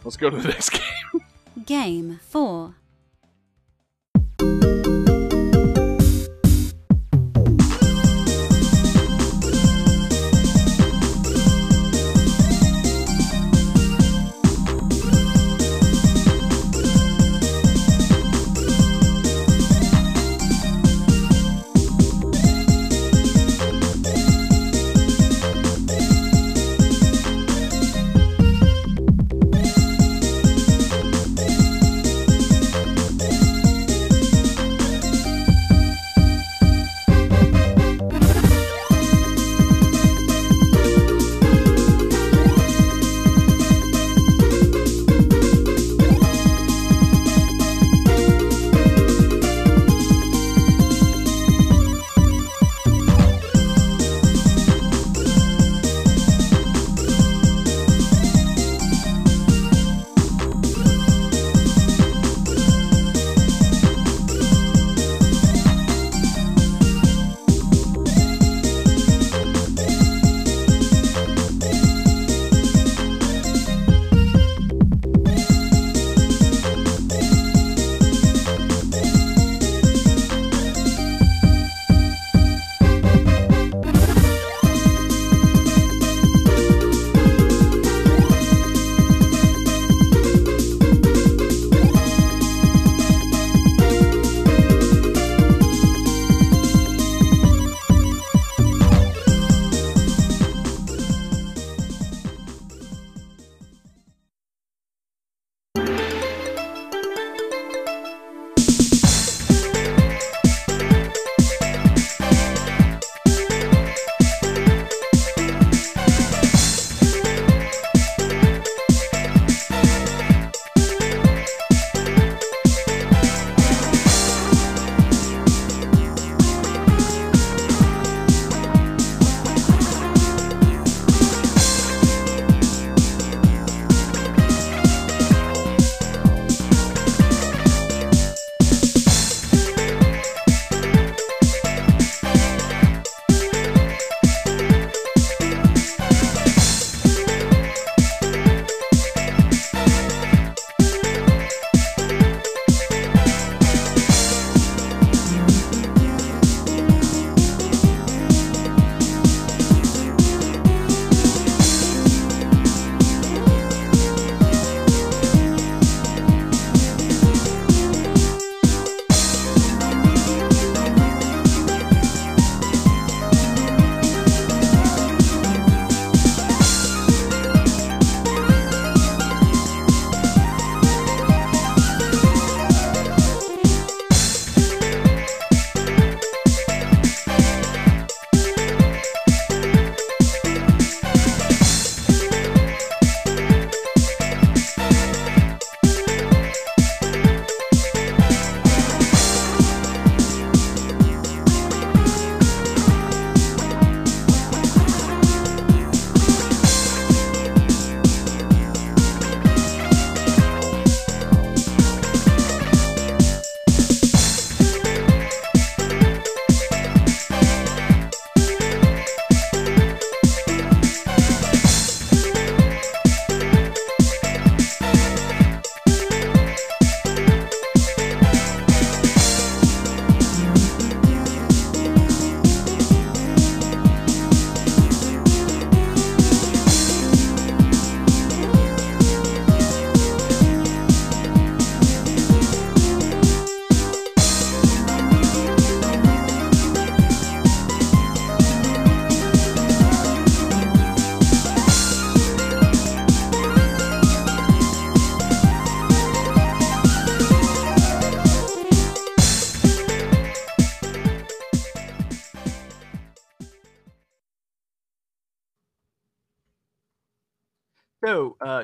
let's 0.03 0.17
go 0.17 0.29
to 0.31 0.37
the 0.37 0.47
next 0.47 0.71
game. 0.71 1.21
Game 1.65 2.19
4. 2.27 2.73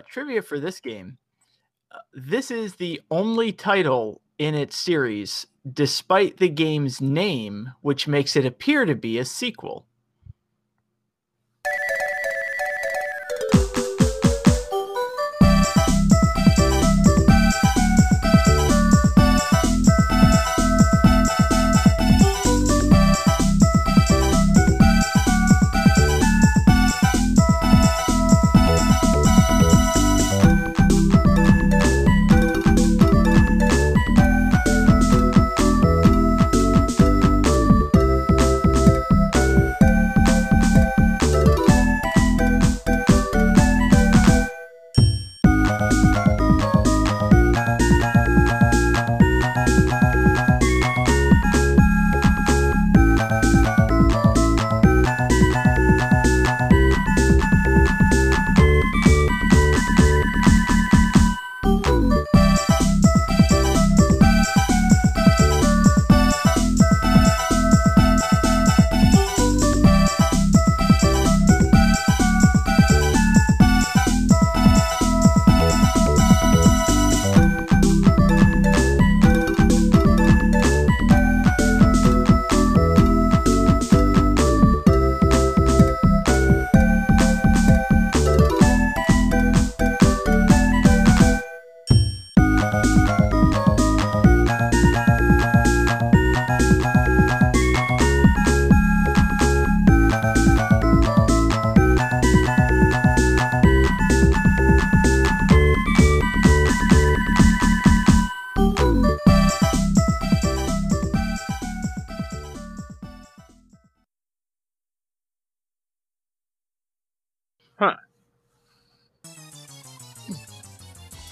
Trivia 0.10 0.42
for 0.42 0.60
this 0.60 0.80
game. 0.80 1.18
Uh, 1.92 2.00
this 2.14 2.52
is 2.52 2.76
the 2.76 3.02
only 3.12 3.52
title 3.52 4.22
in 4.38 4.56
its 4.56 4.76
series, 4.76 5.46
despite 5.72 6.38
the 6.38 6.50
game's 6.50 7.02
name, 7.02 7.72
which 7.82 8.08
makes 8.08 8.36
it 8.36 8.46
appear 8.46 8.86
to 8.86 8.96
be 8.96 9.18
a 9.18 9.26
sequel. 9.26 9.86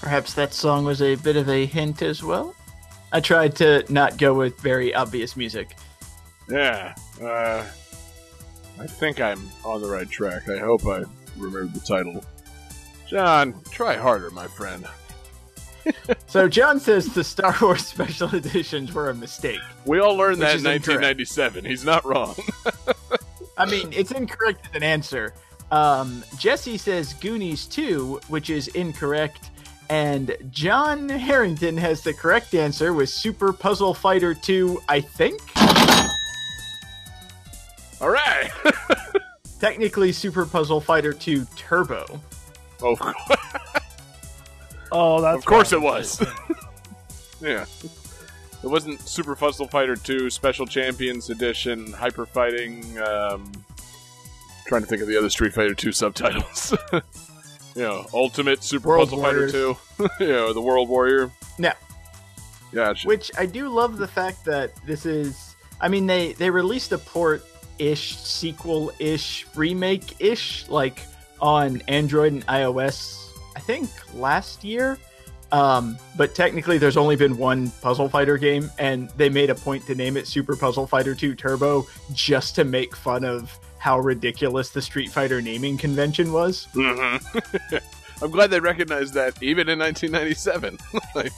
Perhaps 0.08 0.32
that 0.32 0.54
song 0.54 0.86
was 0.86 1.02
a 1.02 1.16
bit 1.16 1.36
of 1.36 1.50
a 1.50 1.66
hint 1.66 2.00
as 2.00 2.22
well. 2.22 2.54
I 3.12 3.20
tried 3.20 3.54
to 3.56 3.84
not 3.92 4.16
go 4.16 4.32
with 4.32 4.58
very 4.58 4.94
obvious 4.94 5.36
music. 5.36 5.76
Yeah. 6.48 6.94
Uh, 7.20 7.62
I 8.80 8.86
think 8.86 9.20
I'm 9.20 9.50
on 9.66 9.82
the 9.82 9.86
right 9.86 10.08
track. 10.08 10.48
I 10.48 10.56
hope 10.56 10.86
I 10.86 11.02
remembered 11.36 11.74
the 11.74 11.80
title. 11.80 12.24
John, 13.06 13.54
try 13.70 13.96
harder, 13.96 14.30
my 14.30 14.46
friend. 14.46 14.86
So 16.26 16.48
John 16.48 16.80
says 16.80 17.14
the 17.14 17.24
Star 17.24 17.54
Wars 17.60 17.86
special 17.86 18.34
editions 18.34 18.92
were 18.92 19.10
a 19.10 19.14
mistake. 19.14 19.60
We 19.84 20.00
all 20.00 20.16
learned 20.16 20.40
that 20.40 20.52
in 20.52 20.56
is 20.56 20.64
incorrect. 20.64 21.02
1997. 21.02 21.64
He's 21.66 21.84
not 21.84 22.04
wrong. 22.06 22.34
I 23.58 23.66
mean, 23.66 23.92
it's 23.92 24.10
incorrect 24.10 24.68
as 24.70 24.76
an 24.76 24.82
answer. 24.82 25.34
Um, 25.70 26.24
Jesse 26.38 26.78
says 26.78 27.12
Goonies 27.14 27.66
2, 27.66 28.20
which 28.28 28.48
is 28.50 28.68
incorrect. 28.68 29.50
And 29.90 30.36
John 30.50 31.08
Harrington 31.08 31.76
has 31.78 32.02
the 32.02 32.12
correct 32.12 32.54
answer 32.54 32.92
with 32.92 33.08
Super 33.08 33.52
Puzzle 33.52 33.94
Fighter 33.94 34.34
2, 34.34 34.80
I 34.88 35.00
think. 35.00 35.40
all 38.00 38.10
right. 38.10 38.50
Technically, 39.60 40.12
Super 40.12 40.44
Puzzle 40.44 40.80
Fighter 40.80 41.12
2 41.12 41.46
Turbo. 41.56 42.20
oh, 42.82 42.92
of 42.92 42.98
course. 42.98 43.16
Oh, 44.92 45.20
that's 45.20 45.38
Of 45.38 45.44
course 45.44 45.72
it 45.72 45.80
was. 45.80 46.20
yeah. 47.40 47.64
It 48.62 48.66
wasn't 48.66 49.00
Super 49.00 49.36
Puzzle 49.36 49.68
Fighter 49.68 49.96
2 49.96 50.30
Special 50.30 50.66
Champions 50.66 51.30
Edition 51.30 51.92
Hyper 51.92 52.26
Fighting. 52.26 52.98
Um, 52.98 53.52
trying 54.66 54.82
to 54.82 54.86
think 54.86 55.02
of 55.02 55.08
the 55.08 55.16
other 55.16 55.30
Street 55.30 55.54
Fighter 55.54 55.74
2 55.74 55.92
subtitles. 55.92 56.74
you 57.78 57.84
know, 57.84 58.06
Ultimate 58.12 58.64
Super 58.64 58.88
World 58.88 59.10
Puzzle 59.10 59.22
Warriors. 59.22 59.52
Fighter 59.52 59.78
2. 59.98 60.08
you 60.24 60.32
know, 60.32 60.52
the 60.52 60.60
World 60.60 60.88
Warrior. 60.88 61.30
No. 61.58 61.72
Gotcha. 62.72 63.06
Which 63.06 63.30
I 63.38 63.46
do 63.46 63.68
love 63.68 63.98
the 63.98 64.08
fact 64.08 64.44
that 64.46 64.72
this 64.84 65.06
is. 65.06 65.54
I 65.80 65.88
mean, 65.88 66.06
they 66.06 66.32
they 66.32 66.50
released 66.50 66.90
a 66.90 66.98
port 66.98 67.46
ish, 67.78 68.16
sequel 68.16 68.92
ish, 68.98 69.46
remake 69.54 70.20
ish, 70.20 70.68
like 70.68 71.02
on 71.40 71.80
Android 71.86 72.32
and 72.32 72.46
iOS. 72.48 73.30
I 73.54 73.60
think 73.60 73.88
last 74.14 74.64
year. 74.64 74.98
Um, 75.50 75.96
but 76.16 76.34
technically, 76.34 76.78
there's 76.78 76.98
only 76.98 77.16
been 77.16 77.38
one 77.38 77.70
Puzzle 77.80 78.08
Fighter 78.08 78.36
game, 78.36 78.70
and 78.78 79.08
they 79.10 79.30
made 79.30 79.50
a 79.50 79.54
point 79.54 79.86
to 79.86 79.94
name 79.94 80.16
it 80.16 80.26
Super 80.26 80.56
Puzzle 80.56 80.86
Fighter 80.86 81.14
2 81.14 81.34
Turbo 81.36 81.86
just 82.12 82.54
to 82.56 82.64
make 82.64 82.94
fun 82.94 83.24
of 83.24 83.58
how 83.78 83.98
ridiculous 84.00 84.70
the 84.70 84.82
Street 84.82 85.10
Fighter 85.10 85.40
naming 85.40 85.78
convention 85.78 86.32
was. 86.32 86.66
Mhm. 86.74 87.82
I'm 88.22 88.30
glad 88.32 88.50
they 88.50 88.58
recognized 88.60 89.14
that 89.14 89.40
even 89.42 89.68
in 89.68 89.78
1997. 89.78 90.78
like, 91.14 91.32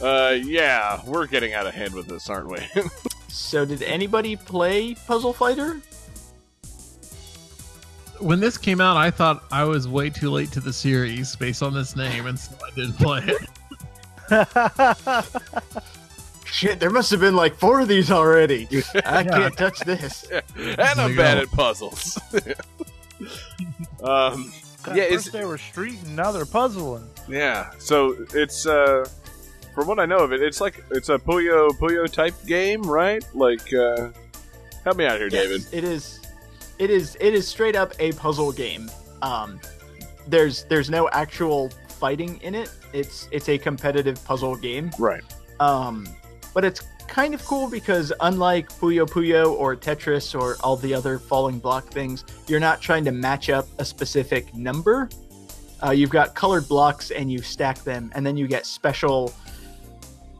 uh, 0.00 0.36
yeah, 0.44 1.00
we're 1.04 1.26
getting 1.26 1.54
out 1.54 1.66
of 1.66 1.74
hand 1.74 1.92
with 1.92 2.06
this, 2.06 2.28
aren't 2.30 2.48
we? 2.48 2.58
So, 3.28 3.64
did 3.64 3.82
anybody 3.82 4.36
play 4.36 4.94
Puzzle 4.94 5.32
Fighter? 5.32 5.80
When 8.20 8.38
this 8.38 8.56
came 8.56 8.80
out, 8.80 8.96
I 8.96 9.10
thought 9.10 9.42
I 9.50 9.64
was 9.64 9.88
way 9.88 10.08
too 10.08 10.30
late 10.30 10.52
to 10.52 10.60
the 10.60 10.72
series 10.72 11.34
based 11.34 11.60
on 11.60 11.74
this 11.74 11.96
name, 11.96 12.26
and 12.26 12.38
so 12.38 12.54
I 12.64 12.70
didn't 12.76 12.92
play 12.92 13.22
it. 13.26 13.48
Shit, 16.54 16.78
there 16.78 16.90
must 16.90 17.10
have 17.10 17.18
been 17.18 17.34
like 17.34 17.56
four 17.56 17.80
of 17.80 17.88
these 17.88 18.12
already. 18.12 18.68
I 19.04 19.24
can't 19.24 19.56
touch 19.56 19.80
this. 19.80 20.22
and 20.30 20.44
There 20.76 20.86
I'm 20.96 21.16
bad 21.16 21.34
go. 21.34 21.42
at 21.42 21.50
puzzles. 21.50 22.16
um, 24.04 24.52
God, 24.84 24.96
Yeah, 24.96 25.08
first 25.10 25.32
they 25.32 25.44
were 25.44 25.58
street 25.58 25.98
and 26.04 26.14
now 26.14 26.30
they're 26.30 26.46
puzzling. 26.46 27.08
yeah. 27.28 27.70
So 27.78 28.14
it's 28.34 28.66
uh, 28.66 29.04
from 29.74 29.88
what 29.88 29.98
I 29.98 30.06
know 30.06 30.18
of 30.18 30.32
it, 30.32 30.42
it's 30.42 30.60
like 30.60 30.84
it's 30.92 31.08
a 31.08 31.18
Puyo 31.18 31.70
Puyo 31.70 32.08
type 32.10 32.34
game, 32.46 32.82
right? 32.82 33.24
Like, 33.34 33.72
uh, 33.74 34.10
help 34.84 34.96
me 34.96 35.06
out 35.06 35.18
here, 35.18 35.28
David. 35.28 35.66
It 35.72 35.82
is. 35.82 36.20
It 36.78 36.90
is. 36.90 37.16
It 37.18 37.34
is 37.34 37.48
straight 37.48 37.74
up 37.74 37.94
a 37.98 38.12
puzzle 38.12 38.52
game. 38.52 38.88
Um, 39.22 39.60
there's 40.28 40.64
there's 40.66 40.88
no 40.88 41.08
actual 41.10 41.70
fighting 41.88 42.40
in 42.42 42.54
it. 42.54 42.70
It's 42.92 43.28
it's 43.32 43.48
a 43.48 43.58
competitive 43.58 44.22
puzzle 44.24 44.54
game. 44.54 44.92
Right. 45.00 45.22
Um, 45.60 46.06
but 46.54 46.64
it's 46.64 46.80
kind 47.08 47.34
of 47.34 47.44
cool 47.44 47.68
because 47.68 48.12
unlike 48.20 48.70
Puyo 48.70 49.06
Puyo 49.06 49.52
or 49.52 49.76
Tetris 49.76 50.38
or 50.38 50.56
all 50.64 50.76
the 50.76 50.94
other 50.94 51.18
falling 51.18 51.58
block 51.58 51.84
things, 51.88 52.24
you're 52.48 52.60
not 52.60 52.80
trying 52.80 53.04
to 53.04 53.12
match 53.12 53.50
up 53.50 53.66
a 53.78 53.84
specific 53.84 54.54
number. 54.54 55.08
Uh, 55.84 55.90
you've 55.90 56.10
got 56.10 56.34
colored 56.34 56.66
blocks 56.66 57.10
and 57.10 57.30
you 57.30 57.42
stack 57.42 57.78
them, 57.84 58.10
and 58.14 58.24
then 58.24 58.36
you 58.38 58.46
get 58.48 58.64
special. 58.64 59.34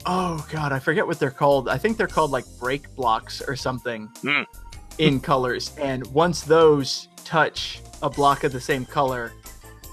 Oh 0.07 0.47
god, 0.51 0.73
I 0.73 0.79
forget 0.79 1.07
what 1.07 1.19
they're 1.19 1.31
called. 1.31 1.69
I 1.69 1.77
think 1.79 1.97
they're 1.97 2.07
called 2.07 2.31
like 2.31 2.45
break 2.61 2.95
blocks 2.95 3.43
or 3.47 3.57
something 3.57 4.07
Hmm. 4.23 4.43
in 4.99 5.21
colors. 5.21 5.73
And 5.79 6.07
once 6.15 6.43
those 6.43 7.09
touch 7.25 7.81
a 8.03 8.09
block 8.11 8.45
of 8.45 8.53
the 8.53 8.61
same 8.61 8.85
color, 8.85 9.33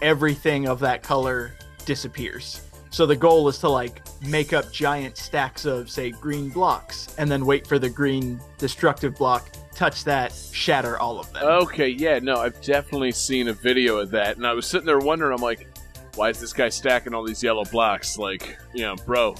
everything 0.02 0.68
of 0.68 0.80
that 0.82 1.02
color 1.04 1.54
disappears. 1.86 2.62
So 2.92 3.06
the 3.06 3.16
goal 3.16 3.48
is 3.48 3.58
to 3.60 3.70
like 3.70 4.02
make 4.22 4.54
up 4.54 4.72
giant 4.72 5.18
stacks 5.18 5.66
of 5.66 5.90
say 5.90 6.12
green 6.12 6.50
blocks 6.50 7.16
and 7.18 7.32
then 7.32 7.46
wait 7.46 7.66
for 7.66 7.80
the 7.80 7.90
green 7.90 8.40
destructive 8.58 9.16
block 9.16 9.50
touch 9.74 10.04
that, 10.04 10.32
shatter 10.52 11.00
all 11.00 11.20
of 11.20 11.32
them. 11.34 11.44
Okay, 11.44 11.88
yeah, 11.88 12.20
no, 12.20 12.36
I've 12.36 12.62
definitely 12.62 13.14
seen 13.14 13.48
a 13.48 13.54
video 13.54 13.98
of 13.98 14.12
that, 14.12 14.38
and 14.38 14.46
I 14.46 14.54
was 14.54 14.68
sitting 14.68 14.86
there 14.86 15.00
wondering, 15.00 15.34
I'm 15.34 15.42
like, 15.42 15.68
why 16.16 16.30
is 16.30 16.40
this 16.40 16.54
guy 16.54 16.70
stacking 16.70 17.14
all 17.14 17.24
these 17.24 17.42
yellow 17.42 17.66
blocks? 17.66 18.18
Like, 18.18 18.58
you 18.74 18.82
know, 18.82 18.96
bro, 19.06 19.36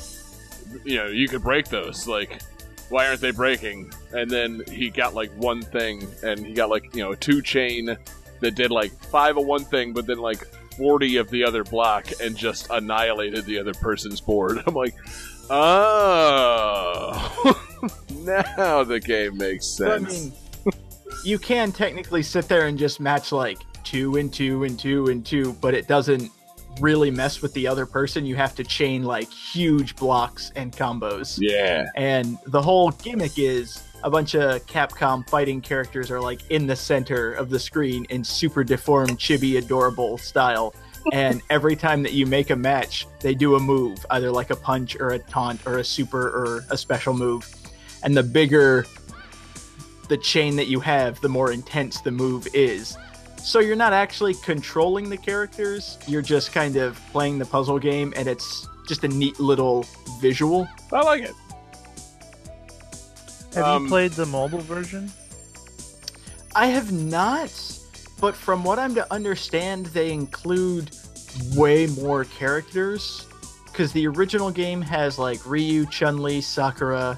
you 0.84 0.98
know, 0.98 1.08
you 1.08 1.28
could 1.28 1.44
break 1.44 1.68
those. 1.68 2.08
Like, 2.08 2.42
why 2.90 3.08
aren't 3.08 3.22
they 3.22 3.32
breaking? 3.32 3.92
And 4.14 4.32
then 4.32 4.64
he 4.72 4.90
got 4.90 5.14
like 5.14 5.30
one 5.36 5.62
thing, 5.62 6.08
and 6.24 6.44
he 6.44 6.54
got 6.54 6.70
like, 6.70 6.96
you 6.96 7.04
know, 7.04 7.12
a 7.12 7.18
two 7.18 7.42
chain 7.42 7.98
that 8.40 8.56
did 8.56 8.72
like 8.72 8.92
five 8.94 9.38
of 9.38 9.46
one 9.46 9.66
thing, 9.66 9.94
but 9.94 10.08
then 10.08 10.18
like 10.18 10.48
40 10.82 11.18
of 11.18 11.30
the 11.30 11.44
other 11.44 11.64
block, 11.64 12.08
and 12.22 12.36
just 12.36 12.68
annihilated 12.72 13.46
the 13.46 13.60
other 13.60 13.74
person's 13.76 14.20
board. 14.20 14.62
I'm 14.68 14.74
like, 14.74 14.96
oh, 15.52 17.90
now 18.22 18.84
the 18.84 19.00
game 19.00 19.38
makes 19.38 19.78
But, 19.78 19.92
I 19.92 19.98
sense. 20.00 20.24
mean, 20.66 20.74
you 21.24 21.38
can 21.40 21.72
technically 21.72 22.24
sit 22.24 22.48
there 22.48 22.68
and 22.68 22.78
just 22.78 23.00
match 23.00 23.32
like 23.32 23.60
two 23.84 24.18
and 24.18 24.34
two 24.34 24.64
and 24.64 24.80
two 24.80 25.08
and 25.08 25.26
two, 25.26 25.54
but 25.62 25.74
it 25.74 25.88
doesn't 25.88 26.32
really 26.80 27.12
mess 27.12 27.42
with 27.42 27.54
the 27.54 27.68
other 27.68 27.86
person. 27.86 28.26
You 28.26 28.36
have 28.38 28.56
to 28.56 28.64
chain 28.64 29.04
like 29.04 29.30
huge 29.30 29.96
blocks 29.98 30.52
and 30.56 30.72
combos. 30.72 31.38
yeah. 31.40 31.86
And 31.96 32.38
the 32.48 32.62
whole 32.62 32.92
gimmick 32.92 33.38
is 33.38 33.84
a 34.04 34.10
bunch 34.10 34.36
of 34.36 34.66
Capcom 34.66 35.28
fighting 35.30 35.62
characters 35.62 36.10
are 36.12 36.20
like 36.20 36.50
in 36.50 36.68
the 36.68 36.76
center 36.76 37.34
of 37.34 37.50
the 37.50 37.60
screen 37.60 38.06
in 38.10 38.24
super 38.24 38.64
deformed, 38.64 39.18
chibi, 39.20 39.58
adorable 39.58 40.18
style. 40.18 40.74
And 41.14 41.42
every 41.50 41.76
time 41.76 42.04
that 42.04 42.14
you 42.14 42.28
make 42.28 42.52
a 42.52 42.56
match, 42.56 43.08
they 43.22 43.34
do 43.34 43.56
a 43.56 43.60
move, 43.60 44.06
either 44.12 44.30
like 44.30 44.52
a 44.52 44.56
punch 44.56 44.96
or 45.00 45.10
a 45.10 45.18
taunt 45.18 45.60
or 45.66 45.80
a 45.80 45.84
super 45.84 46.30
or 46.30 46.64
a 46.70 46.78
special 46.78 47.16
move. 47.16 47.50
And 48.04 48.16
the 48.16 48.22
bigger 48.22 48.86
the 50.10 50.18
chain 50.18 50.58
that 50.58 50.68
you 50.68 50.80
have, 50.82 51.20
the 51.22 51.30
more 51.30 51.54
intense 51.54 52.02
the 52.02 52.12
move 52.12 52.46
is. 52.54 52.98
So 53.38 53.60
you're 53.60 53.76
not 53.76 53.94
actually 53.94 54.36
controlling 54.36 55.10
the 55.10 55.18
characters, 55.18 55.98
you're 56.06 56.22
just 56.22 56.52
kind 56.52 56.76
of 56.76 57.02
playing 57.12 57.40
the 57.40 57.46
puzzle 57.46 57.80
game, 57.80 58.14
and 58.16 58.28
it's 58.28 58.68
just 58.88 59.06
a 59.06 59.08
neat 59.08 59.40
little 59.40 59.86
visual. 60.20 60.68
I 60.92 61.02
like 61.02 61.24
it. 61.24 61.34
Have 63.54 63.66
Um, 63.66 63.84
you 63.84 63.90
played 63.90 64.12
the 64.14 64.26
mobile 64.26 64.60
version? 64.60 65.12
I 66.56 66.68
have 66.68 66.92
not, 66.92 67.52
but 68.20 68.36
from 68.36 68.64
what 68.64 68.80
I'm 68.80 68.94
to 68.96 69.14
understand, 69.14 69.88
they 69.88 70.12
include 70.12 70.92
way 71.56 71.88
more 71.88 72.26
characters. 72.26 73.26
Because 73.66 73.94
the 73.94 74.06
original 74.06 74.52
game 74.52 74.82
has 74.82 75.18
like 75.18 75.40
Ryu, 75.46 75.86
Chun 75.86 76.22
Li, 76.22 76.42
Sakura, 76.42 77.18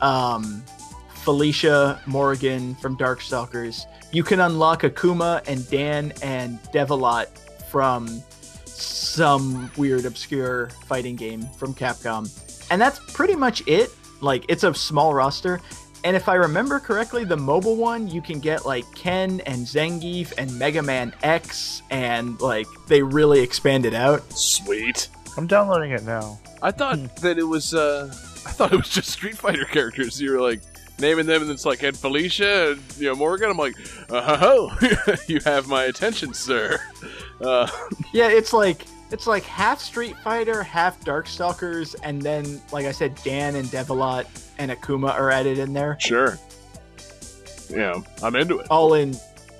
um, 0.00 0.64
Felicia, 1.22 2.00
Morgan 2.06 2.74
from 2.76 2.96
Darkstalkers. 2.96 3.84
You 4.10 4.24
can 4.24 4.40
unlock 4.40 4.82
Akuma 4.82 5.46
and 5.46 5.68
Dan 5.70 6.12
and 6.20 6.60
Devilot 6.72 7.28
from 7.70 8.22
some 8.66 9.70
weird, 9.76 10.04
obscure 10.04 10.68
fighting 10.86 11.14
game 11.14 11.46
from 11.56 11.74
Capcom. 11.74 12.28
And 12.70 12.80
that's 12.82 12.98
pretty 13.12 13.36
much 13.36 13.62
it. 13.68 13.90
Like, 14.20 14.44
it's 14.48 14.64
a 14.64 14.72
small 14.74 15.14
roster. 15.14 15.60
And 16.04 16.14
if 16.14 16.28
I 16.28 16.34
remember 16.34 16.78
correctly, 16.80 17.24
the 17.24 17.36
mobile 17.36 17.76
one, 17.76 18.08
you 18.08 18.20
can 18.20 18.38
get 18.38 18.66
like 18.66 18.84
Ken 18.94 19.40
and 19.46 19.64
Zangief 19.66 20.34
and 20.36 20.58
Mega 20.58 20.82
Man 20.82 21.14
X, 21.22 21.80
and 21.90 22.38
like 22.42 22.66
they 22.88 23.02
really 23.02 23.40
expanded 23.40 23.94
out. 23.94 24.30
Sweet. 24.32 25.08
I'm 25.38 25.46
downloading 25.46 25.92
it 25.92 26.02
now. 26.04 26.38
I 26.62 26.70
thought 26.72 27.16
that 27.16 27.38
it 27.38 27.44
was. 27.44 27.72
uh 27.72 28.08
I 28.46 28.50
thought 28.50 28.74
it 28.74 28.76
was 28.76 28.90
just 28.90 29.08
Street 29.08 29.38
Fighter 29.38 29.64
characters. 29.64 30.20
You 30.20 30.32
were 30.32 30.40
like 30.42 30.60
naming 30.98 31.24
them, 31.24 31.40
and 31.40 31.50
it's 31.50 31.64
like 31.64 31.82
and 31.82 31.96
Felicia, 31.96 32.72
and 32.72 32.82
you 32.98 33.08
know 33.08 33.14
Morgan. 33.14 33.48
I'm 33.48 33.56
like, 33.56 33.74
uh 34.10 34.36
ho, 34.36 34.72
you 35.26 35.40
have 35.46 35.68
my 35.68 35.84
attention, 35.84 36.34
sir. 36.34 36.78
Uh, 37.40 37.66
Yeah, 38.12 38.28
it's 38.28 38.52
like 38.52 38.84
it's 39.14 39.28
like 39.28 39.44
half 39.44 39.80
Street 39.80 40.16
Fighter, 40.18 40.62
half 40.64 41.00
Darkstalkers, 41.04 41.94
and 42.02 42.20
then 42.20 42.60
like 42.72 42.84
I 42.84 42.90
said, 42.92 43.14
Dan 43.22 43.54
and 43.54 43.68
Devilot 43.68 44.26
and 44.58 44.72
Akuma 44.72 45.10
are 45.14 45.30
added 45.30 45.58
in 45.58 45.72
there, 45.72 45.96
sure. 46.00 46.36
Yeah, 47.70 47.94
I'm 48.22 48.34
into 48.34 48.58
it. 48.58 48.66
all 48.70 48.94
in 48.94 49.14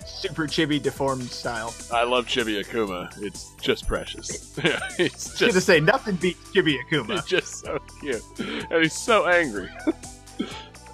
super 0.05 0.47
chibi 0.49 0.83
deformed 0.83 1.31
style. 1.31 1.73
I 1.93 2.03
love 2.03 2.27
Chibi 2.27 2.63
Akuma. 2.65 3.11
It's 3.23 3.55
just 3.63 3.87
precious. 3.87 4.59
Yeah, 4.65 4.81
he's 4.97 5.41
I 5.41 5.47
was 5.47 5.55
gonna 5.55 5.61
say 5.61 5.81
nothing 5.81 6.17
beats 6.17 6.51
Chibi 6.51 6.77
Akuma. 6.91 7.13
he's 7.13 7.25
just 7.37 7.65
so 7.65 7.79
cute, 8.01 8.23
and 8.39 8.83
he's 8.83 8.93
so 8.93 9.29
angry. 9.29 9.69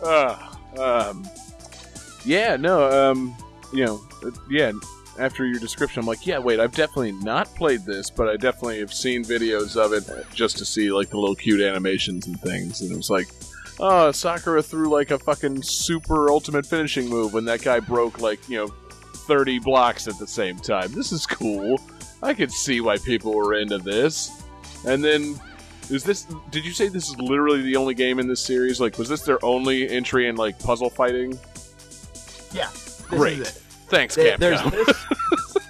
uh, 0.02 0.54
um, 0.78 1.26
yeah, 2.26 2.56
no, 2.56 2.90
um, 3.10 3.34
you 3.72 3.86
know, 3.86 4.00
yeah. 4.50 4.72
After 5.20 5.44
your 5.44 5.60
description, 5.60 6.00
I'm 6.00 6.06
like, 6.06 6.26
yeah, 6.26 6.38
wait, 6.38 6.60
I've 6.60 6.72
definitely 6.72 7.12
not 7.12 7.54
played 7.54 7.84
this, 7.84 8.08
but 8.10 8.28
I 8.28 8.36
definitely 8.36 8.80
have 8.80 8.92
seen 8.92 9.22
videos 9.22 9.76
of 9.76 9.92
it 9.92 10.08
just 10.34 10.56
to 10.58 10.64
see 10.64 10.90
like 10.90 11.10
the 11.10 11.18
little 11.18 11.36
cute 11.36 11.60
animations 11.60 12.26
and 12.26 12.40
things. 12.40 12.80
And 12.80 12.90
it 12.90 12.96
was 12.96 13.10
like, 13.10 13.28
oh, 13.78 14.12
Sakura 14.12 14.62
threw 14.62 14.88
like 14.88 15.10
a 15.10 15.18
fucking 15.18 15.62
super 15.62 16.30
ultimate 16.30 16.64
finishing 16.64 17.08
move, 17.08 17.34
and 17.34 17.46
that 17.48 17.62
guy 17.62 17.80
broke 17.80 18.20
like 18.20 18.48
you 18.48 18.56
know 18.56 18.68
30 19.30 19.58
blocks 19.60 20.08
at 20.08 20.18
the 20.18 20.26
same 20.26 20.58
time. 20.58 20.90
This 20.92 21.12
is 21.12 21.26
cool. 21.26 21.78
I 22.22 22.34
could 22.34 22.50
see 22.50 22.80
why 22.80 22.96
people 22.98 23.34
were 23.34 23.54
into 23.54 23.78
this. 23.78 24.30
And 24.86 25.04
then, 25.04 25.38
is 25.90 26.02
this? 26.02 26.26
Did 26.50 26.64
you 26.64 26.72
say 26.72 26.88
this 26.88 27.08
is 27.08 27.16
literally 27.18 27.62
the 27.62 27.76
only 27.76 27.94
game 27.94 28.18
in 28.18 28.26
this 28.26 28.40
series? 28.40 28.80
Like, 28.80 28.98
was 28.98 29.08
this 29.08 29.22
their 29.22 29.42
only 29.44 29.88
entry 29.88 30.28
in 30.28 30.36
like 30.36 30.58
puzzle 30.58 30.90
fighting? 30.90 31.38
Yeah, 32.52 32.70
this 32.70 33.04
Great. 33.08 33.60
Thanks, 33.90 34.14
They, 34.14 34.34
this. 34.38 35.06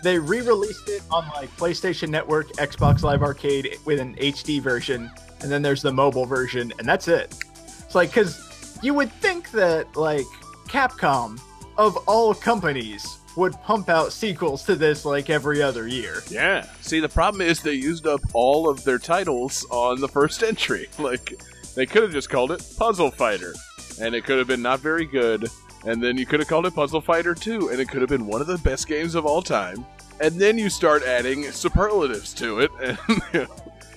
they 0.03 0.19
re-released 0.19 0.89
it 0.89 1.03
on 1.11 1.27
like 1.35 1.55
PlayStation 1.57 2.09
Network, 2.11 2.49
Xbox 2.53 3.03
Live 3.03 3.23
Arcade 3.23 3.79
with 3.85 3.99
an 3.99 4.15
HD 4.17 4.61
version, 4.61 5.11
and 5.41 5.51
then 5.51 5.63
there's 5.63 5.83
the 5.83 5.93
mobile 5.93 6.27
version, 6.27 6.73
and 6.79 6.87
that's 6.87 7.09
it. 7.09 7.35
It's 7.67 7.95
like 7.95 8.11
because 8.11 8.79
you 8.83 8.95
would 8.95 9.11
think 9.15 9.51
that 9.53 9.97
like 9.97 10.27
Capcom, 10.69 11.41
of 11.77 11.97
all 12.07 12.35
companies, 12.35 13.19
would 13.37 13.55
pump 13.63 13.89
out 13.89 14.13
sequels 14.13 14.65
to 14.65 14.75
this 14.75 15.05
like 15.05 15.31
every 15.31 15.63
other 15.63 15.87
year. 15.89 16.23
Yeah. 16.29 16.67
See, 16.83 17.01
the 17.01 17.09
problem 17.09 17.41
is 17.41 17.61
they 17.63 17.73
used 17.75 18.07
up 18.07 18.21
all 18.35 18.69
of 18.69 18.85
their 18.85 18.99
titles 18.99 19.65
on 19.71 20.01
the 20.01 20.09
first 20.09 20.43
entry. 20.43 20.89
Like, 20.99 21.41
they 21.75 21.87
could 21.87 22.03
have 22.03 22.13
just 22.13 22.29
called 22.29 22.51
it 22.53 22.63
Puzzle 22.77 23.11
Fighter, 23.13 23.55
and 24.01 24.15
it 24.15 24.25
could 24.25 24.39
have 24.39 24.47
been 24.49 24.61
not 24.63 24.81
very 24.81 25.07
good. 25.07 25.49
And 25.87 26.03
then 26.03 26.17
you 26.19 26.27
could 26.27 26.41
have 26.41 26.49
called 26.49 26.67
it 26.67 26.75
Puzzle 26.75 27.01
Fighter 27.01 27.35
2, 27.35 27.69
and 27.69 27.81
it 27.81 27.89
could 27.89 28.01
have 28.01 28.11
been 28.11 28.27
one 28.27 28.41
of 28.41 28.47
the 28.47 28.59
best 28.59 28.87
games 28.87 29.15
of 29.15 29.25
all 29.25 29.41
time. 29.41 29.87
And 30.21 30.35
then 30.39 30.59
you 30.59 30.69
start 30.69 31.03
adding 31.05 31.51
superlatives 31.51 32.35
to 32.35 32.61
it, 32.61 32.71
and 33.33 33.49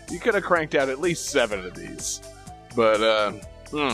you, 0.10 0.20
could 0.20 0.34
have 0.34 0.44
cranked 0.44 0.76
out 0.76 0.88
at 0.88 1.02
least 1.02 1.26
seven 1.26 1.66
of 1.66 1.74
these. 1.74 2.22
But, 2.76 3.02
uh, 3.04 3.32
hmm, 3.70 3.94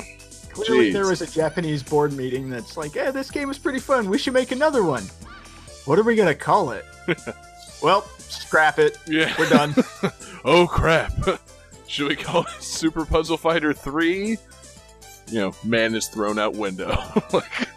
Clearly, 0.52 0.92
there 0.92 1.08
was 1.08 1.22
a 1.22 1.28
Japanese 1.28 1.84
board 1.84 2.14
meeting 2.14 2.50
that's 2.50 2.76
like, 2.76 2.96
"Eh, 2.96 3.12
this 3.12 3.32
game 3.32 3.50
is 3.50 3.58
pretty 3.58 3.80
fun. 3.80 4.10
We 4.10 4.18
should 4.18 4.34
make 4.34 4.52
another 4.52 4.84
one. 4.84 5.04
What 5.86 6.00
are 6.00 6.04
we 6.04 6.16
gonna 6.16 6.36
call 6.36 6.72
it?" 6.72 6.86
well, 7.82 8.02
scrap 8.18 8.80
it. 8.80 8.98
yeah. 9.08 9.34
We're 9.38 9.50
done. 9.50 9.76
oh 10.46 10.68
crap! 10.68 11.14
Should 11.88 12.08
we 12.08 12.16
call 12.16 12.42
it 12.42 12.64
Super 12.64 13.06
Puzzle 13.06 13.38
Fighter 13.38 13.74
Three? 13.74 14.38
You 15.28 15.40
know, 15.40 15.56
man 15.64 15.96
is 15.96 16.08
thrown 16.08 16.40
out 16.40 16.56
window. 16.56 16.98
like, 17.32 17.70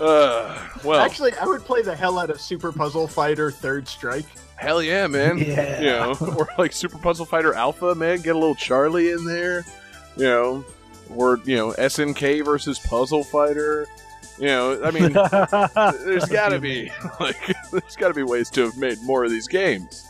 uh, 0.00 0.68
well, 0.84 1.00
Actually, 1.00 1.32
I 1.34 1.44
would 1.46 1.62
play 1.64 1.82
the 1.82 1.94
hell 1.94 2.18
out 2.18 2.30
of 2.30 2.40
Super 2.40 2.72
Puzzle 2.72 3.06
Fighter 3.06 3.50
Third 3.50 3.86
Strike. 3.88 4.26
hell 4.56 4.82
yeah, 4.82 5.06
man! 5.06 5.38
Yeah. 5.44 5.80
You 5.80 5.86
know, 5.86 6.16
or 6.36 6.48
like 6.58 6.72
Super 6.72 6.98
Puzzle 6.98 7.26
Fighter 7.26 7.54
Alpha, 7.54 7.94
man. 7.94 8.20
Get 8.20 8.34
a 8.34 8.38
little 8.38 8.54
Charlie 8.54 9.10
in 9.12 9.24
there. 9.24 9.64
You 10.16 10.24
know, 10.24 10.64
or 11.10 11.38
you 11.44 11.56
know, 11.56 11.72
SNK 11.72 12.44
versus 12.44 12.78
Puzzle 12.78 13.24
Fighter. 13.24 13.86
You 14.38 14.46
know, 14.46 14.82
I 14.82 14.90
mean, 14.90 15.12
there's 16.04 16.24
got 16.26 16.48
to 16.48 16.58
be 16.58 16.90
like 17.20 17.54
there's 17.70 17.96
got 17.96 18.08
to 18.08 18.14
be 18.14 18.22
ways 18.24 18.50
to 18.50 18.62
have 18.62 18.76
made 18.76 18.98
more 19.02 19.24
of 19.24 19.30
these 19.30 19.46
games. 19.46 20.04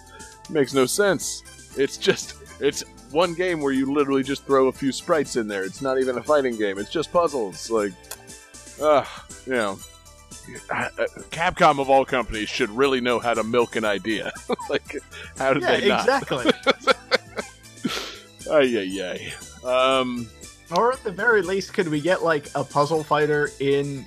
makes 0.49 0.73
no 0.73 0.87
sense. 0.87 1.43
It's 1.77 1.99
just 1.99 2.35
it's 2.61 2.83
one 3.11 3.35
game 3.35 3.61
where 3.61 3.73
you 3.73 3.93
literally 3.93 4.23
just 4.23 4.47
throw 4.47 4.69
a 4.69 4.73
few 4.73 4.93
sprites 4.93 5.37
in 5.37 5.47
there. 5.47 5.63
It's 5.65 5.83
not 5.83 5.99
even 6.01 6.17
a 6.17 6.23
fighting 6.23 6.57
game. 6.57 6.79
It's 6.79 6.91
just 6.91 7.13
puzzles. 7.13 7.71
Like, 7.71 7.93
uh, 8.81 9.05
you 9.47 9.53
know, 9.53 9.79
Capcom 11.31 11.81
of 11.81 11.89
all 11.89 12.05
companies 12.05 12.49
should 12.49 12.71
really 12.71 13.01
know 13.01 13.19
how 13.19 13.35
to 13.35 13.43
milk 13.43 13.77
an 13.77 13.85
idea. 13.85 14.33
like, 14.71 14.97
how 15.39 15.55
did 15.55 15.63
Yeah, 15.63 15.81
they 15.81 15.89
not? 15.89 16.01
exactly. 16.01 16.53
Ay, 18.51 18.77
ay, 18.77 19.33
ay. 19.65 19.99
Um, 20.01 20.29
or 20.77 20.93
at 20.93 21.03
the 21.03 21.11
very 21.11 21.41
least, 21.41 21.73
could 21.73 21.89
we 21.89 21.99
get 22.01 22.23
like 22.23 22.49
a 22.55 22.63
puzzle 22.63 23.03
fighter 23.03 23.51
in 23.59 24.05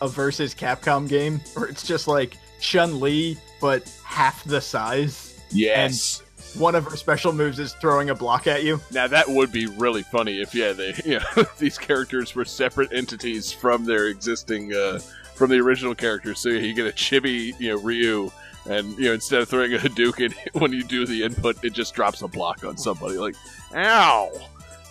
a 0.00 0.08
versus 0.08 0.52
Capcom 0.52 1.08
game, 1.08 1.40
where 1.54 1.66
it's 1.68 1.86
just 1.86 2.08
like 2.08 2.36
Chun 2.60 2.98
Li 2.98 3.38
but 3.60 3.88
half 4.04 4.42
the 4.44 4.60
size? 4.60 5.40
yes. 5.50 6.22
One 6.56 6.74
of 6.74 6.84
her 6.84 6.96
special 6.96 7.32
moves 7.32 7.58
is 7.58 7.74
throwing 7.74 8.10
a 8.10 8.14
block 8.14 8.46
at 8.46 8.64
you. 8.64 8.80
Now 8.90 9.06
that 9.06 9.28
would 9.28 9.52
be 9.52 9.66
really 9.66 10.02
funny 10.02 10.40
if 10.40 10.54
yeah 10.54 10.72
they 10.72 10.94
you 11.04 11.20
know 11.36 11.44
these 11.58 11.78
characters 11.78 12.34
were 12.34 12.44
separate 12.44 12.92
entities 12.92 13.52
from 13.52 13.84
their 13.84 14.06
existing 14.08 14.72
uh, 14.74 15.00
from 15.34 15.50
the 15.50 15.58
original 15.58 15.94
characters. 15.94 16.40
So 16.40 16.48
you 16.48 16.74
get 16.74 16.86
a 16.86 16.92
chibi 16.92 17.58
you 17.60 17.70
know 17.70 17.78
Ryu, 17.78 18.30
and 18.66 18.96
you 18.98 19.06
know 19.06 19.14
instead 19.14 19.40
of 19.42 19.48
throwing 19.48 19.74
a 19.74 19.78
Hadouken 19.78 20.34
when 20.60 20.72
you 20.72 20.84
do 20.84 21.06
the 21.06 21.22
input, 21.22 21.62
it 21.64 21.72
just 21.72 21.94
drops 21.94 22.22
a 22.22 22.28
block 22.28 22.64
on 22.64 22.76
somebody. 22.76 23.16
Like, 23.16 23.36
ow, 23.74 24.30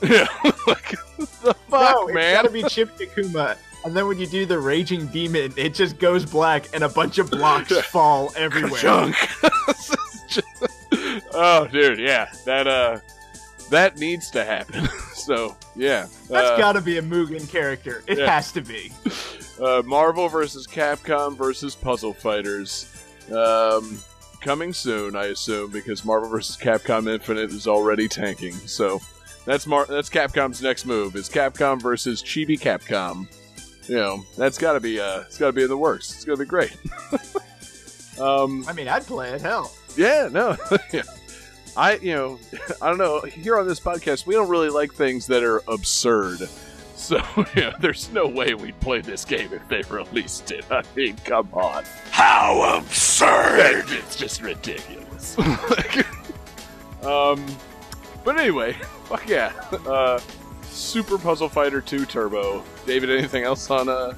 yeah, 0.01 0.27
like 0.67 0.95
the 1.17 1.53
fuck, 1.53 1.71
no, 1.71 2.07
it's 2.07 2.13
man. 2.15 2.35
gotta 2.35 2.51
be 2.51 2.63
Chibi 2.63 3.09
Akuma. 3.09 3.57
And 3.85 3.95
then 3.95 4.07
when 4.07 4.17
you 4.17 4.27
do 4.27 4.45
the 4.45 4.59
Raging 4.59 5.07
Demon, 5.07 5.53
it 5.55 5.73
just 5.73 5.97
goes 5.97 6.25
black 6.25 6.67
and 6.73 6.83
a 6.83 6.89
bunch 6.89 7.19
of 7.19 7.31
blocks 7.31 7.71
fall 7.87 8.33
everywhere. 8.35 9.13
Oh, 11.33 11.67
dude, 11.67 11.99
yeah, 11.99 12.29
that 12.45 12.67
uh, 12.67 12.99
that 13.69 13.97
needs 13.97 14.31
to 14.31 14.43
happen. 14.43 14.87
so 15.13 15.55
yeah, 15.75 16.07
That's 16.29 16.49
uh, 16.51 16.57
gotta 16.57 16.81
be 16.81 16.97
a 16.97 17.01
Mugen 17.01 17.47
character. 17.49 18.03
It 18.07 18.19
yeah. 18.19 18.33
has 18.33 18.51
to 18.53 18.61
be. 18.61 18.91
uh, 19.61 19.83
Marvel 19.85 20.29
versus 20.29 20.65
Capcom 20.65 21.37
versus 21.37 21.75
Puzzle 21.75 22.13
Fighters. 22.13 22.93
Um, 23.31 23.99
coming 24.41 24.73
soon, 24.73 25.15
I 25.15 25.25
assume, 25.25 25.71
because 25.71 26.05
Marvel 26.05 26.29
versus 26.29 26.57
Capcom 26.57 27.11
Infinite 27.11 27.51
is 27.51 27.67
already 27.67 28.07
tanking. 28.07 28.53
So 28.53 29.01
that's 29.45 29.67
Mar- 29.67 29.87
that's 29.87 30.09
Capcom's 30.09 30.61
next 30.61 30.85
move 30.85 31.15
is 31.15 31.29
Capcom 31.29 31.81
versus 31.81 32.23
Chibi 32.23 32.59
Capcom. 32.59 33.27
You 33.87 33.95
know, 33.95 34.25
that's 34.37 34.57
got 34.57 34.73
to 34.73 34.79
be 34.79 34.99
uh, 34.99 35.21
it's 35.21 35.37
got 35.37 35.47
to 35.47 35.53
be 35.53 35.63
in 35.63 35.69
the 35.69 35.77
works. 35.77 36.13
It's 36.13 36.25
gonna 36.25 36.37
be 36.37 36.45
great. 36.45 36.75
um, 38.19 38.65
I 38.67 38.73
mean, 38.73 38.87
I'd 38.87 39.05
play 39.05 39.31
it. 39.31 39.41
Hell, 39.41 39.71
yeah, 39.97 40.29
no. 40.31 40.55
I 41.77 41.95
you 41.97 42.13
know, 42.15 42.39
I 42.81 42.89
don't 42.89 42.97
know. 42.97 43.21
Here 43.21 43.57
on 43.57 43.67
this 43.67 43.79
podcast, 43.79 44.25
we 44.25 44.33
don't 44.35 44.49
really 44.49 44.69
like 44.69 44.93
things 44.93 45.27
that 45.27 45.43
are 45.43 45.61
absurd. 45.67 46.39
So 46.95 47.21
yeah, 47.55 47.75
there's 47.79 48.11
no 48.11 48.27
way 48.27 48.53
we'd 48.55 48.79
play 48.79 49.01
this 49.01 49.23
game 49.25 49.51
if 49.53 49.67
they 49.67 49.81
released 49.93 50.51
it. 50.51 50.65
I 50.71 50.81
mean, 50.95 51.15
come 51.17 51.49
on. 51.53 51.83
How 52.11 52.77
absurd! 52.77 53.85
It's 53.89 54.15
just 54.15 54.41
ridiculous. 54.41 55.37
um, 57.03 57.45
but 58.23 58.37
anyway, 58.39 58.73
fuck 59.05 59.27
yeah. 59.27 59.51
Uh, 59.85 60.19
Super 60.63 61.17
Puzzle 61.17 61.49
Fighter 61.49 61.81
2 61.81 62.05
Turbo. 62.05 62.63
David, 62.85 63.09
anything 63.09 63.43
else 63.43 63.69
on 63.69 63.89
uh 63.89 64.13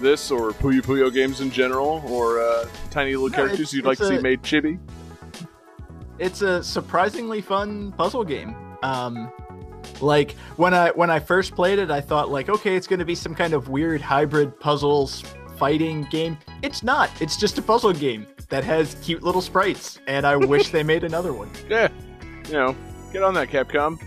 this 0.00 0.30
or 0.32 0.50
Puyo 0.50 0.80
Puyo 0.80 1.12
games 1.12 1.40
in 1.40 1.50
general, 1.50 2.02
or 2.08 2.40
uh, 2.42 2.66
tiny 2.90 3.12
little 3.14 3.28
No, 3.28 3.36
characters 3.36 3.60
it's- 3.60 3.72
you'd 3.74 3.84
like 3.84 3.98
to 3.98 4.08
see 4.08 4.18
made 4.18 4.42
chibi? 4.42 4.78
It's 6.18 6.42
a 6.42 6.62
surprisingly 6.62 7.40
fun 7.40 7.92
puzzle 7.92 8.24
game. 8.24 8.54
Um, 8.82 9.30
like 10.00 10.32
when 10.56 10.74
I 10.74 10.90
when 10.90 11.10
I 11.10 11.18
first 11.18 11.54
played 11.54 11.78
it, 11.78 11.90
I 11.90 12.00
thought 12.00 12.30
like, 12.30 12.48
okay, 12.48 12.76
it's 12.76 12.86
going 12.86 12.98
to 13.00 13.04
be 13.04 13.14
some 13.14 13.34
kind 13.34 13.52
of 13.52 13.68
weird 13.68 14.00
hybrid 14.00 14.58
puzzles 14.60 15.22
fighting 15.58 16.02
game. 16.10 16.36
It's 16.62 16.82
not. 16.82 17.10
It's 17.20 17.36
just 17.36 17.58
a 17.58 17.62
puzzle 17.62 17.92
game 17.92 18.26
that 18.48 18.64
has 18.64 18.96
cute 19.02 19.22
little 19.22 19.40
sprites, 19.40 19.98
and 20.06 20.26
I 20.26 20.36
wish 20.36 20.70
they 20.70 20.82
made 20.82 21.04
another 21.04 21.32
one. 21.32 21.50
Yeah, 21.68 21.88
you 22.46 22.52
know, 22.54 22.76
get 23.12 23.22
on 23.22 23.34
that, 23.34 23.48
Capcom, 23.48 23.98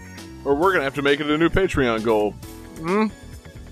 or 0.45 0.53
we're 0.55 0.71
gonna 0.71 0.83
have 0.83 0.95
to 0.95 1.01
make 1.01 1.19
it 1.19 1.29
a 1.29 1.37
new 1.37 1.49
Patreon 1.49 2.03
goal. 2.03 2.31
Hmm. 2.79 3.07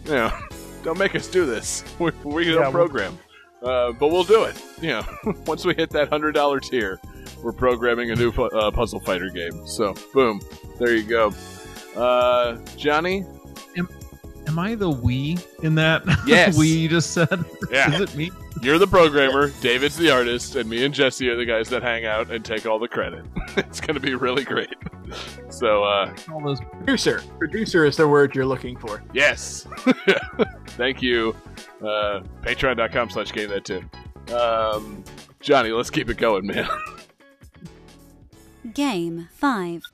Yeah, 0.05 0.39
don't 0.83 0.97
make 0.97 1.15
us 1.15 1.27
do 1.27 1.45
this. 1.45 1.83
We 1.99 2.11
we 2.23 2.45
don't 2.45 2.53
Yeah, 2.55 2.59
we'll- 2.61 2.71
program, 2.71 3.19
uh, 3.61 3.91
but 3.93 4.07
we'll 4.07 4.23
do 4.23 4.43
it. 4.43 4.55
You 4.81 4.89
know, 4.89 5.03
once 5.45 5.65
we 5.65 5.73
hit 5.75 5.89
that 5.91 6.09
hundred 6.09 6.31
dollar 6.33 6.59
tier, 6.59 6.99
we're 7.41 7.51
programming 7.51 8.11
a 8.11 8.15
new 8.15 8.31
pu- 8.31 8.43
uh, 8.45 8.71
puzzle 8.71 8.99
fighter 8.99 9.29
game. 9.29 9.65
So, 9.67 9.93
boom, 10.13 10.41
there 10.79 10.95
you 10.95 11.03
go. 11.03 11.33
Uh, 11.95 12.57
Johnny, 12.77 13.25
Am 14.45 14.59
I 14.59 14.75
the 14.75 14.89
we 14.89 15.37
in 15.61 15.75
that? 15.75 16.03
Yes. 16.27 16.57
we 16.57 16.67
you 16.67 16.89
just 16.89 17.11
said. 17.11 17.29
Yeah. 17.71 17.93
Is 17.93 18.01
it 18.01 18.15
me? 18.15 18.29
you're 18.61 18.77
the 18.77 18.87
programmer, 18.87 19.49
David's 19.61 19.95
the 19.97 20.09
artist, 20.11 20.55
and 20.55 20.69
me 20.69 20.83
and 20.85 20.93
Jesse 20.93 21.27
are 21.29 21.35
the 21.35 21.45
guys 21.45 21.69
that 21.69 21.81
hang 21.81 22.05
out 22.05 22.29
and 22.31 22.43
take 22.43 22.65
all 22.65 22.77
the 22.79 22.87
credit. 22.87 23.25
it's 23.57 23.79
gonna 23.79 23.99
be 23.99 24.15
really 24.15 24.43
great. 24.43 24.69
So, 25.49 25.83
uh, 25.83 26.15
All 26.31 26.43
those. 26.43 26.59
Producer, 26.71 27.21
producer 27.37 27.85
is 27.85 27.95
the 27.97 28.07
word 28.07 28.33
you're 28.33 28.47
looking 28.47 28.75
for. 28.75 29.03
Yes. 29.13 29.67
Thank 30.69 31.03
you. 31.03 31.35
Uh, 31.79 32.21
Patreon.com 32.41 33.11
slash 33.11 33.31
game 33.31 33.49
that 33.49 33.63
tune. 33.63 33.87
Um, 34.33 35.03
Johnny, 35.39 35.69
let's 35.69 35.91
keep 35.91 36.09
it 36.09 36.17
going, 36.17 36.47
man. 36.47 36.67
Game 38.71 39.27
5. 39.33 39.92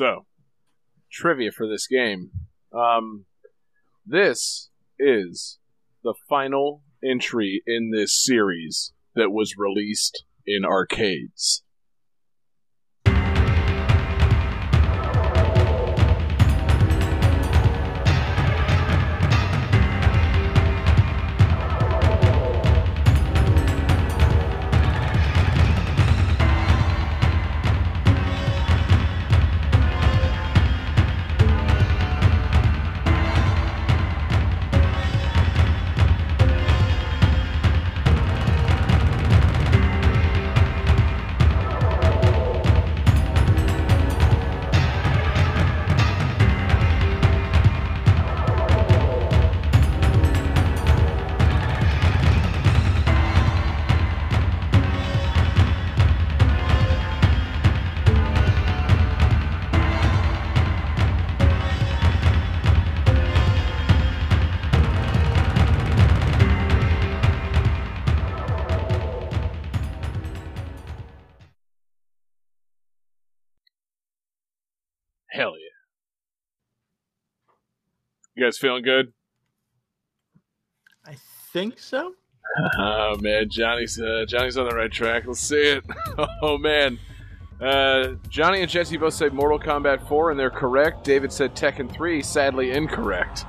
So, 0.00 0.24
trivia 1.12 1.52
for 1.52 1.68
this 1.68 1.86
game. 1.86 2.30
Um, 2.72 3.26
this 4.06 4.70
is 4.98 5.58
the 6.02 6.14
final 6.26 6.82
entry 7.04 7.62
in 7.66 7.90
this 7.90 8.24
series 8.24 8.94
that 9.14 9.30
was 9.30 9.58
released 9.58 10.24
in 10.46 10.64
arcades. 10.64 11.64
You 78.40 78.46
guys 78.46 78.56
feeling 78.56 78.82
good? 78.82 79.12
I 81.04 81.14
think 81.52 81.78
so. 81.78 82.14
Oh 82.78 83.18
man, 83.20 83.50
Johnny's 83.50 84.00
uh, 84.00 84.24
Johnny's 84.26 84.56
on 84.56 84.66
the 84.66 84.74
right 84.74 84.90
track. 84.90 85.24
Let's 85.26 85.40
see 85.40 85.60
it. 85.60 85.84
Oh 86.42 86.56
man, 86.56 86.98
uh, 87.60 88.14
Johnny 88.30 88.62
and 88.62 88.70
Jesse 88.70 88.96
both 88.96 89.12
said 89.12 89.34
Mortal 89.34 89.60
Kombat 89.60 90.08
4, 90.08 90.30
and 90.30 90.40
they're 90.40 90.48
correct. 90.48 91.04
David 91.04 91.30
said 91.30 91.54
Tekken 91.54 91.92
3, 91.92 92.22
sadly 92.22 92.70
incorrect. 92.70 93.44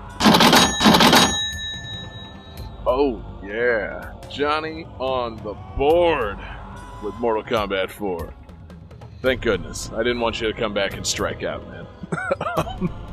Oh 2.85 3.23
yeah, 3.45 4.11
Johnny 4.29 4.85
on 4.99 5.37
the 5.37 5.53
board 5.77 6.37
with 7.01 7.15
Mortal 7.15 7.45
Kombat 7.45 7.91
4. 7.91 8.33
Thank 9.21 9.41
goodness. 9.41 9.89
I 9.93 9.99
didn't 9.99 10.19
want 10.19 10.41
you 10.41 10.51
to 10.51 10.59
come 10.59 10.73
back 10.73 10.97
and 10.97 11.07
strike 11.07 11.43
out, 11.43 11.65
man. 11.69 12.89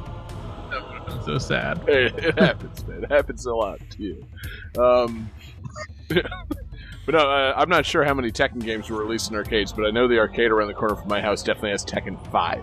I'm 1.10 1.22
so 1.24 1.38
sad. 1.38 1.78
Hey, 1.86 2.06
it 2.16 2.38
happens, 2.38 2.86
man. 2.86 3.04
It 3.04 3.10
happens 3.10 3.46
a 3.46 3.54
lot 3.54 3.80
to 3.90 4.02
you. 4.02 4.26
Um, 4.80 5.30
but 6.08 7.14
no, 7.14 7.18
uh, 7.18 7.54
I'm 7.56 7.68
not 7.68 7.86
sure 7.86 8.04
how 8.04 8.14
many 8.14 8.30
Tekken 8.30 8.62
games 8.62 8.90
were 8.90 9.00
released 9.00 9.30
in 9.30 9.36
arcades, 9.36 9.72
but 9.72 9.86
I 9.86 9.90
know 9.90 10.08
the 10.08 10.18
arcade 10.18 10.50
around 10.50 10.68
the 10.68 10.74
corner 10.74 10.96
from 10.96 11.08
my 11.08 11.20
house 11.20 11.42
definitely 11.42 11.70
has 11.70 11.84
Tekken 11.84 12.18
5. 12.30 12.62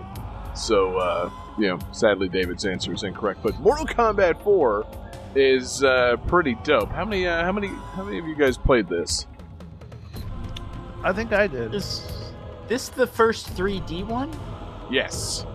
So, 0.55 0.97
uh, 0.97 1.29
you 1.57 1.67
know, 1.67 1.79
sadly, 1.91 2.29
David's 2.29 2.65
answer 2.65 2.93
is 2.93 3.03
incorrect. 3.03 3.41
But 3.43 3.59
Mortal 3.59 3.85
Kombat 3.85 4.41
4 4.43 4.85
is 5.35 5.83
uh, 5.83 6.17
pretty 6.27 6.55
dope. 6.63 6.89
How 6.89 7.05
many? 7.05 7.27
Uh, 7.27 7.43
how 7.43 7.51
many? 7.51 7.67
How 7.67 8.03
many 8.03 8.17
of 8.17 8.25
you 8.25 8.35
guys 8.35 8.57
played 8.57 8.87
this? 8.87 9.27
I 11.03 11.13
think 11.13 11.33
I 11.33 11.47
did. 11.47 11.75
Is 11.75 12.01
this 12.67 12.89
the 12.89 13.05
first 13.05 13.47
3D 13.55 14.07
one? 14.07 14.31
Yes. 14.89 15.45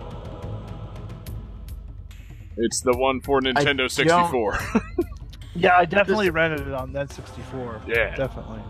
It's 2.57 2.81
the 2.81 2.95
one 2.95 3.21
for 3.21 3.41
Nintendo 3.41 3.89
64. 3.89 4.59
Yeah, 5.53 5.77
I 5.77 5.85
definitely 5.85 6.29
rented 6.29 6.67
it 6.67 6.73
on 6.73 6.93
that 6.93 7.11
64. 7.11 7.81
Yeah. 7.87 8.15
Definitely. 8.15 8.61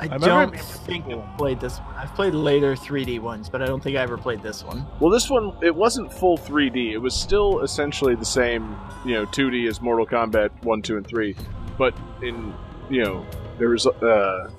I, 0.00 0.06
remember 0.06 0.26
don't 0.26 0.60
think 0.60 1.04
cool. 1.04 1.22
I've 1.22 1.38
played 1.38 1.60
this 1.60 1.78
one. 1.78 1.94
I've 1.94 2.14
played 2.16 2.34
later 2.34 2.74
3D 2.74 3.20
ones, 3.20 3.48
but 3.48 3.62
I 3.62 3.66
don't 3.66 3.80
think 3.80 3.96
I 3.96 4.00
ever 4.00 4.18
played 4.18 4.42
this 4.42 4.64
one. 4.64 4.84
Well, 4.98 5.10
this 5.10 5.30
one 5.30 5.56
it 5.62 5.74
wasn't 5.74 6.12
full 6.12 6.36
3D. 6.36 6.92
It 6.92 6.98
was 6.98 7.14
still 7.14 7.60
essentially 7.60 8.16
the 8.16 8.24
same, 8.24 8.76
you 9.04 9.14
know, 9.14 9.26
2D 9.26 9.68
as 9.68 9.80
Mortal 9.80 10.04
Kombat 10.04 10.50
1, 10.64 10.82
2, 10.82 10.96
and 10.96 11.06
3. 11.06 11.36
But 11.78 11.96
in, 12.20 12.52
you 12.90 13.04
know, 13.04 13.24
there 13.58 13.68
was 13.68 13.86
uh 13.86 14.50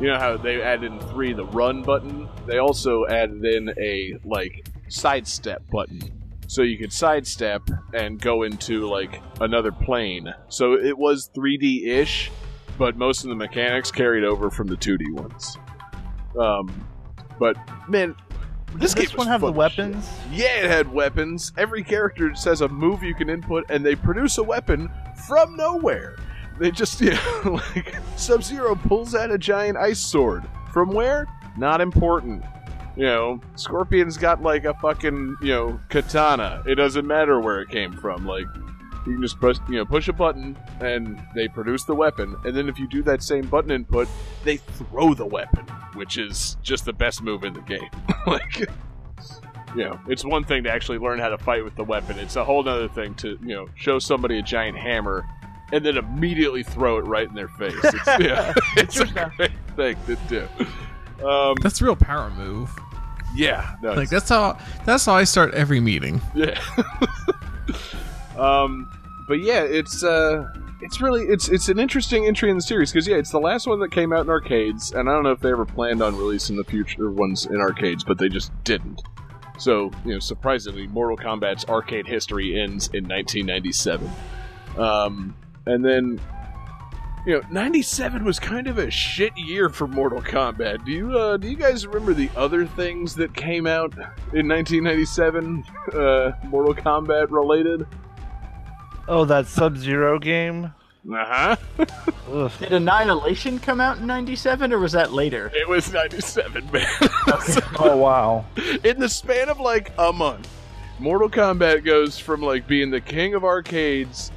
you 0.00 0.08
know 0.08 0.18
how 0.18 0.36
they 0.36 0.60
added 0.60 0.92
in 0.92 1.00
3 1.00 1.34
the 1.34 1.46
run 1.46 1.82
button? 1.82 2.28
They 2.46 2.58
also 2.58 3.06
added 3.06 3.44
in 3.44 3.72
a 3.78 4.18
like 4.24 4.66
sidestep 4.88 5.62
button. 5.70 6.25
So 6.46 6.62
you 6.62 6.78
could 6.78 6.92
sidestep 6.92 7.62
and 7.92 8.20
go 8.20 8.44
into 8.44 8.86
like 8.88 9.20
another 9.40 9.72
plane. 9.72 10.32
So 10.48 10.74
it 10.74 10.96
was 10.96 11.30
3D-ish, 11.36 12.30
but 12.78 12.96
most 12.96 13.24
of 13.24 13.30
the 13.30 13.36
mechanics 13.36 13.90
carried 13.90 14.24
over 14.24 14.50
from 14.50 14.68
the 14.68 14.76
2D 14.76 15.12
ones. 15.12 15.56
Um 16.38 16.86
but 17.38 17.56
man, 17.88 18.14
this, 18.74 18.94
game 18.94 19.04
this 19.04 19.14
one 19.14 19.26
have 19.26 19.40
the 19.40 19.48
as 19.48 19.52
shit. 19.52 19.56
weapons? 19.56 20.10
Yeah, 20.30 20.64
it 20.64 20.70
had 20.70 20.92
weapons. 20.92 21.52
Every 21.56 21.82
character 21.82 22.34
says 22.34 22.60
a 22.60 22.68
move 22.68 23.02
you 23.02 23.14
can 23.14 23.30
input, 23.30 23.64
and 23.70 23.84
they 23.84 23.94
produce 23.94 24.38
a 24.38 24.42
weapon 24.42 24.90
from 25.26 25.56
nowhere. 25.56 26.16
They 26.58 26.70
just, 26.70 27.00
you 27.02 27.12
know, 27.12 27.60
like 27.74 27.94
Sub 28.16 28.42
Zero 28.42 28.74
pulls 28.74 29.14
out 29.14 29.30
a 29.30 29.38
giant 29.38 29.78
ice 29.78 30.00
sword. 30.00 30.44
From 30.72 30.92
where? 30.92 31.26
Not 31.56 31.80
important. 31.80 32.44
You 32.96 33.04
know, 33.04 33.40
Scorpion's 33.56 34.16
got 34.16 34.42
like 34.42 34.64
a 34.64 34.74
fucking, 34.74 35.36
you 35.42 35.48
know, 35.48 35.80
katana. 35.90 36.62
It 36.66 36.76
doesn't 36.76 37.06
matter 37.06 37.40
where 37.40 37.60
it 37.60 37.68
came 37.68 37.92
from. 37.92 38.26
Like, 38.26 38.46
you 39.06 39.12
can 39.12 39.22
just 39.22 39.38
push, 39.38 39.58
you 39.68 39.76
know, 39.76 39.84
push 39.84 40.08
a 40.08 40.12
button, 40.12 40.56
and 40.80 41.22
they 41.34 41.46
produce 41.46 41.84
the 41.84 41.94
weapon. 41.94 42.36
And 42.44 42.56
then 42.56 42.68
if 42.68 42.78
you 42.78 42.88
do 42.88 43.02
that 43.02 43.22
same 43.22 43.46
button 43.46 43.70
input, 43.70 44.08
they 44.44 44.56
throw 44.56 45.14
the 45.14 45.26
weapon, 45.26 45.66
which 45.94 46.18
is 46.18 46.56
just 46.62 46.84
the 46.84 46.92
best 46.92 47.22
move 47.22 47.44
in 47.44 47.52
the 47.52 47.60
game. 47.60 47.90
like, 48.26 48.60
you 49.76 49.84
know, 49.84 50.00
it's 50.08 50.24
one 50.24 50.42
thing 50.42 50.64
to 50.64 50.70
actually 50.70 50.98
learn 50.98 51.18
how 51.18 51.28
to 51.28 51.38
fight 51.38 51.62
with 51.62 51.76
the 51.76 51.84
weapon. 51.84 52.18
It's 52.18 52.36
a 52.36 52.44
whole 52.44 52.66
other 52.66 52.88
thing 52.88 53.14
to, 53.16 53.38
you 53.42 53.54
know, 53.54 53.68
show 53.74 53.98
somebody 53.98 54.38
a 54.38 54.42
giant 54.42 54.78
hammer 54.78 55.24
and 55.72 55.84
then 55.84 55.96
immediately 55.96 56.62
throw 56.62 56.98
it 56.98 57.02
right 57.02 57.28
in 57.28 57.34
their 57.34 57.48
face. 57.48 57.74
It's, 57.82 58.06
yeah, 58.20 58.54
it's 58.76 59.00
a 59.00 59.06
great 59.36 59.50
thing 59.76 59.96
to 60.06 60.16
do. 60.28 61.26
Um, 61.26 61.54
That's 61.62 61.80
a 61.80 61.84
real 61.84 61.96
power 61.96 62.30
move. 62.30 62.70
Yeah, 63.36 63.76
no, 63.82 63.92
Like 63.92 64.08
that's 64.08 64.28
how 64.28 64.58
that's 64.84 65.04
how 65.04 65.14
I 65.14 65.24
start 65.24 65.54
every 65.54 65.80
meeting. 65.80 66.20
yeah. 66.34 66.60
um, 68.36 68.90
but 69.28 69.40
yeah, 69.40 69.62
it's 69.62 70.02
uh, 70.02 70.48
it's 70.80 71.00
really 71.00 71.24
it's 71.24 71.48
it's 71.48 71.68
an 71.68 71.78
interesting 71.78 72.26
entry 72.26 72.50
in 72.50 72.56
the 72.56 72.62
series 72.62 72.92
because 72.92 73.06
yeah, 73.06 73.16
it's 73.16 73.30
the 73.30 73.40
last 73.40 73.66
one 73.66 73.80
that 73.80 73.90
came 73.90 74.12
out 74.12 74.20
in 74.20 74.30
arcades, 74.30 74.92
and 74.92 75.08
I 75.08 75.12
don't 75.12 75.22
know 75.22 75.32
if 75.32 75.40
they 75.40 75.50
ever 75.50 75.66
planned 75.66 76.02
on 76.02 76.16
releasing 76.16 76.56
the 76.56 76.64
future 76.64 77.10
ones 77.10 77.46
in 77.46 77.60
arcades, 77.60 78.04
but 78.04 78.18
they 78.18 78.28
just 78.28 78.52
didn't. 78.64 79.02
So 79.58 79.90
you 80.04 80.14
know, 80.14 80.20
surprisingly, 80.20 80.86
Mortal 80.86 81.16
Kombat's 81.16 81.64
arcade 81.66 82.06
history 82.06 82.60
ends 82.60 82.88
in 82.88 83.06
1997, 83.08 84.10
um, 84.78 85.34
and 85.66 85.84
then. 85.84 86.20
You 87.26 87.40
know, 87.40 87.42
'97 87.50 88.24
was 88.24 88.38
kind 88.38 88.68
of 88.68 88.78
a 88.78 88.88
shit 88.88 89.36
year 89.36 89.68
for 89.68 89.88
Mortal 89.88 90.22
Kombat. 90.22 90.84
Do 90.84 90.92
you 90.92 91.18
uh, 91.18 91.36
do 91.36 91.48
you 91.48 91.56
guys 91.56 91.84
remember 91.84 92.14
the 92.14 92.30
other 92.36 92.64
things 92.66 93.16
that 93.16 93.34
came 93.34 93.66
out 93.66 93.92
in 94.32 94.46
1997, 94.48 95.64
uh, 95.92 96.30
Mortal 96.44 96.72
Kombat 96.74 97.32
related? 97.32 97.84
Oh, 99.08 99.24
that 99.24 99.46
Sub 99.48 99.76
Zero 99.76 100.20
game? 100.20 100.72
Uh 101.12 101.24
huh. 101.24 101.56
Ugh. 102.32 102.52
Did 102.60 102.72
Annihilation 102.72 103.58
come 103.60 103.80
out 103.80 103.98
in 103.98 104.06
97 104.06 104.72
or 104.72 104.78
was 104.78 104.92
that 104.92 105.12
later? 105.12 105.50
It 105.54 105.68
was 105.68 105.92
97, 105.92 106.68
man. 106.72 106.86
Oh, 107.78 107.96
wow. 107.96 108.44
in 108.84 108.98
the 108.98 109.08
span 109.08 109.48
of 109.48 109.60
like 109.60 109.92
a 109.98 110.12
month, 110.12 110.48
Mortal 110.98 111.28
Kombat 111.28 111.84
goes 111.84 112.18
from 112.18 112.40
like 112.40 112.66
being 112.66 112.90
the 112.90 113.00
king 113.00 113.34
of 113.34 113.44
arcades 113.44 114.30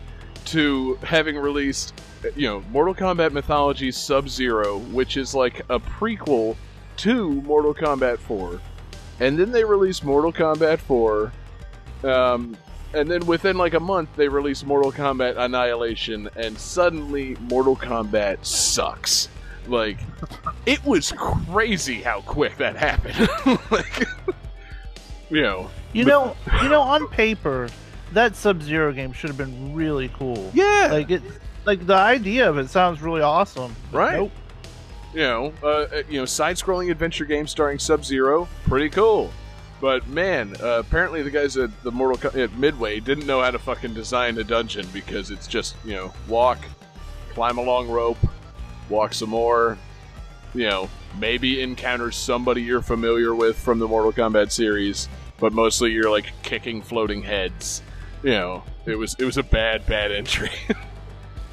to 0.45 0.95
having 1.03 1.37
released, 1.37 1.93
you 2.35 2.47
know, 2.47 2.63
Mortal 2.71 2.95
Kombat 2.95 3.31
Mythology 3.31 3.91
Sub 3.91 4.29
Zero, 4.29 4.77
which 4.77 5.17
is 5.17 5.33
like 5.33 5.59
a 5.69 5.79
prequel 5.79 6.55
to 6.97 7.29
Mortal 7.41 7.73
Kombat 7.73 8.19
4. 8.19 8.59
And 9.19 9.37
then 9.37 9.51
they 9.51 9.63
released 9.63 10.03
Mortal 10.03 10.31
Kombat 10.31 10.79
4. 10.79 11.31
Um, 12.03 12.57
and 12.93 13.09
then 13.09 13.25
within 13.25 13.57
like 13.57 13.73
a 13.73 13.79
month, 13.79 14.09
they 14.15 14.27
released 14.27 14.65
Mortal 14.65 14.91
Kombat 14.91 15.37
Annihilation, 15.37 16.29
and 16.35 16.57
suddenly 16.57 17.35
Mortal 17.41 17.75
Kombat 17.75 18.43
sucks. 18.45 19.29
Like, 19.67 19.99
it 20.65 20.83
was 20.85 21.11
crazy 21.11 22.01
how 22.01 22.21
quick 22.21 22.57
that 22.57 22.75
happened. 22.75 23.29
like, 23.71 24.07
you 25.29 25.41
know, 25.41 25.69
You 25.93 26.05
know, 26.05 26.35
you 26.63 26.69
know, 26.69 26.81
on 26.81 27.07
paper, 27.07 27.69
that 28.13 28.35
Sub 28.35 28.61
Zero 28.61 28.91
game 28.91 29.13
should 29.13 29.29
have 29.29 29.37
been 29.37 29.73
really 29.73 30.09
cool. 30.09 30.51
Yeah, 30.53 30.89
Like 30.91 31.11
it, 31.11 31.21
like 31.69 31.85
the 31.85 31.93
idea 31.95 32.49
of 32.49 32.57
it 32.57 32.67
sounds 32.69 32.99
really 32.99 33.21
awesome. 33.21 33.75
Right. 33.91 34.17
Nope. 34.17 34.31
you 35.13 35.19
know, 35.19 35.53
uh, 35.61 35.67
uh, 35.67 36.03
you 36.09 36.19
know, 36.19 36.25
side-scrolling 36.25 36.89
adventure 36.89 37.25
game 37.25 37.45
starring 37.45 37.77
Sub-Zero, 37.77 38.47
pretty 38.65 38.89
cool. 38.89 39.31
But 39.79 40.07
man, 40.07 40.55
uh, 40.61 40.79
apparently 40.79 41.21
the 41.21 41.29
guys 41.29 41.57
at 41.57 41.69
the 41.83 41.91
Mortal 41.91 42.29
Co- 42.31 42.39
at 42.39 42.51
Midway 42.57 42.99
didn't 42.99 43.27
know 43.27 43.41
how 43.41 43.51
to 43.51 43.59
fucking 43.59 43.93
design 43.93 44.37
a 44.39 44.43
dungeon 44.43 44.87
because 44.91 45.29
it's 45.29 45.47
just 45.47 45.75
you 45.85 45.93
know 45.93 46.11
walk, 46.27 46.57
climb 47.33 47.59
a 47.59 47.61
long 47.61 47.87
rope, 47.87 48.17
walk 48.89 49.13
some 49.13 49.29
more, 49.29 49.77
you 50.55 50.67
know, 50.67 50.89
maybe 51.19 51.61
encounter 51.61 52.11
somebody 52.11 52.61
you're 52.63 52.81
familiar 52.81 53.33
with 53.35 53.57
from 53.57 53.77
the 53.77 53.87
Mortal 53.87 54.11
Kombat 54.11 54.51
series, 54.51 55.07
but 55.37 55.53
mostly 55.53 55.91
you're 55.91 56.09
like 56.09 56.33
kicking 56.41 56.81
floating 56.81 57.21
heads. 57.21 57.83
You 58.23 58.31
know, 58.31 58.63
it 58.85 58.95
was 58.95 59.15
it 59.19 59.23
was 59.23 59.37
a 59.37 59.43
bad 59.43 59.85
bad 59.85 60.11
entry. 60.11 60.51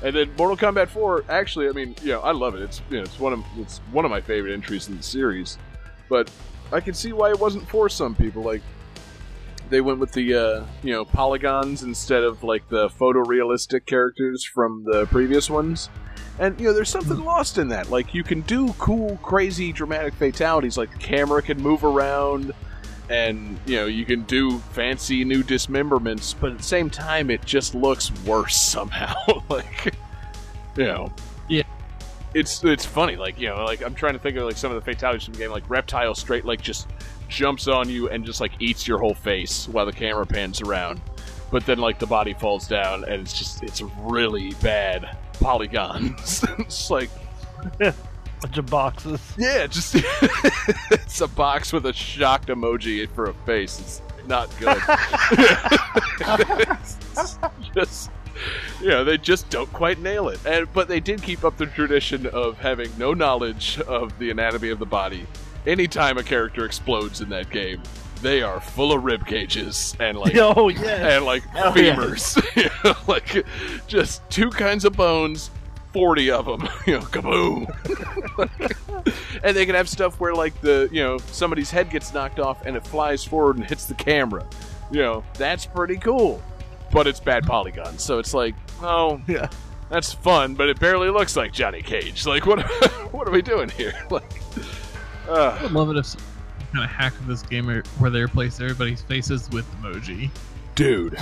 And 0.06 0.14
then 0.14 0.30
Mortal 0.38 0.56
Kombat 0.56 0.86
4, 0.86 1.24
actually, 1.28 1.68
I 1.68 1.72
mean, 1.72 1.96
you 2.00 2.12
know, 2.12 2.20
I 2.20 2.30
love 2.30 2.54
it. 2.54 2.62
It's 2.62 2.80
you 2.90 2.98
know, 2.98 3.02
it's 3.02 3.18
one 3.18 3.32
of 3.32 3.44
it's 3.58 3.78
one 3.90 4.04
of 4.04 4.10
my 4.12 4.20
favorite 4.20 4.52
entries 4.52 4.86
in 4.86 4.96
the 4.96 5.02
series. 5.02 5.58
But 6.08 6.30
I 6.72 6.78
can 6.78 6.94
see 6.94 7.12
why 7.12 7.30
it 7.30 7.40
wasn't 7.40 7.68
for 7.68 7.88
some 7.88 8.14
people. 8.14 8.44
Like 8.44 8.62
they 9.68 9.80
went 9.80 9.98
with 9.98 10.12
the 10.12 10.32
uh, 10.32 10.64
you 10.84 10.92
know 10.92 11.04
polygons 11.04 11.82
instead 11.82 12.22
of 12.22 12.44
like 12.44 12.68
the 12.68 12.88
photorealistic 12.88 13.84
characters 13.86 14.44
from 14.44 14.84
the 14.84 15.06
previous 15.06 15.50
ones. 15.50 15.90
And 16.38 16.56
you 16.60 16.68
know, 16.68 16.72
there's 16.72 16.88
something 16.88 17.24
lost 17.24 17.58
in 17.58 17.66
that. 17.70 17.90
Like 17.90 18.14
you 18.14 18.22
can 18.22 18.42
do 18.42 18.72
cool, 18.74 19.16
crazy, 19.24 19.72
dramatic 19.72 20.14
fatalities. 20.14 20.78
Like 20.78 20.92
the 20.92 20.98
camera 20.98 21.42
can 21.42 21.60
move 21.60 21.82
around, 21.82 22.52
and 23.08 23.58
you 23.66 23.76
know 23.76 23.86
you 23.86 24.04
can 24.04 24.22
do 24.22 24.58
fancy 24.58 25.24
new 25.24 25.42
dismemberments. 25.42 26.34
But 26.34 26.52
at 26.52 26.58
the 26.58 26.64
same 26.64 26.90
time, 26.90 27.30
it 27.30 27.44
just 27.44 27.74
looks 27.74 28.10
worse 28.24 28.56
somehow. 28.56 29.14
like 29.48 29.94
you 30.76 30.84
know, 30.84 31.12
Yeah. 31.48 31.62
It's 32.34 32.62
it's 32.64 32.84
funny. 32.84 33.16
Like 33.16 33.38
you 33.38 33.48
know, 33.48 33.64
like 33.64 33.82
I'm 33.82 33.94
trying 33.94 34.14
to 34.14 34.18
think 34.18 34.36
of 34.36 34.44
like 34.44 34.56
some 34.56 34.72
of 34.72 34.82
the 34.82 34.92
fatalities 34.92 35.24
from 35.24 35.34
the 35.34 35.40
game. 35.40 35.50
Like 35.50 35.68
reptile 35.68 36.14
straight 36.14 36.44
like 36.44 36.60
just 36.60 36.88
jumps 37.28 37.66
on 37.66 37.88
you 37.88 38.08
and 38.08 38.24
just 38.24 38.40
like 38.40 38.52
eats 38.60 38.86
your 38.86 38.98
whole 38.98 39.14
face 39.14 39.68
while 39.68 39.86
the 39.86 39.92
camera 39.92 40.26
pans 40.26 40.60
around. 40.60 41.00
But 41.50 41.64
then 41.64 41.78
like 41.78 41.98
the 41.98 42.06
body 42.06 42.34
falls 42.34 42.66
down 42.66 43.04
and 43.04 43.22
it's 43.22 43.32
just 43.32 43.62
it's 43.62 43.80
really 44.00 44.52
bad 44.62 45.16
polygons. 45.40 46.44
it's 46.58 46.90
like 46.90 47.10
Bunch 48.42 48.58
of 48.58 48.66
boxes. 48.66 49.20
yeah, 49.38 49.66
just 49.66 49.94
it's 50.90 51.20
a 51.20 51.28
box 51.28 51.72
with 51.72 51.86
a 51.86 51.92
shocked 51.92 52.48
emoji 52.48 53.08
for 53.10 53.30
a 53.30 53.34
face. 53.46 53.80
It's 53.80 54.02
not 54.26 54.50
good. 54.58 54.76
Just 57.74 58.10
you 58.82 58.88
know, 58.88 59.04
they 59.04 59.16
just 59.16 59.48
don't 59.48 59.72
quite 59.72 59.98
nail 60.00 60.28
it. 60.28 60.38
And 60.46 60.70
but 60.72 60.88
they 60.88 61.00
did 61.00 61.22
keep 61.22 61.44
up 61.44 61.56
the 61.56 61.66
tradition 61.66 62.26
of 62.26 62.58
having 62.58 62.90
no 62.98 63.14
knowledge 63.14 63.80
of 63.80 64.16
the 64.18 64.30
anatomy 64.30 64.68
of 64.70 64.78
the 64.78 64.86
body. 64.86 65.26
Anytime 65.66 66.18
a 66.18 66.22
character 66.22 66.64
explodes 66.64 67.20
in 67.22 67.28
that 67.30 67.50
game, 67.50 67.82
they 68.22 68.42
are 68.42 68.60
full 68.60 68.92
of 68.92 69.04
rib 69.04 69.26
cages 69.26 69.96
and 70.00 70.18
like 70.18 70.36
oh, 70.36 70.52
oh 70.56 70.68
yeah. 70.68 71.16
and 71.16 71.24
like 71.24 71.42
Hell 71.44 71.76
yeah. 71.78 71.96
femurs, 71.96 72.56
You 72.56 72.70
know, 72.84 72.94
like 73.08 73.46
just 73.86 74.28
two 74.30 74.50
kinds 74.50 74.84
of 74.84 74.92
bones, 74.94 75.50
forty 75.97 76.31
of 76.31 76.44
them, 76.47 76.68
you 76.86 76.94
know, 76.94 77.01
kaboom. 77.06 77.66
and 79.43 79.56
they 79.56 79.64
can 79.66 79.74
have 79.74 79.89
stuff 79.89 80.20
where 80.20 80.35
like 80.35 80.59
the 80.60 80.89
you 80.93 81.02
know 81.02 81.18
somebody's 81.18 81.70
head 81.70 81.90
gets 81.90 82.12
knocked 82.12 82.39
off 82.39 82.64
and 82.66 82.77
it 82.77 82.86
flies 82.86 83.24
forward 83.24 83.56
and 83.56 83.64
hits 83.66 83.86
the 83.86 83.94
camera. 83.94 84.47
You 84.90 85.01
know, 85.02 85.24
that's 85.35 85.66
pretty 85.66 85.97
cool, 85.97 86.43
but 86.93 87.06
it's 87.06 87.18
bad 87.20 87.44
polygons, 87.47 88.02
so 88.02 88.18
it's 88.18 88.32
like, 88.35 88.55
oh, 88.82 89.20
Yeah. 89.27 89.48
that's 89.89 90.12
fun, 90.12 90.55
but 90.55 90.68
it 90.68 90.78
barely 90.78 91.09
looks 91.10 91.36
like 91.36 91.52
Johnny 91.52 91.82
Cage. 91.82 92.27
Like, 92.27 92.47
what 92.47 92.60
what 93.12 93.27
are 93.27 93.32
we 93.32 93.43
doing 93.43 93.68
here? 93.70 93.94
Like, 94.10 94.40
I 95.28 95.32
uh, 95.32 95.59
would 95.62 95.73
love 95.73 95.90
it 95.90 95.97
if 95.97 96.06
some 96.06 96.20
kind 96.73 96.85
of 96.85 96.90
hack 96.90 97.14
of 97.18 97.27
this 97.27 97.43
game 97.43 97.66
where 97.98 98.10
they 98.10 98.20
replace 98.20 98.60
everybody's 98.60 99.02
faces 99.02 99.48
with 99.51 99.66
emoji. 99.82 100.31
dude. 100.74 101.16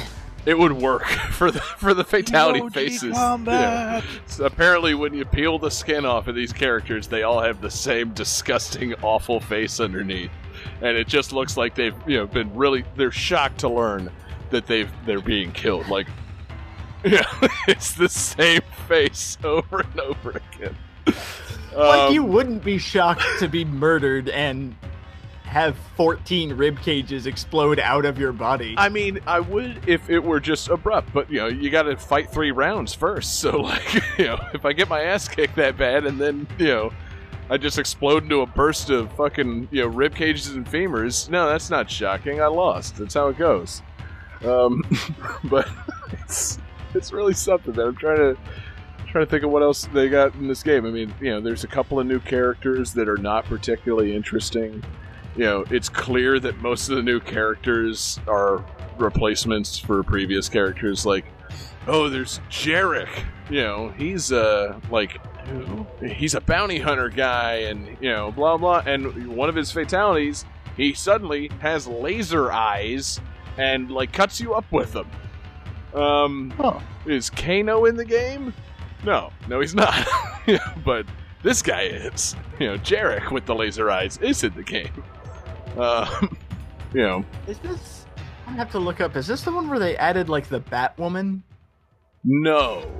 It 0.46 0.58
would 0.58 0.72
work 0.72 1.04
for 1.32 1.50
the 1.50 1.60
for 1.60 1.94
the 1.94 2.04
fatality 2.04 2.60
Emoji 2.60 2.72
faces. 2.72 3.16
Yeah. 3.16 4.02
So 4.26 4.44
apparently, 4.44 4.94
when 4.94 5.14
you 5.14 5.24
peel 5.24 5.58
the 5.58 5.70
skin 5.70 6.04
off 6.04 6.28
of 6.28 6.34
these 6.34 6.52
characters, 6.52 7.08
they 7.08 7.22
all 7.22 7.40
have 7.40 7.60
the 7.60 7.70
same 7.70 8.12
disgusting, 8.12 8.94
awful 9.02 9.40
face 9.40 9.80
underneath, 9.80 10.30
and 10.82 10.96
it 10.96 11.08
just 11.08 11.32
looks 11.32 11.56
like 11.56 11.74
they've 11.74 11.94
you 12.06 12.18
know 12.18 12.26
been 12.26 12.54
really 12.54 12.84
they're 12.96 13.10
shocked 13.10 13.60
to 13.60 13.68
learn 13.68 14.10
that 14.50 14.66
they've 14.66 14.90
they're 15.06 15.20
being 15.20 15.52
killed. 15.52 15.88
Like, 15.88 16.06
yeah, 17.04 17.26
it's 17.68 17.92
the 17.94 18.08
same 18.08 18.62
face 18.86 19.38
over 19.42 19.80
and 19.80 20.00
over 20.00 20.42
again. 20.52 20.76
like 21.06 22.08
Um, 22.08 22.14
you 22.14 22.22
wouldn't 22.22 22.62
be 22.62 22.78
shocked 22.78 23.24
to 23.38 23.48
be 23.48 23.64
murdered 23.64 24.28
and 24.28 24.76
have 25.54 25.76
14 25.96 26.54
rib 26.54 26.80
cages 26.80 27.28
explode 27.28 27.78
out 27.78 28.04
of 28.04 28.18
your 28.18 28.32
body. 28.32 28.74
I 28.76 28.88
mean, 28.88 29.20
I 29.24 29.38
would 29.38 29.88
if 29.88 30.10
it 30.10 30.18
were 30.18 30.40
just 30.40 30.68
abrupt, 30.68 31.12
but 31.12 31.30
you 31.30 31.38
know, 31.38 31.46
you 31.46 31.70
got 31.70 31.84
to 31.84 31.96
fight 31.96 32.28
three 32.28 32.50
rounds 32.50 32.92
first. 32.92 33.38
So, 33.44 33.60
like, 33.60 33.94
you 34.18 34.24
know, 34.24 34.38
if 34.54 34.64
I 34.64 34.72
get 34.72 34.88
my 34.88 35.02
ass 35.02 35.28
kicked 35.28 35.56
that 35.56 35.76
bad, 35.76 36.06
and 36.06 36.18
then 36.18 36.48
you 36.58 36.66
know, 36.66 36.92
I 37.50 37.58
just 37.58 37.78
explode 37.78 38.24
into 38.24 38.40
a 38.40 38.46
burst 38.46 38.90
of 38.90 39.12
fucking 39.12 39.68
you 39.70 39.82
know 39.82 39.88
rib 39.88 40.14
cages 40.14 40.48
and 40.48 40.66
femurs, 40.66 41.28
no, 41.28 41.46
that's 41.48 41.70
not 41.70 41.90
shocking. 41.90 42.40
I 42.40 42.46
lost. 42.46 42.96
That's 42.96 43.14
how 43.14 43.28
it 43.28 43.36
goes. 43.36 43.82
Um, 44.44 44.82
but 45.44 45.68
it's 46.22 46.58
it's 46.94 47.12
really 47.12 47.34
something. 47.34 47.74
that 47.74 47.86
I'm 47.86 47.96
trying 47.96 48.16
to 48.16 48.36
trying 49.08 49.26
to 49.26 49.30
think 49.30 49.44
of 49.44 49.50
what 49.50 49.62
else 49.62 49.86
they 49.92 50.08
got 50.08 50.34
in 50.34 50.48
this 50.48 50.62
game. 50.62 50.86
I 50.86 50.90
mean, 50.90 51.14
you 51.20 51.30
know, 51.30 51.40
there's 51.40 51.64
a 51.64 51.68
couple 51.68 52.00
of 52.00 52.06
new 52.06 52.18
characters 52.18 52.92
that 52.94 53.08
are 53.08 53.18
not 53.18 53.44
particularly 53.44 54.16
interesting 54.16 54.82
you 55.36 55.44
know, 55.44 55.64
it's 55.70 55.88
clear 55.88 56.38
that 56.40 56.58
most 56.58 56.88
of 56.88 56.96
the 56.96 57.02
new 57.02 57.20
characters 57.20 58.20
are 58.28 58.64
replacements 58.98 59.78
for 59.78 60.02
previous 60.02 60.48
characters. 60.48 61.04
Like, 61.04 61.24
oh, 61.86 62.08
there's 62.08 62.40
Jarek. 62.50 63.08
You 63.50 63.62
know, 63.62 63.88
he's 63.90 64.32
uh 64.32 64.78
like 64.90 65.18
he's 66.02 66.34
a 66.34 66.40
bounty 66.40 66.78
hunter 66.78 67.08
guy, 67.10 67.54
and 67.68 67.86
you 68.00 68.10
know, 68.10 68.32
blah 68.32 68.56
blah. 68.56 68.82
And 68.86 69.28
one 69.36 69.48
of 69.48 69.54
his 69.54 69.70
fatalities, 69.70 70.44
he 70.76 70.94
suddenly 70.94 71.48
has 71.60 71.86
laser 71.86 72.50
eyes 72.52 73.20
and 73.58 73.90
like 73.90 74.12
cuts 74.12 74.40
you 74.40 74.54
up 74.54 74.70
with 74.72 74.92
them. 74.92 75.10
Um, 75.94 76.52
Oh. 76.58 76.82
is 77.06 77.30
Kano 77.30 77.84
in 77.84 77.96
the 77.96 78.04
game? 78.04 78.52
No, 79.04 79.30
no, 79.48 79.60
he's 79.60 79.74
not. 79.74 79.94
But 80.84 81.06
this 81.42 81.62
guy 81.62 81.82
is. 81.82 82.34
You 82.58 82.68
know, 82.68 82.78
Jarek 82.78 83.30
with 83.30 83.46
the 83.46 83.54
laser 83.54 83.90
eyes 83.90 84.18
is 84.18 84.44
in 84.44 84.54
the 84.54 84.62
game. 84.62 85.02
Uh, 85.76 86.26
you 86.94 87.02
know, 87.02 87.24
Is 87.46 87.58
this? 87.58 88.06
I 88.46 88.52
have 88.52 88.70
to 88.72 88.78
look 88.78 89.00
up. 89.00 89.16
Is 89.16 89.26
this 89.26 89.42
the 89.42 89.52
one 89.52 89.68
where 89.68 89.78
they 89.78 89.96
added 89.96 90.28
like 90.28 90.48
the 90.48 90.60
Batwoman? 90.60 91.42
no, 92.24 92.90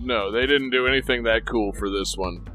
no, 0.00 0.30
they 0.30 0.46
didn't 0.46 0.70
do 0.70 0.86
anything 0.86 1.24
that 1.24 1.44
cool 1.46 1.72
for 1.72 1.90
this 1.90 2.16
one. 2.16 2.46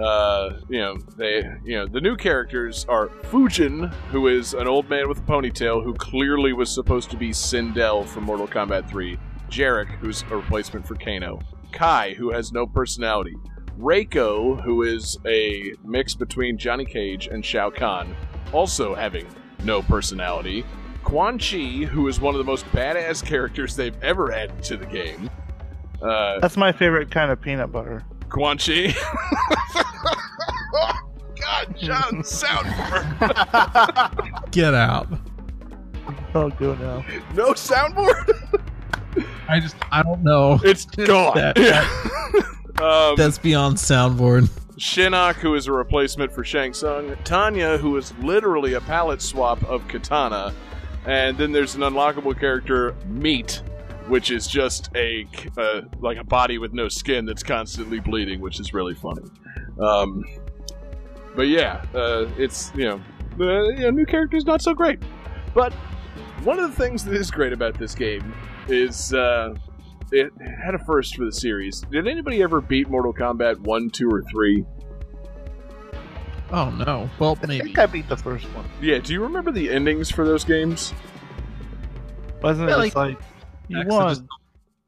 Uh, 0.00 0.60
you 0.68 0.78
know, 0.78 0.96
they, 1.16 1.42
you 1.64 1.76
know, 1.76 1.86
the 1.86 2.00
new 2.00 2.16
characters 2.16 2.86
are 2.88 3.08
Fujin, 3.24 3.92
who 4.10 4.28
is 4.28 4.54
an 4.54 4.66
old 4.66 4.88
man 4.88 5.08
with 5.08 5.18
a 5.18 5.22
ponytail 5.22 5.82
who 5.82 5.92
clearly 5.94 6.52
was 6.52 6.70
supposed 6.72 7.10
to 7.10 7.16
be 7.16 7.30
Sindel 7.30 8.06
from 8.06 8.24
Mortal 8.24 8.48
Kombat 8.48 8.88
3. 8.88 9.18
Jarek, 9.50 9.88
who's 9.98 10.22
a 10.30 10.36
replacement 10.36 10.86
for 10.86 10.94
Kano. 10.94 11.40
Kai, 11.72 12.14
who 12.14 12.30
has 12.30 12.52
no 12.52 12.66
personality. 12.66 13.34
Reiko, 13.78 14.62
who 14.62 14.82
is 14.82 15.18
a 15.26 15.72
mix 15.84 16.14
between 16.14 16.56
Johnny 16.56 16.84
Cage 16.84 17.26
and 17.26 17.44
Shao 17.44 17.68
Kahn, 17.70 18.14
also 18.52 18.94
having 18.94 19.26
no 19.64 19.82
personality. 19.82 20.64
Quan 21.04 21.38
Chi, 21.38 21.84
who 21.86 22.08
is 22.08 22.20
one 22.20 22.34
of 22.34 22.38
the 22.38 22.44
most 22.44 22.64
badass 22.66 23.24
characters 23.24 23.74
they've 23.76 23.96
ever 24.02 24.32
added 24.32 24.62
to 24.64 24.76
the 24.76 24.86
game. 24.86 25.30
Uh, 26.02 26.38
That's 26.40 26.56
my 26.56 26.72
favorite 26.72 27.10
kind 27.10 27.30
of 27.30 27.40
peanut 27.40 27.72
butter. 27.72 28.04
Quan 28.28 28.58
Chi. 28.58 28.94
God, 31.40 31.76
John, 31.78 32.22
soundboard. 32.22 33.06
Get 34.50 34.74
out. 34.74 35.08
Oh, 36.34 36.50
go 36.50 36.74
now. 36.74 37.04
No 37.34 37.52
soundboard. 37.54 38.62
I 39.48 39.58
just 39.58 39.74
I 39.90 40.02
don't 40.02 40.22
know. 40.22 40.60
It's 40.62 40.84
gone. 41.06 41.34
That- 41.36 41.58
um, 42.80 43.14
That's 43.16 43.38
beyond 43.38 43.76
soundboard. 43.76 44.48
Shinnok, 44.80 45.34
who 45.34 45.56
is 45.56 45.66
a 45.66 45.72
replacement 45.72 46.32
for 46.32 46.42
Shang 46.42 46.72
Tsung, 46.72 47.14
Tanya, 47.22 47.76
who 47.76 47.98
is 47.98 48.14
literally 48.22 48.72
a 48.72 48.80
palette 48.80 49.20
swap 49.20 49.62
of 49.64 49.86
Katana, 49.88 50.54
and 51.04 51.36
then 51.36 51.52
there's 51.52 51.74
an 51.74 51.82
unlockable 51.82 52.38
character, 52.38 52.96
Meat, 53.06 53.62
which 54.08 54.30
is 54.30 54.46
just 54.46 54.88
a 54.96 55.26
uh, 55.58 55.82
like 55.98 56.16
a 56.16 56.24
body 56.24 56.56
with 56.56 56.72
no 56.72 56.88
skin 56.88 57.26
that's 57.26 57.42
constantly 57.42 58.00
bleeding, 58.00 58.40
which 58.40 58.58
is 58.58 58.72
really 58.72 58.94
funny. 58.94 59.20
Um, 59.78 60.24
but 61.36 61.48
yeah, 61.48 61.84
uh, 61.94 62.26
it's 62.38 62.72
you 62.74 62.86
know, 62.86 63.00
uh, 63.38 63.68
yeah, 63.72 63.90
new 63.90 64.06
characters 64.06 64.46
not 64.46 64.62
so 64.62 64.72
great, 64.72 65.02
but 65.52 65.74
one 66.42 66.58
of 66.58 66.74
the 66.74 66.82
things 66.82 67.04
that 67.04 67.12
is 67.12 67.30
great 67.30 67.52
about 67.52 67.78
this 67.78 67.94
game 67.94 68.32
is 68.66 69.12
uh, 69.12 69.54
it 70.12 70.32
had 70.62 70.74
a 70.74 70.78
first 70.78 71.16
for 71.16 71.24
the 71.24 71.32
series. 71.32 71.80
Did 71.90 72.06
anybody 72.08 72.42
ever 72.42 72.60
beat 72.60 72.88
Mortal 72.88 73.12
Kombat 73.14 73.58
one, 73.60 73.90
two, 73.90 74.08
or 74.10 74.22
three? 74.22 74.64
Oh 76.52 76.70
no. 76.70 77.08
Well, 77.18 77.38
I 77.42 77.46
maybe. 77.46 77.64
think 77.64 77.78
I 77.78 77.86
beat 77.86 78.08
the 78.08 78.16
first 78.16 78.44
one. 78.54 78.64
Yeah. 78.80 78.98
Do 78.98 79.12
you 79.12 79.22
remember 79.22 79.52
the 79.52 79.70
endings 79.70 80.10
for 80.10 80.24
those 80.24 80.44
games? 80.44 80.92
Wasn't 82.42 82.68
Yeah, 82.68 82.74
it 82.74 82.78
like- 82.78 82.86
just 82.88 82.96
like 82.96 83.18
you 83.68 83.82
won? 83.86 84.08
just- 84.08 84.22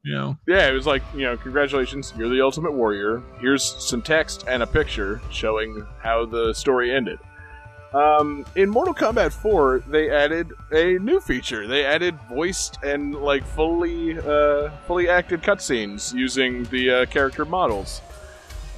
You 0.05 0.13
know. 0.15 0.37
Yeah, 0.47 0.67
it 0.67 0.73
was 0.73 0.85
like, 0.85 1.01
you 1.15 1.21
know, 1.21 1.37
congratulations, 1.37 2.13
you're 2.17 2.27
the 2.27 2.41
ultimate 2.41 2.73
warrior. 2.73 3.23
Here's 3.39 3.63
some 3.63 4.01
text 4.01 4.43
and 4.49 4.61
a 4.61 4.67
picture 4.67 5.21
showing 5.31 5.85
how 6.01 6.25
the 6.25 6.53
story 6.53 6.93
ended. 6.93 7.19
Um, 7.93 8.45
in 8.55 8.69
Mortal 8.69 8.93
Kombat 8.93 9.31
4, 9.33 9.83
they 9.87 10.09
added 10.09 10.51
a 10.71 10.97
new 10.99 11.19
feature. 11.19 11.67
They 11.67 11.85
added 11.85 12.17
voiced 12.27 12.79
and 12.83 13.13
like 13.15 13.45
fully, 13.45 14.17
uh, 14.17 14.71
fully 14.87 15.09
acted 15.09 15.43
cutscenes 15.43 16.13
using 16.13 16.63
the 16.65 16.89
uh, 16.89 17.05
character 17.05 17.45
models. 17.45 18.01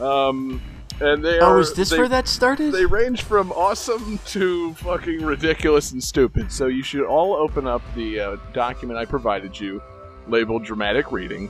Um, 0.02 0.62
and 1.00 1.24
they 1.24 1.40
Oh, 1.40 1.52
are, 1.52 1.60
is 1.60 1.74
this 1.74 1.90
they, 1.90 1.98
where 1.98 2.10
that 2.10 2.28
started? 2.28 2.74
They 2.74 2.86
range 2.86 3.24
from 3.24 3.52
awesome 3.54 4.18
to 4.28 4.74
fucking 4.76 5.24
ridiculous 5.24 5.92
and 5.92 6.04
stupid. 6.04 6.52
So 6.52 6.68
you 6.68 6.84
should 6.84 7.06
all 7.06 7.36
open 7.36 7.68
up 7.68 7.82
the 7.96 8.20
uh, 8.20 8.36
document 8.54 9.00
I 9.00 9.06
provided 9.06 9.58
you, 9.58 9.82
labeled 10.28 10.64
"dramatic 10.66 11.12
reading." 11.12 11.50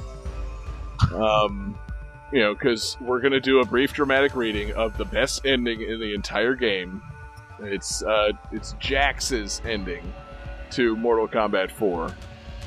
Um, 1.14 1.78
you 2.32 2.40
know, 2.40 2.54
because 2.54 2.98
we're 3.02 3.22
gonna 3.22 3.40
do 3.40 3.60
a 3.60 3.66
brief 3.66 3.94
dramatic 3.94 4.36
reading 4.36 4.72
of 4.74 4.98
the 4.98 5.06
best 5.06 5.46
ending 5.46 5.82
in 5.82 6.00
the 6.00 6.14
entire 6.14 6.56
game. 6.56 7.02
It's 7.60 8.04
uh, 8.04 8.32
it's 8.52 8.74
Jax's 8.74 9.62
ending 9.66 10.14
to 10.72 10.96
Mortal 10.96 11.28
Kombat 11.28 11.72
4, 11.72 12.14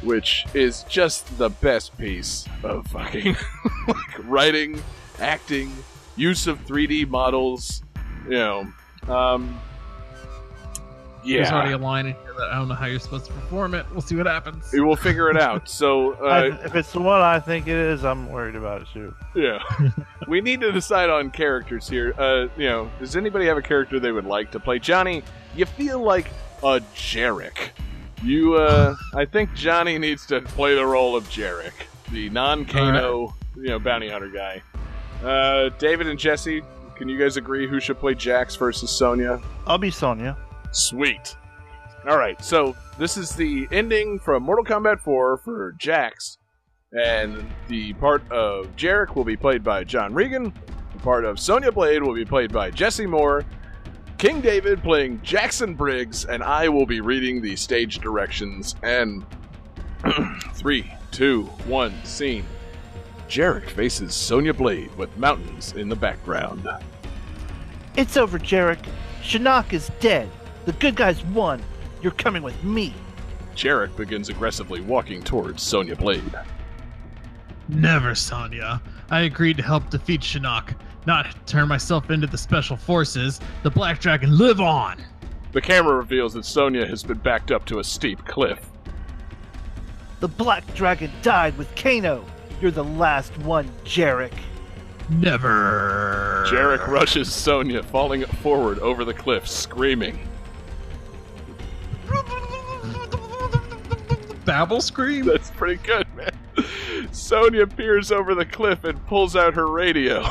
which 0.02 0.46
is 0.54 0.84
just 0.84 1.36
the 1.38 1.50
best 1.50 1.96
piece 1.98 2.46
of 2.62 2.86
fucking 2.88 3.36
like 3.88 4.24
writing, 4.24 4.80
acting, 5.18 5.72
use 6.16 6.46
of 6.46 6.64
3D 6.66 7.08
models. 7.08 7.82
You 8.24 8.30
know, 8.30 8.72
um, 9.08 9.60
There's 11.24 11.50
already 11.50 11.72
a 11.72 11.78
line 11.78 12.06
in 12.06 12.14
here 12.14 12.34
that 12.38 12.50
I 12.50 12.54
don't 12.56 12.68
know 12.68 12.74
how 12.74 12.86
you're 12.86 13.00
supposed 13.00 13.26
to 13.26 13.32
perform 13.32 13.74
it. 13.74 13.86
We'll 13.92 14.00
see 14.00 14.16
what 14.16 14.26
happens. 14.26 14.70
we 14.72 14.80
will 14.80 14.96
figure 14.96 15.30
it 15.30 15.36
out. 15.36 15.68
So 15.68 16.14
I, 16.24 16.50
uh, 16.50 16.58
if 16.64 16.74
it's 16.74 16.92
the 16.92 17.00
one 17.00 17.20
I 17.20 17.40
think 17.40 17.66
it 17.66 17.76
is, 17.76 18.04
I'm 18.04 18.30
worried 18.30 18.54
about 18.56 18.82
it 18.82 18.88
too. 18.92 19.14
Yeah. 19.34 19.58
we 20.28 20.40
need 20.40 20.60
to 20.60 20.72
decide 20.72 21.10
on 21.10 21.30
characters 21.30 21.88
here. 21.88 22.14
Uh, 22.18 22.48
you 22.56 22.68
know, 22.68 22.90
does 22.98 23.16
anybody 23.16 23.46
have 23.46 23.56
a 23.56 23.62
character 23.62 23.98
they 24.00 24.12
would 24.12 24.26
like 24.26 24.50
to 24.52 24.60
play? 24.60 24.78
Johnny, 24.78 25.22
you 25.54 25.66
feel 25.66 26.00
like 26.00 26.28
a 26.62 26.80
Jarek. 26.94 27.70
You, 28.22 28.54
uh, 28.56 28.96
I 29.14 29.24
think 29.24 29.54
Johnny 29.54 29.96
needs 29.98 30.26
to 30.26 30.40
play 30.40 30.74
the 30.74 30.84
role 30.84 31.14
of 31.14 31.24
Jarek, 31.28 31.72
the 32.10 32.28
non-Kano, 32.30 33.34
you 33.56 33.68
know, 33.68 33.78
bounty 33.78 34.08
hunter 34.08 34.28
guy. 34.28 34.62
Uh, 35.22 35.70
David 35.78 36.08
and 36.08 36.18
Jesse, 36.18 36.62
can 36.96 37.08
you 37.08 37.16
guys 37.18 37.36
agree 37.36 37.68
who 37.68 37.78
should 37.78 37.98
play 38.00 38.14
Jax 38.14 38.56
versus 38.56 38.90
Sonya? 38.90 39.40
I'll 39.66 39.78
be 39.78 39.90
Sonya. 39.90 40.36
Sweet. 40.72 41.36
All 42.08 42.16
right, 42.16 42.42
so 42.42 42.76
this 42.98 43.16
is 43.16 43.34
the 43.34 43.68
ending 43.72 44.18
from 44.18 44.42
Mortal 44.42 44.64
Kombat 44.64 45.00
4 45.00 45.38
for 45.38 45.74
Jax, 45.78 46.38
and 46.92 47.44
the 47.68 47.92
part 47.94 48.22
of 48.30 48.74
Jarek 48.76 49.14
will 49.14 49.24
be 49.24 49.36
played 49.36 49.64
by 49.64 49.84
John 49.84 50.14
Regan. 50.14 50.52
The 50.94 50.98
part 51.00 51.24
of 51.24 51.38
Sonya 51.38 51.72
Blade 51.72 52.02
will 52.02 52.14
be 52.14 52.24
played 52.24 52.52
by 52.52 52.70
Jesse 52.70 53.06
Moore. 53.06 53.44
King 54.16 54.40
David 54.40 54.82
playing 54.82 55.20
Jackson 55.22 55.74
Briggs, 55.74 56.24
and 56.24 56.42
I 56.42 56.68
will 56.68 56.86
be 56.86 57.00
reading 57.00 57.40
the 57.40 57.54
stage 57.56 57.98
directions. 57.98 58.74
And 58.82 59.24
three, 60.54 60.90
two, 61.12 61.44
one, 61.66 61.94
scene. 62.04 62.44
Jarek 63.28 63.68
faces 63.70 64.14
Sonya 64.14 64.54
Blade 64.54 64.94
with 64.96 65.16
mountains 65.18 65.72
in 65.74 65.88
the 65.88 65.96
background. 65.96 66.66
It's 67.96 68.16
over, 68.16 68.38
Jarek. 68.38 68.84
Shinnok 69.22 69.72
is 69.72 69.90
dead. 70.00 70.28
The 70.68 70.74
good 70.74 70.96
guys 70.96 71.24
won. 71.24 71.62
You're 72.02 72.12
coming 72.12 72.42
with 72.42 72.62
me. 72.62 72.92
Jarek 73.56 73.96
begins 73.96 74.28
aggressively 74.28 74.82
walking 74.82 75.22
towards 75.22 75.62
Sonya 75.62 75.96
Blade. 75.96 76.38
Never, 77.70 78.14
Sonya. 78.14 78.82
I 79.08 79.20
agreed 79.20 79.56
to 79.56 79.62
help 79.62 79.88
defeat 79.88 80.20
Shinnok, 80.20 80.74
not 81.06 81.34
turn 81.46 81.68
myself 81.68 82.10
into 82.10 82.26
the 82.26 82.36
special 82.36 82.76
forces. 82.76 83.40
The 83.62 83.70
Black 83.70 83.98
Dragon 83.98 84.36
live 84.36 84.60
on! 84.60 85.02
The 85.52 85.62
camera 85.62 85.96
reveals 85.96 86.34
that 86.34 86.44
Sonya 86.44 86.86
has 86.86 87.02
been 87.02 87.16
backed 87.16 87.50
up 87.50 87.64
to 87.64 87.78
a 87.78 87.84
steep 87.84 88.22
cliff. 88.26 88.60
The 90.20 90.28
Black 90.28 90.74
Dragon 90.74 91.10
died 91.22 91.56
with 91.56 91.74
Kano. 91.76 92.26
You're 92.60 92.72
the 92.72 92.84
last 92.84 93.34
one, 93.38 93.70
Jarek. 93.86 94.36
Never! 95.08 96.44
Jarek 96.46 96.86
rushes 96.88 97.32
Sonya, 97.32 97.82
falling 97.84 98.26
forward 98.42 98.80
over 98.80 99.06
the 99.06 99.14
cliff, 99.14 99.48
screaming. 99.48 100.28
Babble 104.48 104.80
scream? 104.80 105.26
That's 105.26 105.50
pretty 105.50 105.76
good, 105.82 106.06
man. 106.16 106.32
Sonya 107.12 107.66
peers 107.66 108.10
over 108.10 108.34
the 108.34 108.46
cliff 108.46 108.82
and 108.84 109.06
pulls 109.06 109.36
out 109.36 109.52
her 109.52 109.66
radio. 109.66 110.26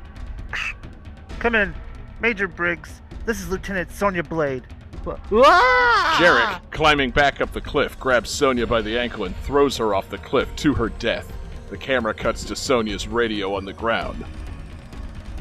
Come 1.38 1.54
in. 1.54 1.74
Major 2.20 2.48
Briggs. 2.48 3.02
This 3.26 3.42
is 3.42 3.50
Lieutenant 3.50 3.90
Sonya 3.90 4.22
Blade. 4.22 4.62
Jarek, 5.04 6.60
climbing 6.70 7.10
back 7.10 7.42
up 7.42 7.52
the 7.52 7.60
cliff, 7.60 8.00
grabs 8.00 8.30
Sonya 8.30 8.66
by 8.66 8.80
the 8.80 8.98
ankle 8.98 9.24
and 9.24 9.36
throws 9.36 9.76
her 9.76 9.94
off 9.94 10.08
the 10.08 10.16
cliff 10.16 10.48
to 10.56 10.72
her 10.72 10.88
death. 10.88 11.30
The 11.68 11.76
camera 11.76 12.14
cuts 12.14 12.44
to 12.44 12.56
Sonya's 12.56 13.06
radio 13.06 13.54
on 13.54 13.66
the 13.66 13.74
ground. 13.74 14.24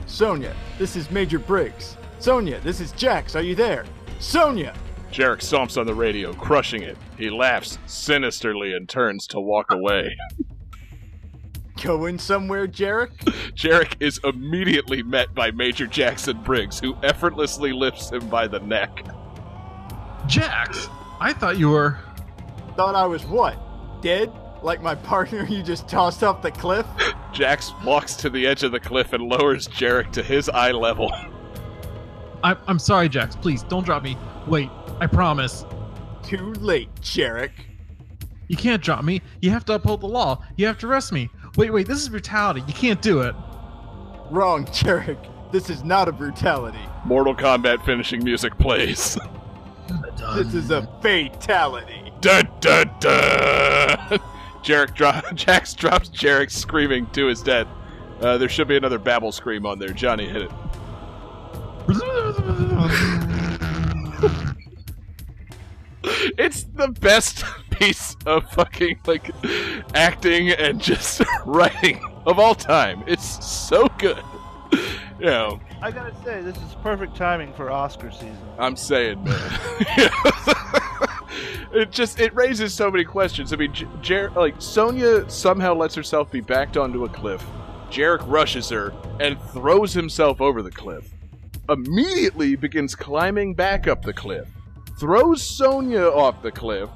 Sonya, 0.07 0.53
this 0.77 0.97
is 0.97 1.09
Major 1.09 1.39
Briggs. 1.39 1.95
Sonya, 2.19 2.59
this 2.59 2.81
is 2.81 2.91
Jax. 2.91 3.33
Are 3.37 3.41
you 3.41 3.55
there? 3.55 3.85
Sonya! 4.19 4.73
Jarek 5.11 5.39
stomps 5.39 5.77
on 5.79 5.87
the 5.87 5.93
radio, 5.93 6.33
crushing 6.33 6.83
it. 6.83 6.97
He 7.17 7.29
laughs 7.29 7.77
sinisterly 7.85 8.73
and 8.73 8.87
turns 8.87 9.25
to 9.27 9.39
walk 9.39 9.71
away. 9.71 10.17
Going 11.83 12.17
somewhere, 12.17 12.67
Jarek? 12.67 13.11
Jarek 13.55 13.95
is 13.99 14.19
immediately 14.23 15.03
met 15.03 15.33
by 15.35 15.51
Major 15.51 15.85
Jackson 15.85 16.41
Briggs, 16.41 16.79
who 16.79 16.95
effortlessly 17.03 17.71
lifts 17.71 18.09
him 18.11 18.27
by 18.29 18.47
the 18.47 18.59
neck. 18.59 19.05
Jax! 20.25 20.87
I 21.19 21.33
thought 21.33 21.57
you 21.57 21.69
were. 21.69 21.99
Thought 22.75 22.95
I 22.95 23.05
was 23.05 23.25
what? 23.25 23.57
Dead? 24.01 24.31
Like 24.63 24.81
my 24.81 24.95
partner 24.95 25.45
you 25.49 25.61
just 25.61 25.87
tossed 25.87 26.23
off 26.23 26.41
the 26.41 26.51
cliff? 26.51 26.85
Jax 27.31 27.71
walks 27.85 28.15
to 28.15 28.29
the 28.29 28.45
edge 28.47 28.63
of 28.63 28.71
the 28.71 28.79
cliff 28.79 29.13
and 29.13 29.23
lowers 29.23 29.67
Jarek 29.67 30.11
to 30.13 30.23
his 30.23 30.49
eye 30.49 30.71
level. 30.71 31.11
I- 32.43 32.57
I'm 32.67 32.79
sorry, 32.79 33.07
Jax. 33.07 33.35
Please, 33.35 33.61
don't 33.63 33.85
drop 33.85 34.01
me. 34.03 34.17
Wait, 34.47 34.69
I 34.99 35.07
promise. 35.07 35.65
Too 36.23 36.53
late, 36.53 36.93
Jarek. 37.01 37.51
You 38.47 38.57
can't 38.57 38.81
drop 38.81 39.03
me. 39.03 39.21
You 39.41 39.51
have 39.51 39.65
to 39.65 39.73
uphold 39.73 40.01
the 40.01 40.07
law. 40.07 40.43
You 40.55 40.65
have 40.67 40.77
to 40.79 40.87
arrest 40.87 41.11
me. 41.11 41.29
Wait, 41.55 41.71
wait, 41.71 41.87
this 41.87 42.01
is 42.01 42.09
brutality. 42.09 42.63
You 42.67 42.73
can't 42.73 43.01
do 43.01 43.21
it. 43.21 43.35
Wrong, 44.31 44.65
Jarek. 44.67 45.51
This 45.51 45.69
is 45.69 45.83
not 45.83 46.07
a 46.07 46.11
brutality. 46.11 46.79
Mortal 47.05 47.35
Kombat 47.35 47.85
finishing 47.85 48.23
music 48.23 48.57
plays. 48.57 49.17
This 50.35 50.53
is 50.53 50.69
a 50.71 50.81
fatality. 51.01 52.11
da 52.19 52.41
da 52.59 52.83
da! 52.99 53.95
Jarek 54.63 54.93
dro- 54.95 55.21
Jax 55.33 55.73
drops 55.73 56.09
Jarek 56.09 56.51
screaming 56.51 57.05
to 57.11 57.27
his 57.27 57.41
death. 57.41 57.67
Uh, 58.19 58.37
there 58.37 58.49
should 58.49 58.67
be 58.67 58.75
another 58.75 58.99
babble 58.99 59.31
scream 59.31 59.65
on 59.65 59.79
there. 59.79 59.89
Johnny 59.89 60.27
hit 60.27 60.41
it. 60.41 60.51
It's 66.37 66.63
the 66.63 66.89
best 66.89 67.43
piece 67.71 68.15
of 68.25 68.49
fucking 68.51 68.99
like 69.05 69.31
acting 69.93 70.49
and 70.51 70.81
just 70.81 71.21
writing 71.45 72.01
of 72.25 72.39
all 72.39 72.55
time. 72.55 73.03
It's 73.07 73.45
so 73.45 73.87
good. 73.97 74.21
You 75.19 75.25
know, 75.25 75.59
I 75.81 75.91
gotta 75.91 76.13
say, 76.23 76.41
this 76.41 76.57
is 76.57 76.75
perfect 76.83 77.15
timing 77.15 77.53
for 77.53 77.71
Oscar 77.71 78.11
season. 78.11 78.37
I'm 78.59 78.75
saying, 78.75 79.23
man. 79.23 79.51
it 81.73 81.91
just 81.91 82.19
it 82.19 82.33
raises 82.35 82.73
so 82.73 82.91
many 82.91 83.03
questions. 83.03 83.53
I 83.53 83.55
mean, 83.55 83.73
J- 83.73 83.87
Jer- 84.01 84.29
like 84.31 84.61
Sonya 84.61 85.29
somehow 85.29 85.73
lets 85.73 85.95
herself 85.95 86.31
be 86.31 86.41
backed 86.41 86.77
onto 86.77 87.05
a 87.05 87.09
cliff. 87.09 87.43
Jarek 87.89 88.23
rushes 88.27 88.69
her 88.69 88.93
and 89.19 89.41
throws 89.51 89.93
himself 89.93 90.41
over 90.41 90.61
the 90.61 90.71
cliff. 90.71 91.09
Immediately 91.69 92.55
begins 92.55 92.95
climbing 92.95 93.53
back 93.53 93.87
up 93.87 94.03
the 94.03 94.13
cliff. 94.13 94.47
Throws 94.99 95.43
Sonya 95.43 96.05
off 96.07 96.41
the 96.41 96.51
cliff. 96.51 96.89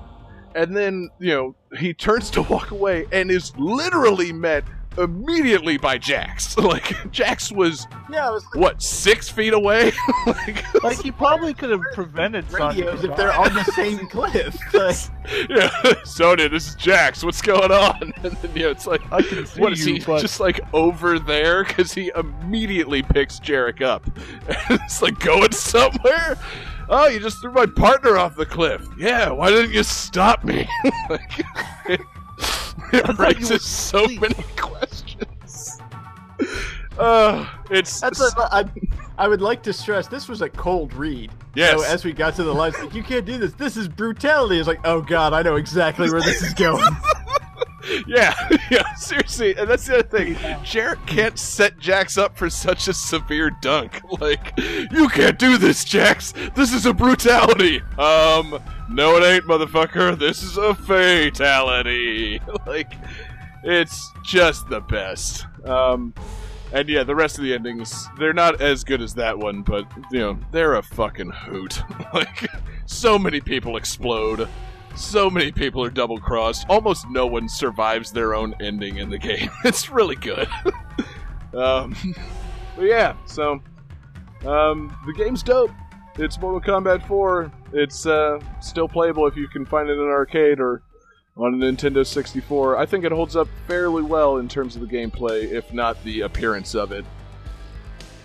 and 0.56 0.76
then 0.76 1.10
you 1.20 1.34
know 1.34 1.56
he 1.78 1.94
turns 1.94 2.30
to 2.32 2.42
walk 2.42 2.72
away 2.72 3.06
and 3.12 3.32
is 3.32 3.56
literally 3.58 4.34
met 4.34 4.64
immediately 4.98 5.78
by 5.78 5.98
Jax. 5.98 6.58
Like 6.58 7.10
Jax 7.12 7.50
was 7.52 7.88
Yeah, 8.12 8.30
was 8.30 8.44
like 8.54 8.56
what 8.56 8.82
six 8.82 9.30
feet 9.30 9.54
away. 9.54 9.94
like, 10.26 10.84
Like 10.84 11.02
he 11.02 11.12
probably 11.12 11.54
could 11.54 11.70
have 11.70 11.82
prevented 11.94 12.50
Sonya 12.52 12.86
radios 12.86 13.04
if 13.06 13.16
they're 13.16 13.32
on 13.34 13.54
the 13.54 13.64
same 13.66 14.06
cliff. 14.10 14.58
Like, 14.74 14.98
yeah, 15.50 15.70
Sonya, 16.04 16.50
this 16.50 16.68
is 16.70 16.76
Jax. 16.76 17.24
What's 17.24 17.42
going 17.42 17.72
on? 17.72 18.12
And 18.24 18.34
then 18.34 18.52
you 18.56 18.64
know, 18.64 18.72
it's 18.72 18.86
like, 18.88 19.02
I 19.14 19.22
can 19.22 19.46
see 19.46 19.62
what 19.62 19.72
is 19.72 19.86
you, 19.88 19.94
he 19.94 20.00
but- 20.02 20.20
just 20.20 20.40
like 20.42 20.60
over 20.74 21.20
there? 21.20 21.64
Because 21.64 21.94
he 21.94 22.12
immediately 22.16 23.02
picks 23.04 23.40
Jarek 23.40 23.82
up. 23.82 24.04
it's 24.70 25.02
like 25.02 25.18
going 25.20 25.52
somewhere. 25.54 26.38
Oh, 26.90 27.08
you 27.08 27.20
just 27.20 27.42
threw 27.42 27.52
my 27.52 27.66
partner 27.66 28.18
off 28.18 28.36
the 28.36 28.46
cliff. 28.46 28.88
Yeah, 28.98 29.30
why 29.30 29.50
didn't 29.50 29.72
you 29.72 29.84
stop 29.84 30.44
me? 30.44 30.68
like, 31.10 31.40
it, 31.88 32.02
it 32.94 33.18
raises 33.18 33.66
so 33.66 34.06
asleep. 34.06 34.22
many 34.22 34.46
questions. 34.58 35.82
Uh, 36.98 37.48
it's 37.70 38.02
that's 38.02 38.20
what 38.20 38.36
I, 38.52 38.66
I 39.18 39.28
would 39.28 39.42
like 39.42 39.64
to 39.64 39.74
stress. 39.74 40.08
This 40.08 40.28
was 40.28 40.42
a 40.42 40.50
cold 40.50 40.94
read. 40.94 41.32
Yes. 41.56 41.80
So 41.80 41.86
as 41.86 42.06
we 42.06 42.14
got 42.14 42.36
to 42.36 42.44
the 42.44 42.54
lines, 42.54 42.78
like 42.80 42.94
you 42.94 43.04
can't 43.04 43.26
do 43.26 43.38
this. 43.38 43.54
This 43.54 43.78
is 43.78 43.88
brutality. 43.88 44.58
It's 44.58 44.68
like, 44.68 44.82
oh 44.84 45.02
god, 45.02 45.34
I 45.34 45.42
know 45.42 45.56
exactly 45.56 46.10
where 46.10 46.22
this 46.22 46.42
is 46.42 46.54
going. 46.54 46.96
Yeah, 48.08 48.34
yeah, 48.72 48.94
seriously, 48.96 49.56
and 49.56 49.70
that's 49.70 49.88
the 49.88 50.00
other 50.00 50.08
thing. 50.08 50.36
Jarek 50.36 51.06
can't 51.08 51.38
set 51.38 51.78
Jax 51.80 52.18
up 52.18 52.38
for 52.38 52.50
such 52.50 52.88
a 52.88 52.94
severe 52.94 53.52
dunk. 53.62 54.02
Like, 54.20 54.54
you 54.92 55.10
can't 55.10 55.40
do 55.40 55.58
this, 55.58 55.84
Jax. 55.84 56.34
This 56.56 56.74
is 56.74 56.86
a 56.86 56.94
brutality. 56.94 57.82
Um, 57.98 58.62
no, 58.90 59.18
it 59.18 59.24
ain't, 59.24 59.46
motherfucker. 59.46 60.20
This 60.20 60.44
is 60.44 60.58
a 60.58 60.76
fatality. 60.76 62.40
like, 62.68 62.94
it's 63.64 64.12
just 64.24 64.70
the 64.70 64.82
best. 64.82 65.48
Um, 65.66 66.14
and 66.72 66.88
yeah, 66.88 67.04
the 67.04 67.16
rest 67.16 67.40
of 67.40 67.46
the 67.46 67.54
endings, 67.54 68.08
they're 68.20 68.34
not 68.34 68.62
as 68.62 68.84
good 68.84 69.02
as 69.02 69.16
that 69.16 69.38
one, 69.38 69.64
but, 69.64 69.86
you 70.12 70.20
know, 70.20 70.40
they're 70.52 70.76
a 70.76 70.84
fucking 70.84 71.32
hoot. 71.32 71.82
like, 72.14 72.48
so 72.86 73.18
many 73.18 73.42
people 73.42 73.78
explode. 73.78 74.48
So 74.96 75.30
many 75.30 75.52
people 75.52 75.84
are 75.84 75.90
double 75.90 76.20
crossed. 76.20 76.66
Almost 76.70 77.10
no 77.10 77.26
one 77.26 77.48
survives 77.48 78.12
their 78.12 78.36
own 78.36 78.54
ending 78.62 78.98
in 78.98 79.10
the 79.10 79.18
game. 79.18 79.50
It's 79.66 79.90
really 79.90 80.16
good. 80.16 80.48
um, 81.54 81.96
but 82.76 82.86
yeah, 82.86 83.16
so 83.26 83.62
um, 84.46 84.96
the 85.06 85.14
game's 85.16 85.44
dope. 85.44 85.72
It's 86.18 86.40
Mortal 86.40 86.62
Kombat 86.62 87.08
4. 87.08 87.52
It's 87.74 88.06
uh, 88.06 88.40
still 88.60 88.88
playable 88.88 89.28
if 89.28 89.36
you 89.36 89.48
can 89.48 89.66
find 89.66 89.90
it 89.90 89.94
in 89.94 90.00
an 90.00 90.08
arcade 90.08 90.60
or 90.60 90.82
on 91.38 91.54
a 91.54 91.58
Nintendo 91.58 92.06
64. 92.06 92.78
I 92.78 92.86
think 92.86 93.06
it 93.06 93.12
holds 93.12 93.36
up 93.36 93.48
fairly 93.68 94.04
well 94.04 94.38
in 94.38 94.48
terms 94.48 94.76
of 94.76 94.82
the 94.82 94.88
gameplay, 94.88 95.52
if 95.52 95.72
not 95.74 96.02
the 96.04 96.22
appearance 96.22 96.76
of 96.76 96.92
it. 96.92 97.06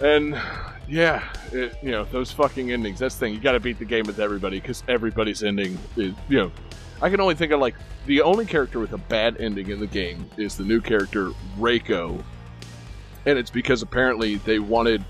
And 0.01 0.41
yeah, 0.89 1.23
it, 1.53 1.77
you 1.83 1.91
know 1.91 2.05
those 2.05 2.31
fucking 2.31 2.73
endings. 2.73 2.99
That's 2.99 3.15
the 3.15 3.21
thing. 3.21 3.35
You 3.35 3.41
got 3.41 3.53
to 3.53 3.61
beat 3.61 3.79
the 3.79 3.85
game 3.85 4.07
with 4.07 4.21
everybody 4.21 4.61
because 4.61 4.83
everybody's 4.89 5.43
ending 5.43 5.79
is 5.97 6.15
you 6.29 6.39
know. 6.39 6.53
I 7.03 7.11
can 7.11 7.21
only 7.21 7.35
think 7.35 7.53
of 7.53 7.61
like 7.61 7.75
the 8.07 8.23
only 8.23 8.47
character 8.47 8.79
with 8.79 8.93
a 8.93 8.99
bad 8.99 9.39
ending 9.39 9.69
in 9.69 9.81
the 9.81 9.87
game 9.87 10.31
is 10.39 10.57
the 10.57 10.65
new 10.65 10.81
character 10.81 11.33
Reiko, 11.59 12.23
and 13.27 13.39
it's 13.39 13.51
because 13.51 13.83
apparently 13.83 14.37
they 14.37 14.59
wanted 14.59 15.05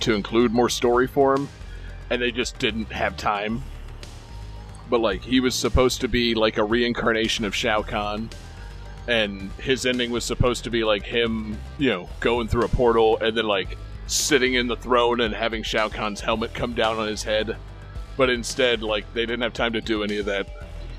to 0.00 0.14
include 0.14 0.52
more 0.52 0.68
story 0.68 1.08
for 1.08 1.34
him, 1.34 1.48
and 2.10 2.22
they 2.22 2.30
just 2.30 2.58
didn't 2.58 2.92
have 2.92 3.16
time. 3.16 3.62
But 4.88 5.00
like 5.00 5.22
he 5.22 5.40
was 5.40 5.54
supposed 5.54 6.00
to 6.02 6.08
be 6.08 6.34
like 6.34 6.58
a 6.58 6.64
reincarnation 6.64 7.44
of 7.44 7.54
Shao 7.56 7.82
Kahn, 7.82 8.28
and 9.08 9.50
his 9.52 9.86
ending 9.86 10.10
was 10.10 10.24
supposed 10.24 10.64
to 10.64 10.70
be 10.70 10.84
like 10.84 11.02
him, 11.02 11.58
you 11.78 11.90
know, 11.90 12.08
going 12.20 12.46
through 12.46 12.64
a 12.64 12.68
portal 12.68 13.18
and 13.18 13.36
then 13.36 13.46
like 13.46 13.76
sitting 14.06 14.54
in 14.54 14.66
the 14.66 14.76
throne 14.76 15.20
and 15.20 15.34
having 15.34 15.62
Shao 15.62 15.88
Kahn's 15.88 16.20
helmet 16.20 16.52
come 16.54 16.74
down 16.74 16.98
on 16.98 17.08
his 17.08 17.22
head. 17.22 17.56
But 18.16 18.30
instead, 18.30 18.82
like 18.82 19.12
they 19.14 19.22
didn't 19.26 19.42
have 19.42 19.52
time 19.54 19.72
to 19.72 19.80
do 19.80 20.02
any 20.02 20.18
of 20.18 20.26
that, 20.26 20.46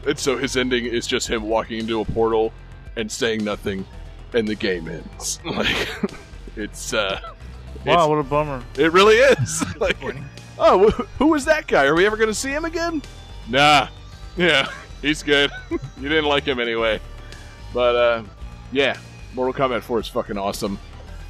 and 0.07 0.17
so 0.17 0.35
his 0.37 0.57
ending 0.57 0.85
is 0.85 1.05
just 1.05 1.27
him 1.27 1.43
walking 1.43 1.79
into 1.79 2.01
a 2.01 2.05
portal 2.05 2.51
and 2.95 3.11
saying 3.11 3.43
nothing, 3.43 3.85
and 4.33 4.47
the 4.47 4.55
game 4.55 4.87
ends. 4.87 5.39
Like 5.45 5.89
it's 6.55 6.93
uh, 6.93 7.19
Wow, 7.85 8.09
what 8.09 8.17
a 8.19 8.23
bummer. 8.23 8.63
it 8.77 8.91
really 8.93 9.15
is. 9.15 9.63
like, 9.79 9.97
oh, 10.57 10.89
wh- 10.89 11.17
who 11.19 11.27
was 11.27 11.45
that 11.45 11.67
guy? 11.67 11.85
Are 11.85 11.95
we 11.95 12.05
ever 12.05 12.15
going 12.17 12.29
to 12.29 12.33
see 12.33 12.49
him 12.51 12.63
again? 12.65 13.01
Nah. 13.49 13.87
Yeah, 14.37 14.69
he's 15.01 15.21
good. 15.21 15.51
you 15.69 16.07
didn't 16.09 16.25
like 16.25 16.45
him 16.45 16.59
anyway. 16.59 16.99
But, 17.73 17.95
uh, 17.95 18.23
yeah, 18.71 18.97
Mortal 19.33 19.53
Kombat 19.53 19.81
4 19.81 19.99
is 19.99 20.07
fucking 20.07 20.37
awesome. 20.37 20.79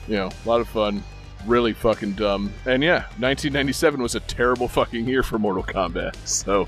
You 0.07 0.15
know, 0.17 0.29
a 0.45 0.47
lot 0.49 0.61
of 0.61 0.67
fun. 0.69 1.03
Really 1.45 1.74
fucking 1.74 2.14
dumb. 2.14 2.53
And 2.65 2.84
yeah, 2.84 3.03
1997 3.20 4.02
was 4.02 4.15
a 4.15 4.20
terrible 4.22 4.68
fucking 4.68 5.07
year 5.07 5.24
for 5.24 5.40
Mortal 5.40 5.64
Kombat. 5.64 6.15
So, 6.26 6.68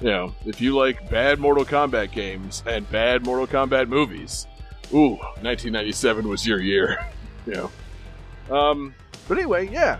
you 0.00 0.10
know, 0.10 0.34
if 0.44 0.60
you 0.60 0.76
like 0.76 1.08
bad 1.08 1.38
Mortal 1.38 1.64
Kombat 1.64 2.12
games 2.12 2.62
and 2.66 2.88
bad 2.90 3.24
Mortal 3.24 3.46
Kombat 3.46 3.88
movies, 3.88 4.46
ooh, 4.92 5.16
1997 5.40 6.28
was 6.28 6.46
your 6.46 6.60
year. 6.60 6.98
you 7.46 7.54
know. 7.54 7.70
Um, 8.54 8.94
but 9.28 9.38
anyway, 9.38 9.68
yeah. 9.68 9.98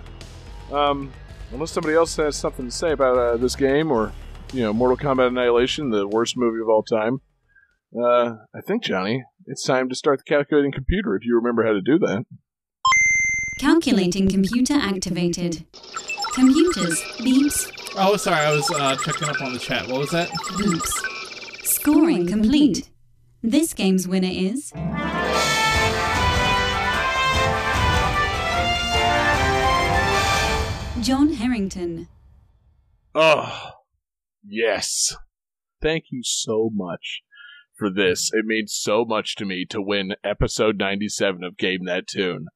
Um, 0.73 1.13
unless 1.53 1.71
somebody 1.71 1.95
else 1.95 2.17
has 2.17 2.37
something 2.37 2.67
to 2.67 2.71
say 2.71 2.93
about 2.93 3.17
uh, 3.17 3.37
this 3.37 3.57
game 3.57 3.91
or, 3.91 4.13
you 4.53 4.63
know, 4.63 4.73
Mortal 4.73 4.97
Kombat 4.97 5.29
Annihilation, 5.29 5.91
the 5.91 6.07
worst 6.07 6.37
movie 6.37 6.61
of 6.61 6.69
all 6.69 6.83
time, 6.83 7.21
uh, 7.97 8.37
I 8.55 8.61
think, 8.67 8.83
Johnny, 8.83 9.25
it's 9.47 9.65
time 9.65 9.89
to 9.89 9.95
start 9.95 10.19
the 10.19 10.25
calculating 10.25 10.73
computer 10.73 11.15
if 11.15 11.25
you 11.25 11.37
remember 11.37 11.65
how 11.65 11.73
to 11.73 11.81
do 11.81 11.99
that. 12.01 12.25
Calculating 13.59 14.29
computer 14.29 14.75
activated. 14.75 15.65
Computers, 16.35 17.01
beeps, 17.19 17.71
Oh, 17.97 18.17
sorry, 18.17 18.39
I 18.45 18.51
was 18.51 18.69
uh, 18.73 18.97
checking 18.97 19.29
up 19.29 19.41
on 19.41 19.53
the 19.53 19.59
chat. 19.59 19.87
What 19.87 20.01
was 20.01 20.11
that? 20.11 20.29
boops. 20.29 21.65
Scoring 21.65 22.27
complete. 22.27 22.91
This 23.41 23.73
game's 23.73 24.09
winner 24.09 24.31
is. 24.33 24.73
John 31.01 31.35
Harrington. 31.35 32.09
Oh, 33.15 33.71
yes. 34.43 35.15
Thank 35.83 36.05
you 36.11 36.23
so 36.25 36.71
much 36.73 37.21
for 37.77 37.91
this. 37.91 38.31
It 38.33 38.47
means 38.47 38.73
so 38.75 39.05
much 39.05 39.37
to 39.37 39.45
me 39.45 39.67
to 39.69 39.83
win 39.83 40.15
episode 40.25 40.79
97 40.79 41.45
of 41.45 41.59
Game 41.59 41.85
That 41.85 42.07
Tune. 42.07 42.47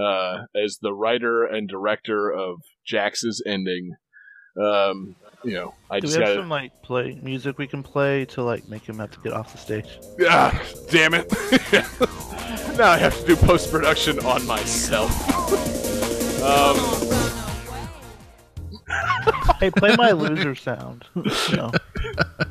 Uh, 0.00 0.46
as 0.56 0.78
the 0.82 0.92
writer 0.92 1.44
and 1.44 1.68
director 1.68 2.30
of 2.32 2.62
Jax's 2.90 3.42
ending, 3.46 3.94
um, 4.60 5.14
you 5.44 5.52
know, 5.54 5.74
I 5.90 6.00
Do 6.00 6.08
we 6.08 6.12
have 6.14 6.22
gotta. 6.22 6.34
some 6.36 6.48
like 6.48 6.72
play 6.82 7.18
music 7.22 7.58
we 7.58 7.66
can 7.66 7.82
play 7.82 8.24
to 8.26 8.42
like 8.42 8.68
make 8.68 8.82
him 8.88 8.98
have 8.98 9.10
to 9.12 9.20
get 9.20 9.32
off 9.32 9.52
the 9.52 9.58
stage? 9.58 9.98
Ah, 10.28 10.60
damn 10.90 11.14
it. 11.14 11.30
now 12.78 12.90
I 12.90 12.98
have 12.98 13.16
to 13.20 13.26
do 13.26 13.36
post 13.36 13.70
production 13.70 14.18
on 14.20 14.44
myself. 14.46 15.12
um, 16.42 16.76
Hey, 19.60 19.70
play 19.70 19.94
my 19.96 20.10
loser 20.10 20.54
sound. 20.54 21.04
No. 21.52 21.70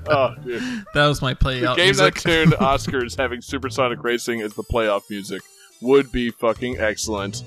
oh, 0.08 0.34
dude. 0.44 0.62
That 0.94 1.08
was 1.08 1.22
my 1.22 1.34
play 1.34 1.64
out 1.66 1.78
Game 1.78 1.88
music. 1.88 2.16
that 2.16 2.22
tune 2.22 2.52
Oscars 2.60 3.16
having 3.18 3.40
Supersonic 3.42 4.04
Racing 4.04 4.42
as 4.42 4.54
the 4.56 4.64
playoff 4.64 5.04
music 5.10 5.42
would 5.84 6.12
be 6.12 6.32
fucking 6.32 6.78
excellent. 6.80 7.44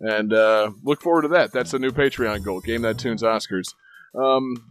And 0.00 0.32
uh, 0.32 0.70
look 0.84 1.02
forward 1.02 1.22
to 1.22 1.28
that. 1.28 1.52
That's 1.52 1.74
a 1.74 1.78
new 1.78 1.90
Patreon 1.90 2.44
goal. 2.44 2.60
Game 2.60 2.82
that 2.82 2.98
tunes 2.98 3.22
Oscars. 3.22 3.74
Um, 4.14 4.70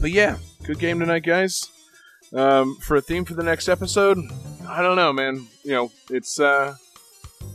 but 0.00 0.10
yeah, 0.10 0.38
good 0.64 0.78
game 0.78 1.00
tonight, 1.00 1.24
guys. 1.24 1.70
Um, 2.32 2.76
for 2.76 2.96
a 2.96 3.00
theme 3.00 3.24
for 3.24 3.34
the 3.34 3.42
next 3.42 3.68
episode, 3.68 4.18
I 4.68 4.82
don't 4.82 4.96
know, 4.96 5.12
man. 5.12 5.46
You 5.64 5.72
know, 5.72 5.92
it's 6.10 6.38
uh, 6.38 6.76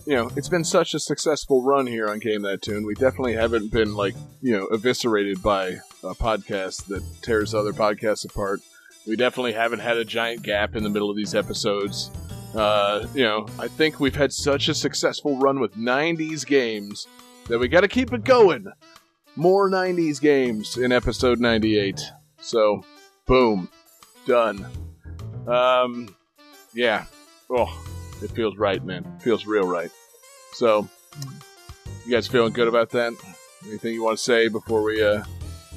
you 0.05 0.15
know, 0.15 0.29
it's 0.35 0.49
been 0.49 0.63
such 0.63 0.93
a 0.93 0.99
successful 0.99 1.61
run 1.61 1.87
here 1.87 2.09
on 2.09 2.19
Game 2.19 2.41
That 2.41 2.61
Tune. 2.61 2.85
We 2.85 2.95
definitely 2.95 3.33
haven't 3.33 3.71
been 3.71 3.95
like 3.95 4.15
you 4.41 4.57
know 4.57 4.67
eviscerated 4.67 5.41
by 5.41 5.79
a 6.03 6.15
podcast 6.15 6.87
that 6.87 7.03
tears 7.21 7.53
other 7.53 7.71
podcasts 7.71 8.25
apart. 8.25 8.61
We 9.07 9.15
definitely 9.15 9.53
haven't 9.53 9.79
had 9.79 9.97
a 9.97 10.05
giant 10.05 10.43
gap 10.43 10.75
in 10.75 10.83
the 10.83 10.89
middle 10.89 11.09
of 11.09 11.15
these 11.15 11.35
episodes. 11.35 12.09
Uh, 12.53 13.07
you 13.13 13.23
know, 13.23 13.47
I 13.57 13.67
think 13.67 13.99
we've 13.99 14.15
had 14.15 14.31
such 14.31 14.69
a 14.69 14.73
successful 14.73 15.37
run 15.37 15.59
with 15.59 15.75
90s 15.75 16.45
games 16.45 17.07
that 17.47 17.59
we 17.59 17.67
got 17.67 17.81
to 17.81 17.87
keep 17.87 18.13
it 18.13 18.23
going. 18.23 18.67
More 19.35 19.69
90s 19.69 20.21
games 20.21 20.77
in 20.77 20.91
episode 20.91 21.39
98. 21.39 21.99
So, 22.39 22.83
boom, 23.25 23.69
done. 24.27 24.67
Um, 25.47 26.15
yeah. 26.73 27.05
Oh, 27.49 27.83
it 28.21 28.31
feels 28.31 28.57
right, 28.57 28.83
man. 28.83 29.19
Feels 29.19 29.45
real 29.45 29.67
right. 29.67 29.89
So, 30.53 30.87
you 32.05 32.11
guys 32.11 32.27
feeling 32.27 32.53
good 32.53 32.67
about 32.67 32.91
that? 32.91 33.13
Anything 33.65 33.93
you 33.95 34.03
want 34.03 34.17
to 34.17 34.23
say 34.23 34.47
before 34.47 34.83
we 34.83 35.03
uh, 35.03 35.23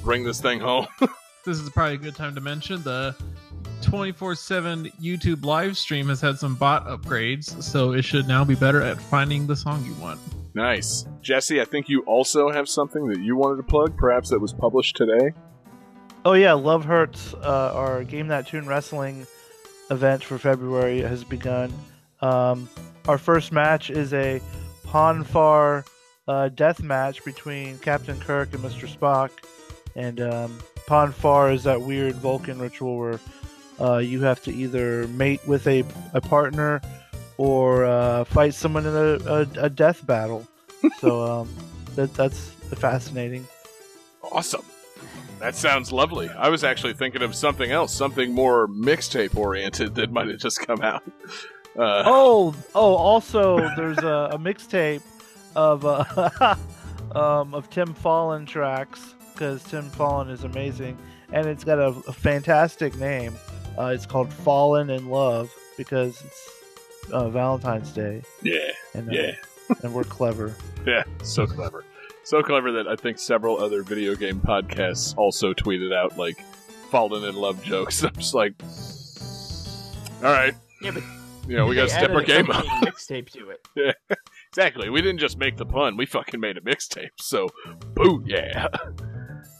bring 0.03 0.23
this 0.23 0.39
thing 0.41 0.59
home? 0.59 0.87
This 1.45 1.59
is 1.59 1.69
probably 1.69 1.93
a 1.93 1.97
good 1.97 2.15
time 2.15 2.35
to 2.35 2.41
mention 2.41 2.83
the 2.83 3.15
24 3.81 4.35
7 4.35 4.91
YouTube 5.01 5.45
live 5.45 5.77
stream 5.77 6.09
has 6.09 6.21
had 6.21 6.37
some 6.37 6.55
bot 6.55 6.85
upgrades, 6.87 7.61
so 7.61 7.93
it 7.93 8.03
should 8.03 8.27
now 8.27 8.43
be 8.43 8.55
better 8.55 8.81
at 8.81 8.99
finding 8.99 9.47
the 9.47 9.55
song 9.55 9.83
you 9.85 9.93
want. 9.95 10.19
Nice. 10.53 11.05
Jesse, 11.21 11.61
I 11.61 11.65
think 11.65 11.87
you 11.87 12.01
also 12.01 12.49
have 12.49 12.67
something 12.67 13.07
that 13.07 13.19
you 13.19 13.35
wanted 13.35 13.57
to 13.57 13.63
plug, 13.63 13.95
perhaps 13.95 14.29
that 14.29 14.39
was 14.39 14.53
published 14.53 14.95
today. 14.95 15.33
Oh 16.25 16.33
yeah, 16.33 16.53
Love 16.53 16.85
Hurts, 16.85 17.33
uh, 17.35 17.71
our 17.73 18.03
Game 18.03 18.27
That 18.27 18.47
Tune 18.47 18.65
Wrestling 18.65 19.27
event 19.89 20.23
for 20.23 20.37
February 20.37 21.01
has 21.01 21.23
begun. 21.23 21.71
Um, 22.21 22.67
our 23.07 23.17
first 23.17 23.51
match 23.51 23.89
is 23.89 24.13
a 24.13 24.41
Pon 24.83 25.23
farr 25.23 25.85
uh, 26.27 26.49
death 26.49 26.81
match 26.81 27.23
between 27.23 27.77
Captain 27.79 28.19
Kirk 28.19 28.53
and 28.53 28.63
Mr. 28.63 28.87
Spock. 28.87 29.31
And 29.95 30.21
um, 30.21 30.59
Pon 30.85 31.11
farr 31.11 31.51
is 31.51 31.63
that 31.63 31.81
weird 31.81 32.15
Vulcan 32.15 32.59
ritual 32.59 32.97
where 32.97 33.19
uh, 33.79 33.97
you 33.97 34.21
have 34.21 34.41
to 34.43 34.53
either 34.53 35.07
mate 35.09 35.41
with 35.47 35.67
a, 35.67 35.83
a 36.13 36.21
partner 36.21 36.81
or 37.37 37.85
uh, 37.85 38.23
fight 38.25 38.53
someone 38.53 38.85
in 38.85 38.95
a, 38.95 39.31
a, 39.31 39.65
a 39.65 39.69
death 39.69 40.05
battle. 40.05 40.47
so 40.99 41.21
um, 41.21 41.55
that, 41.95 42.13
that's 42.13 42.49
fascinating. 42.75 43.47
Awesome. 44.23 44.63
That 45.39 45.55
sounds 45.55 45.91
lovely. 45.91 46.29
I 46.29 46.49
was 46.49 46.63
actually 46.63 46.93
thinking 46.93 47.21
of 47.21 47.35
something 47.35 47.71
else, 47.71 47.93
something 47.93 48.33
more 48.33 48.67
mixtape 48.67 49.35
oriented 49.35 49.93
that 49.95 50.11
might 50.11 50.27
have 50.27 50.39
just 50.39 50.65
come 50.65 50.81
out. 50.81 51.03
Uh, 51.77 52.03
Oh, 52.07 52.55
oh! 52.73 52.95
Also, 52.95 53.57
there's 53.75 53.99
a, 53.99 54.29
a 54.33 54.37
mixtape 54.39 55.03
of 55.55 55.85
uh, 55.85 56.55
um, 57.15 57.53
of 57.53 57.69
Tim 57.69 57.93
Follin 57.93 58.47
tracks 58.47 59.13
because 59.33 59.63
Tim 59.65 59.87
Follin 59.91 60.31
is 60.31 60.43
amazing, 60.43 60.97
and 61.31 61.45
it's 61.45 61.63
got 61.63 61.77
a, 61.77 61.89
a 62.07 62.13
fantastic 62.13 62.95
name. 62.97 63.35
Uh, 63.77 63.87
it's 63.93 64.05
called 64.05 64.31
"Fallen 64.33 64.89
in 64.89 65.09
Love" 65.09 65.53
because 65.77 66.21
it's 66.23 66.49
uh, 67.11 67.29
Valentine's 67.29 67.91
Day, 67.91 68.21
yeah, 68.41 68.71
and 68.93 69.09
uh, 69.09 69.11
yeah, 69.13 69.31
and 69.83 69.93
we're 69.93 70.03
clever. 70.03 70.55
yeah. 70.87 71.03
So 71.23 71.45
clever. 71.45 71.83
So 72.23 72.41
clever 72.43 72.71
that 72.73 72.87
I 72.87 72.95
think 72.95 73.19
several 73.19 73.57
other 73.61 73.83
video 73.83 74.13
game 74.15 74.41
podcasts 74.41 75.15
also 75.15 75.53
tweeted 75.53 75.93
out, 75.95 76.17
like, 76.17 76.37
fallen 76.89 77.23
in 77.23 77.35
love 77.35 77.63
jokes. 77.63 78.03
I'm 78.03 78.13
just 78.15 78.33
like, 78.33 78.53
all 80.23 80.31
right. 80.33 80.53
Yeah, 80.81 80.91
but 80.91 81.03
You 81.47 81.55
know, 81.55 81.65
we 81.67 81.75
got 81.75 81.83
to 81.83 81.89
step 81.89 82.09
our 82.09 82.23
game 82.23 82.51
up. 82.51 82.65
mixtape 82.83 83.29
to 83.31 83.51
it. 83.51 83.65
yeah, 83.75 84.15
Exactly. 84.49 84.89
We 84.89 85.01
didn't 85.01 85.19
just 85.19 85.37
make 85.37 85.55
the 85.55 85.65
pun; 85.65 85.95
we 85.95 86.05
fucking 86.05 86.39
made 86.39 86.57
a 86.57 86.61
mixtape. 86.61 87.11
So, 87.17 87.47
boo, 87.93 88.23
yeah. 88.25 88.67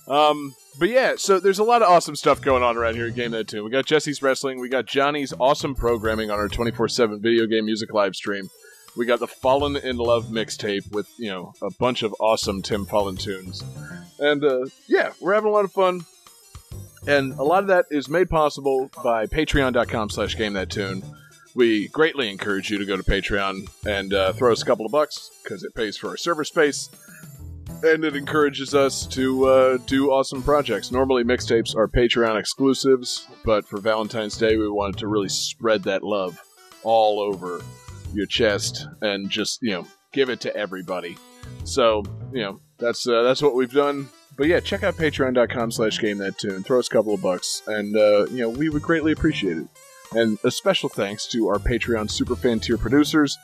Um, 0.10 0.53
but 0.79 0.89
yeah, 0.89 1.13
so 1.17 1.39
there's 1.39 1.59
a 1.59 1.63
lot 1.63 1.81
of 1.81 1.89
awesome 1.89 2.15
stuff 2.15 2.41
going 2.41 2.63
on 2.63 2.77
around 2.77 2.95
here 2.95 3.07
at 3.07 3.15
Game 3.15 3.31
That 3.31 3.47
Tune. 3.47 3.63
We 3.63 3.71
got 3.71 3.85
Jesse's 3.85 4.21
Wrestling, 4.21 4.59
we 4.59 4.69
got 4.69 4.85
Johnny's 4.85 5.33
awesome 5.39 5.75
programming 5.75 6.31
on 6.31 6.39
our 6.39 6.47
24/7 6.47 7.19
video 7.21 7.45
game 7.45 7.65
music 7.65 7.93
live 7.93 8.15
stream. 8.15 8.49
We 8.95 9.05
got 9.05 9.19
the 9.19 9.27
Fallen 9.27 9.75
in 9.75 9.97
Love 9.97 10.27
mixtape 10.27 10.91
with 10.91 11.07
you 11.17 11.29
know 11.29 11.53
a 11.61 11.69
bunch 11.79 12.03
of 12.03 12.15
awesome 12.19 12.61
Tim 12.61 12.85
Follin 12.85 13.19
tunes, 13.19 13.63
and 14.19 14.43
uh, 14.43 14.65
yeah, 14.87 15.11
we're 15.21 15.33
having 15.33 15.49
a 15.49 15.53
lot 15.53 15.65
of 15.65 15.71
fun. 15.71 16.01
And 17.05 17.33
a 17.39 17.43
lot 17.43 17.61
of 17.61 17.67
that 17.67 17.85
is 17.89 18.09
made 18.09 18.29
possible 18.29 18.89
by 19.03 19.27
Patreon.com/slash 19.27 20.35
Game 20.35 20.53
That 20.53 20.69
Tune. 20.69 21.03
We 21.55 21.87
greatly 21.87 22.29
encourage 22.29 22.69
you 22.69 22.77
to 22.77 22.85
go 22.85 22.97
to 22.97 23.03
Patreon 23.03 23.67
and 23.85 24.13
uh, 24.13 24.33
throw 24.33 24.51
us 24.51 24.61
a 24.61 24.65
couple 24.65 24.85
of 24.85 24.91
bucks 24.91 25.31
because 25.41 25.63
it 25.63 25.73
pays 25.73 25.97
for 25.97 26.09
our 26.09 26.17
server 26.17 26.43
space 26.43 26.89
and 27.83 28.03
it 28.03 28.15
encourages 28.15 28.73
us 28.73 29.05
to 29.07 29.45
uh, 29.45 29.77
do 29.85 30.11
awesome 30.11 30.41
projects. 30.41 30.91
Normally, 30.91 31.23
mixtapes 31.23 31.75
are 31.75 31.87
Patreon 31.87 32.39
exclusives, 32.39 33.27
but 33.45 33.67
for 33.67 33.79
Valentine's 33.79 34.37
Day, 34.37 34.57
we 34.57 34.69
wanted 34.69 34.97
to 34.99 35.07
really 35.07 35.29
spread 35.29 35.83
that 35.83 36.03
love 36.03 36.41
all 36.83 37.19
over 37.19 37.61
your 38.13 38.25
chest 38.25 38.87
and 39.01 39.29
just 39.29 39.61
you 39.61 39.71
know 39.71 39.85
give 40.13 40.29
it 40.29 40.39
to 40.41 40.55
everybody. 40.55 41.17
So 41.63 42.03
you 42.31 42.41
know 42.41 42.59
that's 42.77 43.07
uh, 43.07 43.23
that's 43.23 43.41
what 43.41 43.55
we've 43.55 43.71
done. 43.71 44.09
But 44.37 44.47
yeah, 44.47 44.59
check 44.59 44.83
out 44.83 44.95
Patreon.com/slash 44.95 45.99
Game 45.99 46.19
That 46.19 46.37
Tune. 46.37 46.63
Throw 46.63 46.79
us 46.79 46.87
a 46.87 46.91
couple 46.91 47.13
of 47.13 47.21
bucks, 47.21 47.61
and 47.67 47.95
uh, 47.95 48.25
you 48.27 48.39
know 48.39 48.49
we 48.49 48.69
would 48.69 48.81
greatly 48.81 49.11
appreciate 49.11 49.57
it. 49.57 49.67
And 50.13 50.37
a 50.43 50.51
special 50.51 50.89
thanks 50.89 51.27
to 51.27 51.49
our 51.49 51.57
Patreon 51.57 52.07
superfan 52.09 52.61
tier 52.61 52.77
producers 52.77 53.37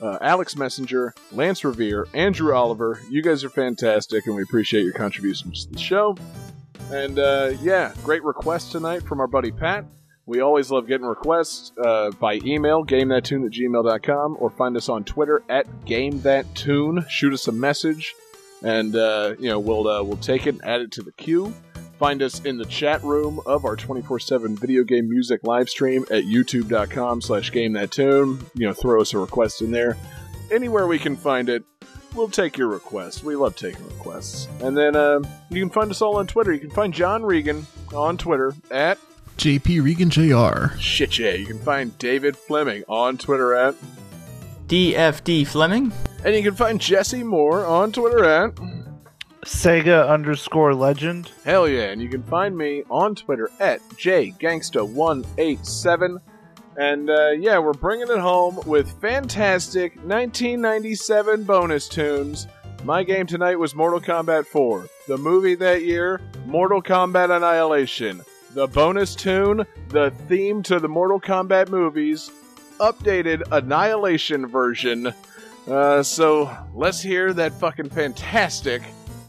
uh, 0.00 0.18
Alex 0.20 0.56
Messenger, 0.56 1.14
Lance 1.32 1.64
Riviere, 1.64 2.06
Andrew 2.14 2.54
Oliver. 2.54 3.00
You 3.08 3.22
guys 3.22 3.44
are 3.44 3.50
fantastic, 3.50 4.26
and 4.26 4.34
we 4.34 4.42
appreciate 4.42 4.82
your 4.82 4.92
contributions 4.92 5.66
to 5.66 5.72
the 5.72 5.78
show. 5.78 6.16
And 6.90 7.18
uh, 7.18 7.52
yeah, 7.62 7.92
great 8.02 8.22
request 8.24 8.72
tonight 8.72 9.02
from 9.02 9.20
our 9.20 9.26
buddy 9.26 9.50
Pat. 9.50 9.84
We 10.26 10.40
always 10.40 10.70
love 10.70 10.86
getting 10.86 11.06
requests 11.06 11.72
uh, 11.78 12.10
by 12.12 12.40
email, 12.44 12.84
gamethattune 12.84 13.44
at 13.44 13.52
gmail.com, 13.52 14.36
or 14.40 14.50
find 14.50 14.76
us 14.76 14.88
on 14.88 15.04
Twitter 15.04 15.42
at 15.50 15.66
gamethattune. 15.84 17.08
Shoot 17.10 17.34
us 17.34 17.46
a 17.46 17.52
message, 17.52 18.14
and 18.62 18.96
uh, 18.96 19.34
you 19.38 19.48
know 19.48 19.58
we'll 19.58 19.86
uh, 19.86 20.02
we'll 20.02 20.16
take 20.16 20.46
it, 20.46 20.54
and 20.54 20.64
add 20.64 20.80
it 20.80 20.92
to 20.92 21.02
the 21.02 21.12
queue. 21.12 21.54
Find 22.04 22.20
us 22.20 22.40
in 22.40 22.58
the 22.58 22.66
chat 22.66 23.02
room 23.02 23.40
of 23.46 23.64
our 23.64 23.76
24-7 23.76 24.58
video 24.58 24.84
game 24.84 25.08
music 25.08 25.40
live 25.42 25.70
stream 25.70 26.02
at 26.10 26.24
youtube.com 26.24 27.22
slash 27.22 27.50
gamethattune. 27.50 28.44
You 28.54 28.66
know, 28.66 28.74
throw 28.74 29.00
us 29.00 29.14
a 29.14 29.18
request 29.18 29.62
in 29.62 29.70
there. 29.70 29.96
Anywhere 30.52 30.86
we 30.86 30.98
can 30.98 31.16
find 31.16 31.48
it, 31.48 31.64
we'll 32.14 32.28
take 32.28 32.58
your 32.58 32.68
request. 32.68 33.24
We 33.24 33.36
love 33.36 33.56
taking 33.56 33.86
requests. 33.86 34.48
And 34.60 34.76
then 34.76 34.94
uh, 34.94 35.20
you 35.48 35.62
can 35.62 35.70
find 35.70 35.90
us 35.90 36.02
all 36.02 36.18
on 36.18 36.26
Twitter. 36.26 36.52
You 36.52 36.60
can 36.60 36.68
find 36.68 36.92
John 36.92 37.22
Regan 37.22 37.66
on 37.94 38.18
Twitter 38.18 38.52
at 38.70 38.98
JP 39.38 39.82
Regan 39.82 40.10
Jr. 40.10 40.76
shit 40.78 41.18
yeah. 41.18 41.30
You 41.30 41.46
can 41.46 41.58
find 41.58 41.96
David 41.98 42.36
Fleming 42.36 42.84
on 42.86 43.16
Twitter 43.16 43.54
at 43.54 43.76
DFD 44.68 45.46
Fleming. 45.46 45.90
and 46.22 46.34
you 46.34 46.42
can 46.42 46.54
find 46.54 46.78
Jesse 46.78 47.24
Moore 47.24 47.64
on 47.64 47.92
Twitter 47.92 48.24
at 48.26 48.52
Sega 49.44 50.08
underscore 50.08 50.74
Legend. 50.74 51.30
Hell 51.44 51.68
yeah, 51.68 51.90
and 51.90 52.02
you 52.02 52.08
can 52.08 52.22
find 52.22 52.56
me 52.56 52.84
on 52.90 53.14
Twitter 53.14 53.50
at 53.60 53.80
jgangsta187. 53.90 56.18
And 56.76 57.08
uh, 57.08 57.30
yeah, 57.30 57.58
we're 57.58 57.72
bringing 57.72 58.08
it 58.08 58.18
home 58.18 58.60
with 58.66 59.00
fantastic 59.00 59.94
1997 59.96 61.44
bonus 61.44 61.88
tunes. 61.88 62.48
My 62.82 63.02
game 63.02 63.26
tonight 63.26 63.58
was 63.58 63.74
Mortal 63.74 64.00
Kombat 64.00 64.46
4. 64.46 64.86
The 65.06 65.16
movie 65.16 65.54
that 65.54 65.84
year, 65.84 66.20
Mortal 66.46 66.82
Kombat 66.82 67.34
Annihilation. 67.34 68.20
The 68.50 68.66
bonus 68.66 69.14
tune, 69.14 69.64
the 69.88 70.10
theme 70.28 70.62
to 70.64 70.78
the 70.78 70.88
Mortal 70.88 71.20
Kombat 71.20 71.70
movies, 71.70 72.30
updated 72.78 73.42
Annihilation 73.52 74.46
version. 74.46 75.14
Uh, 75.66 76.02
so 76.02 76.54
let's 76.74 77.00
hear 77.00 77.32
that 77.32 77.54
fucking 77.54 77.90
fantastic 77.90 78.82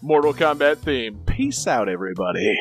Mortal 0.06 0.36
Kombat 0.36 0.78
theme. 0.78 1.20
Peace 1.26 1.66
out, 1.66 1.90
everybody. 1.90 2.56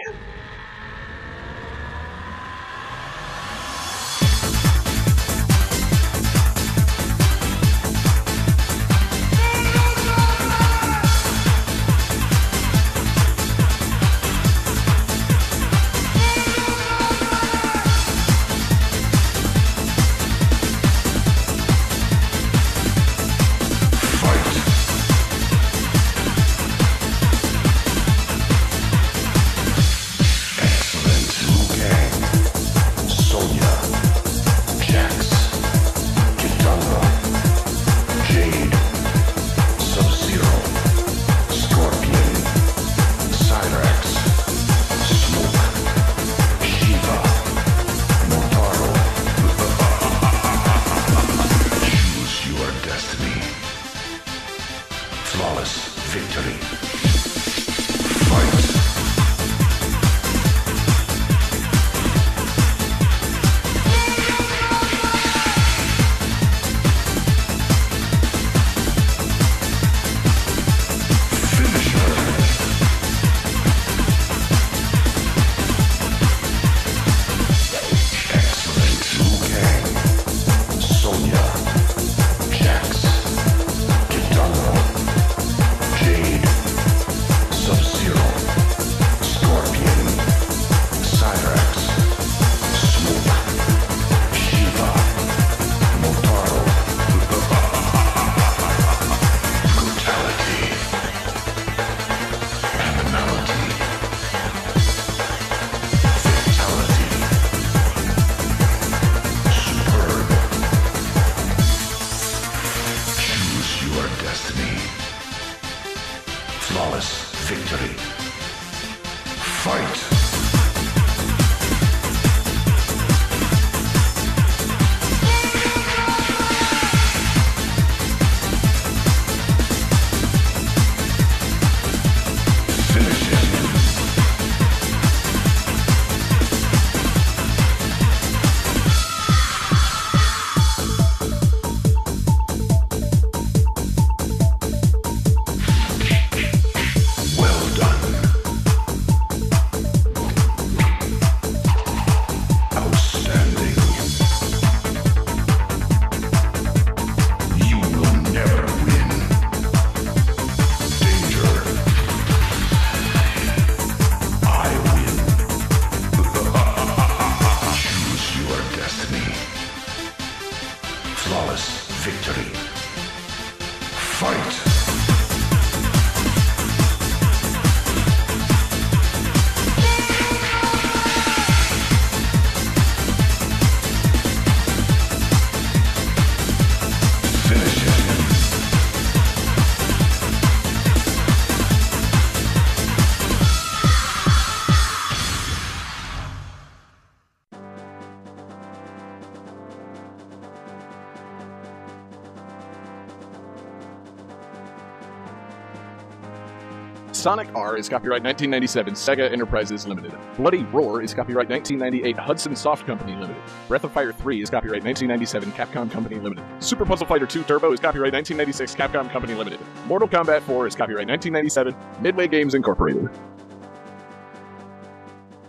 Is 207.77 207.89
copyright 207.89 208.23
1997 208.23 208.95
Sega 208.95 209.33
Enterprises 209.33 209.87
Limited. 209.87 210.15
Bloody 210.37 210.63
Roar 210.65 211.03
is 211.03 211.13
copyright 211.13 211.49
1998 211.49 212.17
Hudson 212.17 212.55
Soft 212.55 212.87
Company 212.87 213.15
Limited. 213.15 213.43
Breath 213.67 213.85
of 213.85 213.93
Fire 213.93 214.13
3 214.13 214.43
is 214.43 214.49
copyright 214.49 214.85
1997 214.85 215.53
Capcom 215.53 215.91
Company 215.91 216.21
Limited. 216.21 216.45
Super 216.61 216.85
Puzzle 216.85 217.07
Fighter 217.07 217.27
2 217.27 217.43
Turbo 217.43 217.73
is 217.73 217.81
copyright 217.81 218.13
1996 218.13 218.75
Capcom 218.77 219.11
Company 219.11 219.35
Limited. 219.35 219.59
Mortal 219.87 220.09
Kombat 220.09 220.43
4 220.43 220.67
is 220.69 220.77
copyright 220.77 221.09
1997 221.09 221.75
Midway 222.01 222.29
Games 222.29 222.55
Incorporated. 222.55 223.09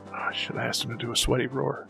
Oh, 0.08 0.14
I 0.14 0.34
should 0.34 0.56
have 0.56 0.66
asked 0.66 0.84
him 0.84 0.92
to 0.92 0.98
do 0.98 1.12
a 1.12 1.16
sweaty 1.16 1.48
roar. 1.48 1.88